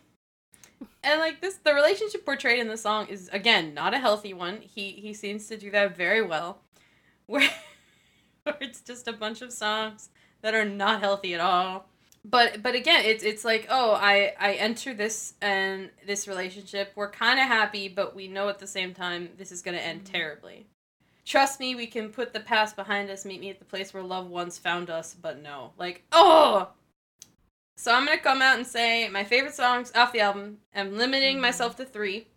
like 1.03 1.41
this 1.41 1.55
the 1.55 1.73
relationship 1.73 2.25
portrayed 2.25 2.59
in 2.59 2.67
the 2.67 2.77
song 2.77 3.07
is 3.07 3.29
again 3.31 3.73
not 3.73 3.93
a 3.93 3.99
healthy 3.99 4.33
one. 4.33 4.59
He 4.61 4.91
he 4.91 5.13
seems 5.13 5.47
to 5.47 5.57
do 5.57 5.71
that 5.71 5.95
very 5.95 6.21
well. 6.21 6.59
Where, 7.27 7.49
it's 8.59 8.81
just 8.81 9.07
a 9.07 9.13
bunch 9.13 9.41
of 9.41 9.53
songs 9.53 10.09
that 10.41 10.53
are 10.53 10.65
not 10.65 10.99
healthy 11.01 11.33
at 11.33 11.39
all. 11.39 11.87
But 12.25 12.61
but 12.61 12.75
again 12.75 13.03
it's 13.05 13.23
it's 13.23 13.45
like 13.45 13.65
oh 13.69 13.93
i 13.93 14.33
i 14.39 14.53
enter 14.53 14.93
this 14.93 15.33
and 15.41 15.89
this 16.05 16.27
relationship. 16.27 16.91
We're 16.95 17.09
kind 17.09 17.39
of 17.39 17.47
happy 17.47 17.87
but 17.87 18.15
we 18.15 18.27
know 18.27 18.49
at 18.49 18.59
the 18.59 18.67
same 18.67 18.93
time 18.93 19.29
this 19.37 19.51
is 19.51 19.61
going 19.61 19.77
to 19.77 19.83
end 19.83 20.01
Mhm. 20.03 20.11
terribly. 20.11 20.67
Trust 21.25 21.59
me 21.59 21.75
we 21.75 21.87
can 21.87 22.09
put 22.09 22.33
the 22.33 22.39
past 22.41 22.75
behind 22.75 23.09
us 23.09 23.25
meet 23.25 23.39
me 23.39 23.49
at 23.49 23.59
the 23.59 23.65
place 23.65 23.93
where 23.93 24.03
love 24.03 24.27
once 24.27 24.57
found 24.57 24.89
us 24.89 25.15
but 25.19 25.41
no. 25.41 25.71
Like 25.77 26.03
oh 26.11 26.69
so 27.81 27.91
i'm 27.95 28.05
to 28.05 28.17
come 28.17 28.41
out 28.43 28.57
and 28.57 28.67
say 28.67 29.09
my 29.09 29.23
favorite 29.23 29.55
songs 29.55 29.91
off 29.95 30.11
the 30.13 30.19
album 30.19 30.57
i'm 30.75 30.95
limiting 30.97 31.37
Mhm. 31.37 31.41
myself 31.41 31.75
to 31.77 31.85
three 31.85 32.27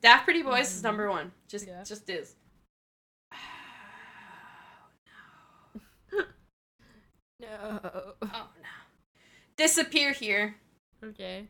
daft 0.00 0.24
pretty 0.24 0.42
boys 0.42 0.72
is 0.72 0.80
Mhm. 0.80 0.84
number 0.84 1.10
one 1.10 1.32
just 1.48 1.66
Yeah. 1.66 1.84
just 1.84 2.08
is 2.08 2.34
No. 7.40 7.80
oh 8.22 8.48
no 8.62 8.68
disappear 9.56 10.12
here 10.12 10.56
Okay. 11.04 11.48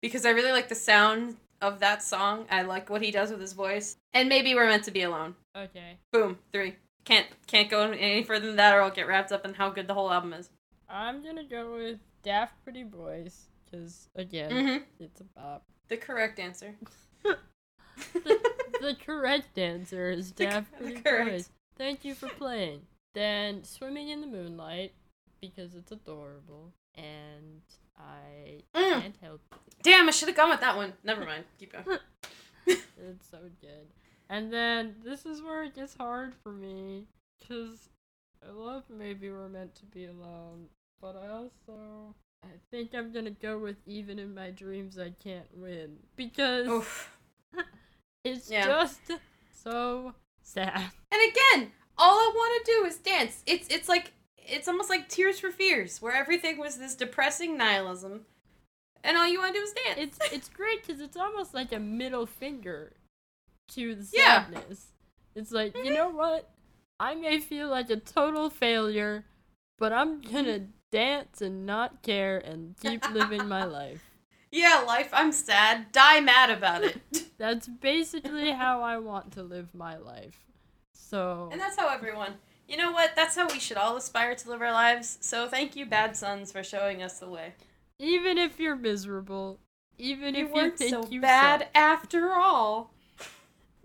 because 0.00 0.24
I 0.24 0.30
really 0.30 0.52
like 0.52 0.68
the 0.68 0.74
sound 0.76 1.36
of 1.60 1.80
that 1.80 2.02
song. 2.02 2.46
I 2.50 2.62
like 2.62 2.88
what 2.90 3.02
he 3.02 3.10
does 3.10 3.30
with 3.30 3.40
his 3.40 3.52
voice. 3.52 3.96
And 4.12 4.28
maybe 4.28 4.54
we're 4.54 4.66
meant 4.66 4.84
to 4.84 4.90
be 4.90 5.02
alone. 5.02 5.34
Okay. 5.56 5.98
Boom, 6.12 6.38
three. 6.52 6.76
Can't 7.04 7.26
can't 7.46 7.68
go 7.70 7.90
any 7.90 8.22
further 8.22 8.46
than 8.46 8.56
that, 8.56 8.74
or 8.74 8.82
I'll 8.82 8.90
get 8.90 9.06
wrapped 9.08 9.32
up 9.32 9.44
in 9.44 9.54
how 9.54 9.70
good 9.70 9.86
the 9.88 9.94
whole 9.94 10.12
album 10.12 10.32
is. 10.34 10.50
I'm 10.88 11.22
gonna 11.24 11.44
go 11.44 11.74
with 11.74 11.98
Daft 12.26 12.54
Pretty 12.64 12.82
Boys, 12.82 13.46
because 13.64 14.08
again, 14.16 14.50
Mm-hmm. 14.50 14.82
it's 15.04 15.20
a 15.20 15.24
bop. 15.24 15.62
The 15.88 15.96
correct 15.96 16.38
answer. 16.40 16.74
The 18.78 18.94
correct 19.06 19.56
answer 19.56 20.10
is 20.10 20.32
The 20.32 20.44
Daft 20.44 20.70
the 20.72 20.84
Pretty 20.84 21.00
correct. 21.00 21.30
Boys. 21.30 21.50
Thank 21.78 22.04
you 22.04 22.14
for 22.14 22.28
playing. 22.28 22.82
Then 23.14 23.64
Swimming 23.64 24.10
in 24.10 24.20
the 24.20 24.26
Moonlight, 24.26 24.92
because 25.40 25.74
it's 25.74 25.92
adorable, 25.92 26.72
and 26.94 27.62
I 27.96 28.60
Mm. 28.74 29.00
can't 29.00 29.16
help 29.22 29.40
it. 29.52 29.82
Damn, 29.82 30.08
I 30.08 30.10
should 30.10 30.28
have 30.28 30.36
gone 30.36 30.50
with 30.50 30.60
that 30.60 30.76
one. 30.76 30.92
Never 31.04 31.24
mind. 31.24 31.44
Keep 31.58 31.72
going. 31.72 31.98
It's 32.66 33.30
so 33.30 33.38
good. 33.60 33.86
And 34.28 34.52
then 34.52 34.96
this 35.04 35.24
is 35.24 35.40
where 35.40 35.62
it 35.62 35.74
gets 35.74 35.94
hard 35.94 36.34
for 36.42 36.50
me, 36.52 37.06
because 37.38 37.88
I 38.46 38.50
love 38.50 38.82
Maybe 38.90 39.30
We're 39.30 39.48
Meant 39.48 39.74
to 39.76 39.86
Be 39.86 40.04
Alone, 40.06 40.66
but 41.00 41.16
I 41.16 41.28
also. 41.28 42.14
I 42.44 42.48
think 42.70 42.94
I'm 42.94 43.12
gonna 43.12 43.30
go 43.30 43.58
with 43.58 43.76
Even 43.86 44.18
in 44.18 44.34
My 44.34 44.50
Dreams 44.50 44.98
I 44.98 45.10
Can't 45.22 45.46
Win. 45.56 45.96
Because 46.14 46.68
Oof. 46.68 47.16
it's 48.24 48.50
Yeah. 48.50 48.66
just 48.66 49.00
so 49.52 50.14
sad. 50.42 50.90
And 51.10 51.20
again, 51.22 51.72
all 51.98 52.14
I 52.16 52.32
want 52.34 52.64
to 52.64 52.72
do 52.72 52.84
is 52.84 52.98
dance. 52.98 53.42
It's 53.46 53.68
it's 53.68 53.88
like 53.88 54.12
it's 54.38 54.68
almost 54.68 54.90
like 54.90 55.08
Tears 55.08 55.40
for 55.40 55.50
Fears, 55.50 56.00
where 56.00 56.14
everything 56.14 56.58
was 56.58 56.78
this 56.78 56.94
depressing 56.94 57.56
nihilism, 57.56 58.26
and 59.02 59.16
all 59.16 59.26
you 59.26 59.40
want 59.40 59.54
to 59.54 59.60
do 59.60 59.64
is 59.64 59.72
dance. 59.72 59.98
It's 59.98 60.18
it's 60.32 60.48
great 60.48 60.86
because 60.86 61.00
it's 61.00 61.16
almost 61.16 61.54
like 61.54 61.72
a 61.72 61.80
middle 61.80 62.26
finger 62.26 62.92
to 63.70 63.94
the 63.94 64.06
Yeah. 64.12 64.44
sadness. 64.44 64.92
It's 65.34 65.50
like 65.52 65.76
you 65.76 65.84
mm-hmm. 65.84 65.94
know 65.94 66.08
what? 66.10 66.50
I 66.98 67.14
may 67.14 67.40
feel 67.40 67.68
like 67.68 67.90
a 67.90 67.96
total 67.96 68.48
failure, 68.50 69.24
but 69.78 69.92
I'm 69.92 70.20
gonna 70.20 70.68
dance 70.90 71.40
and 71.40 71.66
not 71.66 72.02
care 72.02 72.38
and 72.38 72.76
keep 72.80 73.08
living 73.10 73.46
my 73.48 73.64
life. 73.80 74.02
yeah, 74.50 74.82
life. 74.86 75.10
I'm 75.12 75.32
sad. 75.32 75.92
Die 75.92 76.20
mad 76.20 76.50
about 76.50 76.82
it. 76.84 77.00
That's 77.38 77.68
basically 77.68 78.52
how 78.52 78.82
I 78.82 78.98
want 78.98 79.32
to 79.32 79.42
live 79.42 79.74
my 79.74 79.96
life. 79.98 80.40
So 80.94 81.48
And 81.52 81.60
that's 81.60 81.76
how 81.78 81.88
everyone. 81.88 82.34
You 82.66 82.76
know 82.78 82.90
what? 82.90 83.12
That's 83.14 83.36
how 83.36 83.46
we 83.46 83.58
should 83.60 83.76
all 83.76 83.96
aspire 83.96 84.34
to 84.34 84.48
live 84.50 84.60
our 84.62 84.72
lives. 84.72 85.18
So 85.20 85.46
thank 85.46 85.76
you, 85.76 85.86
Bad 85.86 86.16
Suns, 86.16 86.50
for 86.50 86.64
showing 86.64 87.02
us 87.02 87.18
the 87.20 87.28
way. 87.28 87.54
even 87.98 88.38
if 88.38 88.58
you're 88.58 88.74
miserable, 88.76 89.60
even 89.98 90.34
You 90.34 90.46
if 90.46 90.54
you 90.54 90.70
think 90.72 90.90
so 90.90 91.06
you 91.10 91.20
bad 91.20 91.60
suck, 91.60 91.68
after 91.74 92.32
all. 92.34 92.92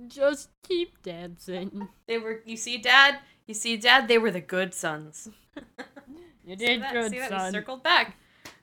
just 0.07 0.49
keep 0.63 1.01
dancing. 1.03 1.89
They 2.07 2.17
were. 2.17 2.41
You 2.45 2.57
see, 2.57 2.77
Dad. 2.77 3.19
You 3.45 3.53
see, 3.53 3.77
Dad. 3.77 4.07
They 4.07 4.17
were 4.17 4.31
the 4.31 4.41
good 4.41 4.73
sons. 4.73 5.29
You 6.45 6.57
See 6.57 6.65
did 6.65 6.81
that? 6.81 6.93
good, 6.93 7.11
See 7.11 7.19
that? 7.19 7.45
We 7.45 7.51
circled 7.51 7.83
back. 7.83 8.15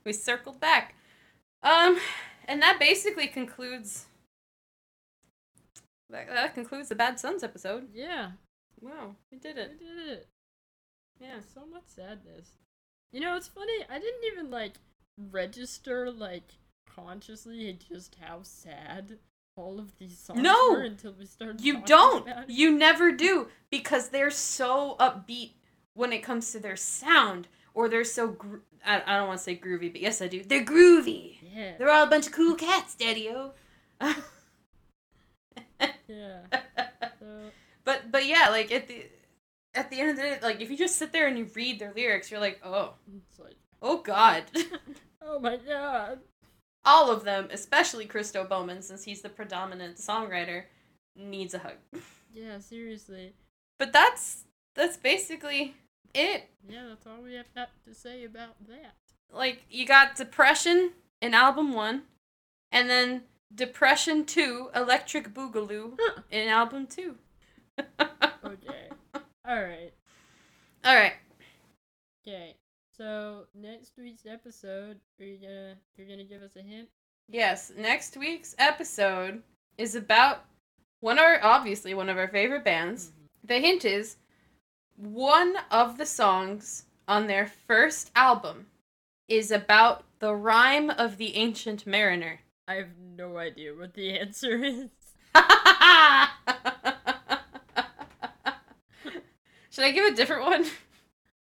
We 0.05 0.13
circled 0.13 0.61
back. 0.61 0.95
Um, 1.63 1.99
and 2.47 2.61
that 2.63 2.79
basically 2.81 3.27
concludes. 3.29 4.07
That, 6.11 6.29
that 6.29 6.55
concludes 6.55 6.89
the 6.89 6.95
Bad 6.95 7.21
Suns 7.21 7.43
episode. 7.43 7.89
Yeah, 7.93 8.31
Wow, 8.81 9.17
we 9.31 9.39
did 9.39 9.59
it. 9.59 9.73
we 9.79 9.87
did 9.87 10.09
it. 10.09 10.29
Yeah. 11.21 11.41
So 11.53 11.67
much 11.67 11.83
sadness. 11.87 12.53
You 13.13 13.21
know, 13.21 13.37
it's 13.37 13.49
funny. 13.49 13.85
I 13.91 13.99
didn't 13.99 14.25
even 14.33 14.51
like 14.51 14.75
register 15.33 16.11
like 16.11 16.53
consciously 16.89 17.77
just 17.89 18.17
how 18.21 18.39
sad 18.43 19.19
all 19.57 19.81
of 19.81 19.99
these 19.99 20.17
songs 20.17 20.41
No! 20.41 20.71
were 20.73 20.83
until 20.83 21.13
we 21.19 21.27
started. 21.27 21.61
You 21.61 21.75
talking 21.75 21.87
don't. 21.87 22.29
about 22.29 22.45
it. 22.45 22.51
You 22.51 22.71
never 22.71 23.11
do 23.13 23.49
because 23.71 24.11
they're 24.11 24.31
so 24.31 24.97
upbeat 25.01 25.53
when 25.95 26.13
it 26.13 26.23
comes 26.23 26.53
to 26.53 26.61
their 26.61 26.77
sound, 26.77 27.49
or 27.79 27.89
they're 27.89 28.03
so. 28.03 28.29
Gro- 28.29 28.61
I, 28.85 29.03
I 29.07 29.17
don't 29.19 29.29
want 29.29 29.39
to 29.39 29.45
say 29.45 29.57
groovy, 29.57 29.93
but 29.93 30.01
yes, 30.01 30.21
I 30.21 30.27
do. 30.27 30.43
They're 30.43 30.65
groovy. 30.65 31.37
Yeah. 31.55 31.75
They're 31.79 31.91
all 31.91 32.03
a 32.03 32.11
bunch 32.11 32.27
of 32.27 32.33
cool 32.33 32.57
cats, 32.57 32.97
Daddy-O. 32.97 33.53
Yeah. 36.09 36.41
So, 37.21 37.27
but 37.85 38.11
but 38.13 38.27
yeah, 38.27 38.49
like 38.51 38.71
at 38.71 38.87
the 38.89 39.05
at 39.75 39.91
the 39.91 40.01
end 40.01 40.11
of 40.11 40.17
the 40.17 40.23
day, 40.23 40.39
like 40.41 40.61
if 40.61 40.71
you 40.71 40.77
just 40.77 40.97
sit 40.97 41.13
there 41.13 41.27
and 41.27 41.37
you 41.37 41.49
read 41.55 41.79
their 41.79 41.93
lyrics, 41.95 42.31
you're 42.31 42.41
like, 42.41 42.61
oh, 42.65 42.95
it's 43.29 43.39
like, 43.39 43.57
oh 43.83 43.99
God. 43.99 44.45
oh 45.23 45.39
my 45.41 45.57
god. 45.57 46.21
all 46.85 47.11
of 47.11 47.25
them, 47.25 47.49
especially 47.51 48.07
Christo 48.07 48.45
Bowman, 48.45 48.83
since 48.83 49.05
he's 49.05 49.21
the 49.21 49.29
predominant 49.29 49.97
songwriter, 49.97 50.65
needs 51.17 51.55
a 51.55 51.59
hug. 51.59 51.75
Yeah, 52.33 52.61
seriously. 52.61 53.35
But 53.79 53.93
that's 53.93 54.45
that's 54.75 54.97
basically 54.97 55.75
it. 56.15 56.49
Yeah, 56.69 56.87
that's 56.89 57.07
all 57.07 57.23
we 57.23 57.35
have 57.35 57.47
to 57.55 57.95
say 57.95 58.25
about 58.25 58.57
that. 58.69 58.95
Like 59.33 59.65
you 59.71 59.87
got 59.87 60.17
Depression 60.17 60.93
in 61.21 61.35
album 61.35 61.73
one, 61.73 62.03
and 62.73 62.89
then 62.89 63.23
Depression 63.55 64.25
two, 64.25 64.71
Electric 64.75 65.35
Boogaloo 65.35 65.99
in 66.31 66.49
album 66.49 66.87
two. 66.87 67.17
Okay. 68.45 68.89
All 69.47 69.63
right. 69.63 69.93
All 70.85 70.95
right. 70.95 71.15
Okay. 72.27 72.55
So 72.97 73.45
next 73.55 73.93
week's 73.99 74.27
episode, 74.27 74.99
are 75.21 75.25
you 75.25 75.39
gonna 75.39 75.75
you're 75.97 76.09
gonna 76.09 76.25
give 76.25 76.43
us 76.43 76.57
a 76.57 76.63
hint? 76.63 76.89
Yes, 77.29 77.71
next 77.77 78.17
week's 78.17 78.55
episode 78.59 79.43
is 79.77 79.95
about 79.95 80.45
one 81.01 81.19
of 81.19 81.25
our 81.25 81.41
obviously 81.43 81.95
one 81.95 82.09
of 82.09 82.17
our 82.17 82.29
favorite 82.29 82.65
bands. 82.65 83.07
Mm-hmm. 83.09 83.47
The 83.47 83.59
hint 83.61 83.85
is 83.85 84.17
one 84.99 85.57
of 85.71 85.97
the 85.99 86.07
songs 86.07 86.85
on 87.07 87.27
their 87.27 87.47
first 87.47 88.11
album 88.15 88.67
is 89.29 89.51
about 89.51 90.05
the 90.19 90.35
rhyme 90.35 90.91
of 90.91 91.17
the 91.17 91.37
ancient 91.37 91.87
mariner. 91.87 92.41
I 92.67 92.75
have 92.75 92.89
no 93.17 93.39
idea 93.39 93.75
what 93.75 93.95
the 93.95 94.19
answer 94.19 94.63
is. 94.65 94.91
Should 99.71 99.85
I 99.85 99.93
give 99.93 100.13
a 100.13 100.17
different 100.17 100.43
one? 100.45 100.67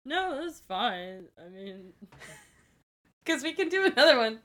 No, 0.04 0.40
that's 0.42 0.60
fine. 0.60 1.24
I 1.38 1.48
mean, 1.48 1.92
Because 3.24 3.42
we 3.42 3.52
can 3.52 3.68
do 3.68 3.84
another 3.84 4.16
one. 4.18 4.40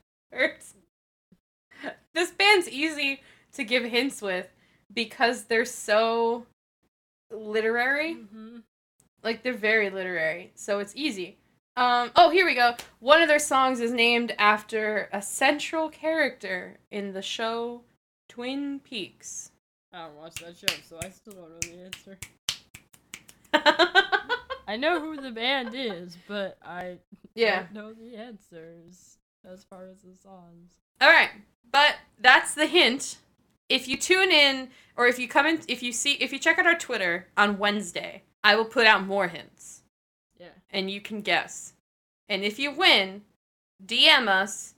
This 2.14 2.30
band's 2.30 2.68
easy 2.68 3.20
to 3.54 3.64
give 3.64 3.84
hints 3.84 4.22
with 4.22 4.48
because 4.92 5.44
they're 5.44 5.64
so 5.64 6.46
literary. 7.30 8.14
mhm. 8.16 8.62
Like 9.22 9.42
they're 9.42 9.52
very 9.52 9.90
literary, 9.90 10.52
so 10.54 10.78
it's 10.78 10.92
easy. 10.94 11.38
Um, 11.76 12.10
oh, 12.16 12.30
here 12.30 12.46
we 12.46 12.54
go. 12.54 12.74
One 13.00 13.20
of 13.20 13.28
their 13.28 13.38
songs 13.38 13.80
is 13.80 13.92
named 13.92 14.34
after 14.38 15.10
a 15.12 15.20
central 15.20 15.90
character 15.90 16.78
in 16.90 17.12
the 17.12 17.20
show 17.20 17.82
Twin 18.28 18.80
Peaks. 18.80 19.50
I 19.92 20.06
don't 20.06 20.16
watch 20.16 20.34
that 20.36 20.56
show, 20.56 20.74
so 20.88 20.98
I 21.02 21.10
still 21.10 21.34
don't 21.34 21.50
know 21.50 21.58
the 21.60 21.84
answer. 21.84 22.18
I 24.68 24.76
know 24.76 25.00
who 25.00 25.20
the 25.20 25.30
band 25.30 25.74
is, 25.74 26.16
but 26.26 26.58
I 26.62 26.96
yeah. 27.34 27.64
don't 27.64 27.74
know 27.74 27.92
the 27.92 28.16
answers 28.16 29.18
as 29.44 29.64
far 29.64 29.86
as 29.86 29.98
the 29.98 30.16
songs. 30.16 30.72
All 31.00 31.10
right, 31.10 31.30
but 31.70 31.96
that's 32.18 32.54
the 32.54 32.66
hint. 32.66 33.18
If 33.68 33.86
you 33.86 33.96
tune 33.96 34.30
in, 34.30 34.68
or 34.96 35.06
if 35.06 35.18
you 35.18 35.28
come 35.28 35.46
in, 35.46 35.60
if 35.68 35.82
you 35.82 35.92
see, 35.92 36.12
if 36.14 36.32
you 36.32 36.38
check 36.38 36.58
out 36.58 36.66
our 36.66 36.78
Twitter 36.78 37.28
on 37.36 37.58
Wednesday, 37.58 38.22
I 38.46 38.54
will 38.54 38.64
put 38.64 38.86
out 38.86 39.04
more 39.06 39.26
hints, 39.28 39.82
Yeah. 40.38 40.50
and 40.70 40.90
you 40.90 41.00
can 41.00 41.20
guess. 41.20 41.72
And 42.28 42.44
if 42.44 42.58
you 42.58 42.70
win, 42.70 43.22
DM 43.84 44.28
us 44.28 44.74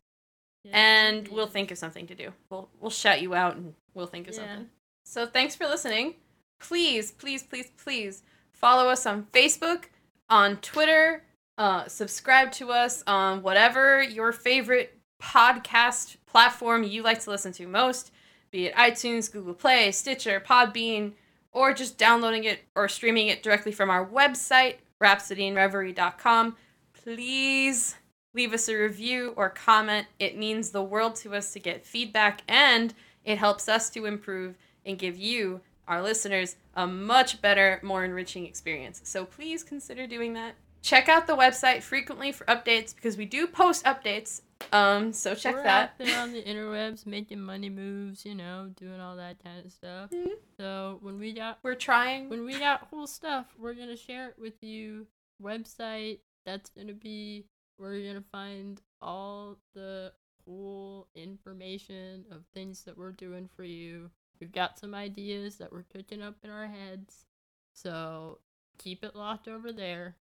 Yes, 0.65 0.75
and 0.75 1.29
we'll 1.29 1.47
think 1.47 1.71
of 1.71 1.79
something 1.79 2.07
to 2.09 2.15
do. 2.15 2.33
We'll 2.51 2.69
we'll 2.81 2.91
shout 2.91 3.21
you 3.23 3.35
out 3.35 3.57
and 3.57 3.75
we'll 3.95 4.07
think 4.07 4.27
of 4.29 4.35
Yeah. 4.35 4.41
something. 4.41 4.71
So 5.05 5.27
thanks 5.27 5.55
for 5.55 5.67
listening. 5.67 6.15
Please, 6.59 7.13
please, 7.13 7.43
please, 7.43 7.71
please 7.77 8.23
follow 8.53 8.89
us 8.89 9.07
on 9.07 9.27
Facebook, 9.33 9.85
on 10.29 10.57
Twitter, 10.59 11.25
uh, 11.59 11.87
subscribe 11.89 12.53
to 12.53 12.73
us 12.73 13.03
on 13.07 13.43
whatever 13.43 14.03
your 14.03 14.33
favorite 14.33 14.99
podcast 15.23 16.17
platform 16.27 16.83
you 16.83 17.03
like 17.03 17.21
to 17.21 17.31
listen 17.31 17.53
to 17.53 17.67
most, 17.67 18.11
be 18.51 18.67
it 18.67 18.75
iTunes, 18.75 19.31
Google 19.31 19.55
Play, 19.55 19.93
Stitcher, 19.93 20.41
Podbean, 20.41 21.13
or 21.53 21.73
just 21.73 21.99
downloading 21.99 22.45
it 22.45 22.61
or 22.75 22.89
streaming 22.89 23.29
it 23.29 23.43
directly 23.43 23.73
from 23.73 23.91
our 23.91 24.07
website, 24.07 24.77
rhapsodyandreverie.com. 25.03 26.57
Please 26.93 27.97
leave 28.35 28.53
us 28.53 28.69
a 28.69 28.77
review 28.77 29.33
or 29.37 29.49
comment. 29.49 30.07
It 30.19 30.37
means 30.37 30.71
the 30.71 30.83
world 30.83 31.17
to 31.17 31.35
us 31.35 31.53
to 31.53 31.59
get 31.59 31.85
feedback 31.85 32.43
and 32.49 32.95
it 33.25 33.39
helps 33.39 33.69
us 33.69 33.91
to 33.91 34.07
improve 34.07 34.57
and 34.85 34.99
give 34.99 35.17
you, 35.17 35.61
our 35.87 36.03
listeners, 36.03 36.57
a 36.75 36.87
much 36.87 37.41
better, 37.41 37.81
more 37.83 38.05
enriching 38.05 38.47
experience. 38.47 39.01
So 39.05 39.25
please 39.25 39.63
consider 39.65 40.07
doing 40.07 40.35
that. 40.35 40.55
Check 40.83 41.09
out 41.09 41.27
the 41.27 41.37
website 41.37 41.83
frequently 41.83 42.31
for 42.31 42.45
updates 42.45 42.95
because 42.95 43.17
we 43.17 43.25
do 43.25 43.47
post 43.47 43.85
updates. 43.85 44.43
Um, 44.73 45.13
so 45.13 45.35
check 45.35 45.55
We're 45.55 45.63
that. 45.63 45.91
out 45.93 45.99
there 45.99 46.21
on 46.21 46.33
the 46.33 46.43
interwebs 46.43 47.07
making 47.07 47.41
money 47.41 47.71
moves, 47.71 48.25
you 48.27 48.35
know, 48.35 48.71
doing 48.77 49.01
all 49.01 49.17
that 49.17 49.43
kind 49.43 49.65
of 49.65 49.73
stuff. 49.73 50.11
Mhm. 50.11 50.33
So 50.57 50.99
when 51.01 51.19
we 51.19 51.33
got 51.33 51.59
We're 51.63 51.75
trying. 51.75 52.29
when 52.29 52.45
we 52.45 52.59
got 52.59 52.91
cool 52.91 53.07
stuff, 53.07 53.55
we're 53.59 53.75
gonna 53.75 53.97
share 53.97 54.29
it 54.29 54.39
with 54.39 54.63
you. 54.63 55.07
Website 55.43 56.21
that's 56.45 56.71
gonna 56.71 56.93
be 56.93 57.47
where 57.77 57.95
you're 57.95 58.13
gonna 58.13 58.25
find 58.33 58.83
all 59.01 59.57
the 59.75 60.13
cool 60.45 61.09
information 61.15 62.25
of 62.31 62.45
things 62.53 62.83
that 62.85 62.97
we're 62.99 63.13
doing 63.13 63.49
for 63.49 63.65
you. 63.65 64.11
We've 64.41 64.53
got 64.53 64.79
some 64.79 64.95
ideas 64.95 65.57
that 65.59 65.73
we're 65.73 65.83
cooking 65.85 66.21
up 66.23 66.37
in 66.45 66.51
our 66.51 66.67
heads, 66.67 67.27
so 67.73 68.41
keep 68.79 69.03
it 69.05 69.15
locked 69.17 69.49
over 69.49 69.73
there. 69.73 70.17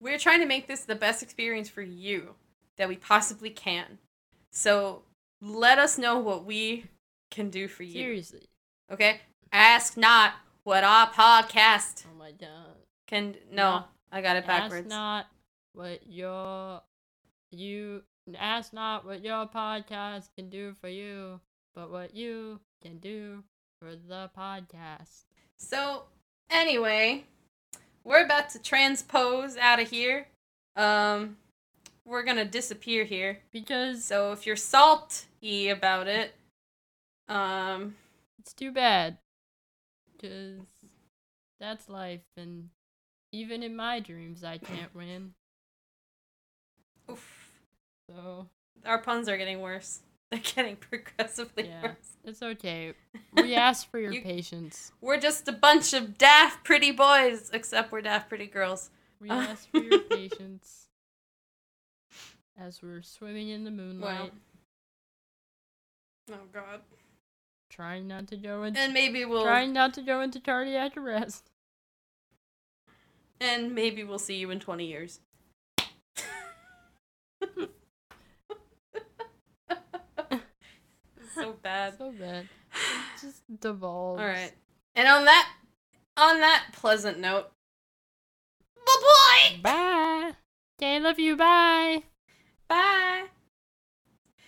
We're 0.00 0.18
trying 0.18 0.40
to 0.40 0.46
make 0.46 0.66
this 0.66 0.84
the 0.84 0.94
best 0.94 1.22
experience 1.22 1.68
for 1.68 1.82
you 1.82 2.34
that 2.78 2.88
we 2.88 2.96
possibly 2.96 3.50
can. 3.50 3.98
So 4.52 5.02
let 5.40 5.78
us 5.78 5.98
know 5.98 6.18
what 6.18 6.44
we 6.44 6.84
can 7.30 7.50
do 7.50 7.68
for 7.68 7.82
you. 7.82 7.92
Seriously. 7.92 8.48
Okay? 8.90 9.20
Ask 9.52 9.96
not 9.96 10.34
what 10.64 10.84
our 10.84 11.08
podcast 11.08 12.04
Oh 12.06 12.18
my 12.18 12.32
god. 12.32 12.76
can. 13.06 13.36
No, 13.50 13.78
No. 13.78 13.84
I 14.12 14.20
got 14.22 14.36
it 14.36 14.46
backwards. 14.46 14.86
Ask 14.86 14.88
not 14.88 15.26
what 15.74 16.06
your 16.06 16.82
you 17.50 18.02
ask 18.38 18.72
not 18.72 19.04
what 19.04 19.22
your 19.22 19.46
podcast 19.46 20.28
can 20.36 20.48
do 20.48 20.72
for 20.80 20.88
you, 20.88 21.40
but 21.74 21.90
what 21.90 22.14
you 22.14 22.60
can 22.82 22.98
do 22.98 23.44
for 23.80 23.94
the 23.94 24.30
podcast. 24.36 25.24
So, 25.58 26.04
anyway, 26.50 27.24
we're 28.04 28.24
about 28.24 28.50
to 28.50 28.58
transpose 28.62 29.56
out 29.56 29.80
of 29.80 29.90
here. 29.90 30.28
Um, 30.76 31.36
we're 32.06 32.22
gonna 32.22 32.44
disappear 32.44 33.04
here. 33.04 33.40
Because 33.52 34.04
So 34.04 34.32
if 34.32 34.46
you're 34.46 34.56
salty 34.56 35.68
about 35.68 36.06
it, 36.06 36.34
um, 37.28 37.96
it's 38.38 38.54
too 38.54 38.70
bad. 38.72 39.18
Cause 40.20 40.60
that's 41.60 41.88
life, 41.90 42.22
and 42.36 42.70
even 43.32 43.62
in 43.62 43.76
my 43.76 44.00
dreams, 44.00 44.42
I 44.44 44.56
can't 44.58 44.94
win. 44.94 45.34
oof, 47.10 47.50
So 48.08 48.46
our 48.84 48.98
puns 48.98 49.28
are 49.28 49.36
getting 49.36 49.60
worse. 49.60 50.00
They're 50.30 50.40
getting 50.40 50.76
progressively 50.76 51.68
Yeah. 51.68 51.82
worse. 51.82 52.16
it's 52.24 52.42
okay. 52.42 52.94
We 53.34 53.54
ask 53.54 53.88
for 53.90 53.98
your 53.98 54.12
You- 54.12 54.22
patience. 54.22 54.92
We're 55.00 55.20
just 55.20 55.46
a 55.48 55.52
bunch 55.52 55.92
of 55.92 56.16
daft 56.18 56.64
pretty 56.64 56.90
boys, 56.90 57.50
except 57.52 57.92
we're 57.92 58.00
daft 58.00 58.28
pretty 58.28 58.46
girls. 58.46 58.90
We 59.20 59.28
ask 59.30 59.68
for 59.70 59.78
your 59.78 60.00
patience 60.00 60.85
as 62.58 62.82
we're 62.82 63.02
swimming 63.02 63.48
in 63.48 63.64
the 63.64 63.70
moonlight, 63.70 64.32
Oh 66.30 66.34
God. 66.52 66.80
trying 67.70 68.08
not 68.08 68.26
to 68.28 68.36
go 68.36 68.62
into 68.64 68.80
And 68.80 68.92
maybe 68.92 69.24
we'll 69.24 69.44
trying 69.44 69.72
not 69.72 69.94
to 69.94 70.02
go 70.02 70.20
into 70.20 70.40
cardiac 70.40 70.96
arrest. 70.96 71.50
and 73.40 73.74
maybe 73.74 74.02
we'll 74.04 74.18
see 74.18 74.36
you 74.36 74.50
in 74.50 74.58
twenty 74.60 74.86
years. 74.86 75.20
so 81.34 81.52
bad. 81.62 81.98
So 81.98 82.12
bad. 82.12 82.44
It 82.72 83.20
just 83.20 83.42
devolves. 83.60 84.20
All 84.20 84.26
right. 84.26 84.52
And 84.94 85.06
on 85.08 85.24
that 85.26 85.48
on 86.16 86.40
that 86.40 86.64
pleasant 86.72 87.18
note, 87.18 87.50
bye 88.86 89.56
Bye. 89.62 90.32
Okay, 90.80 91.00
love 91.00 91.18
you. 91.18 91.36
Bye. 91.36 92.02
Bye. 92.68 93.24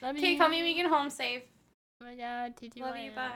Love 0.03 0.17
Okay, 0.17 0.33
you. 0.33 0.39
call 0.39 0.49
me 0.49 0.63
when 0.63 0.69
you 0.69 0.83
get 0.83 0.87
home 0.91 1.11
safe. 1.11 1.43
Oh 2.01 2.07
my 2.07 2.15
god, 2.15 2.57
TT 2.57 2.81
Love 2.81 2.97
you. 2.97 3.11
Bye. 3.13 3.33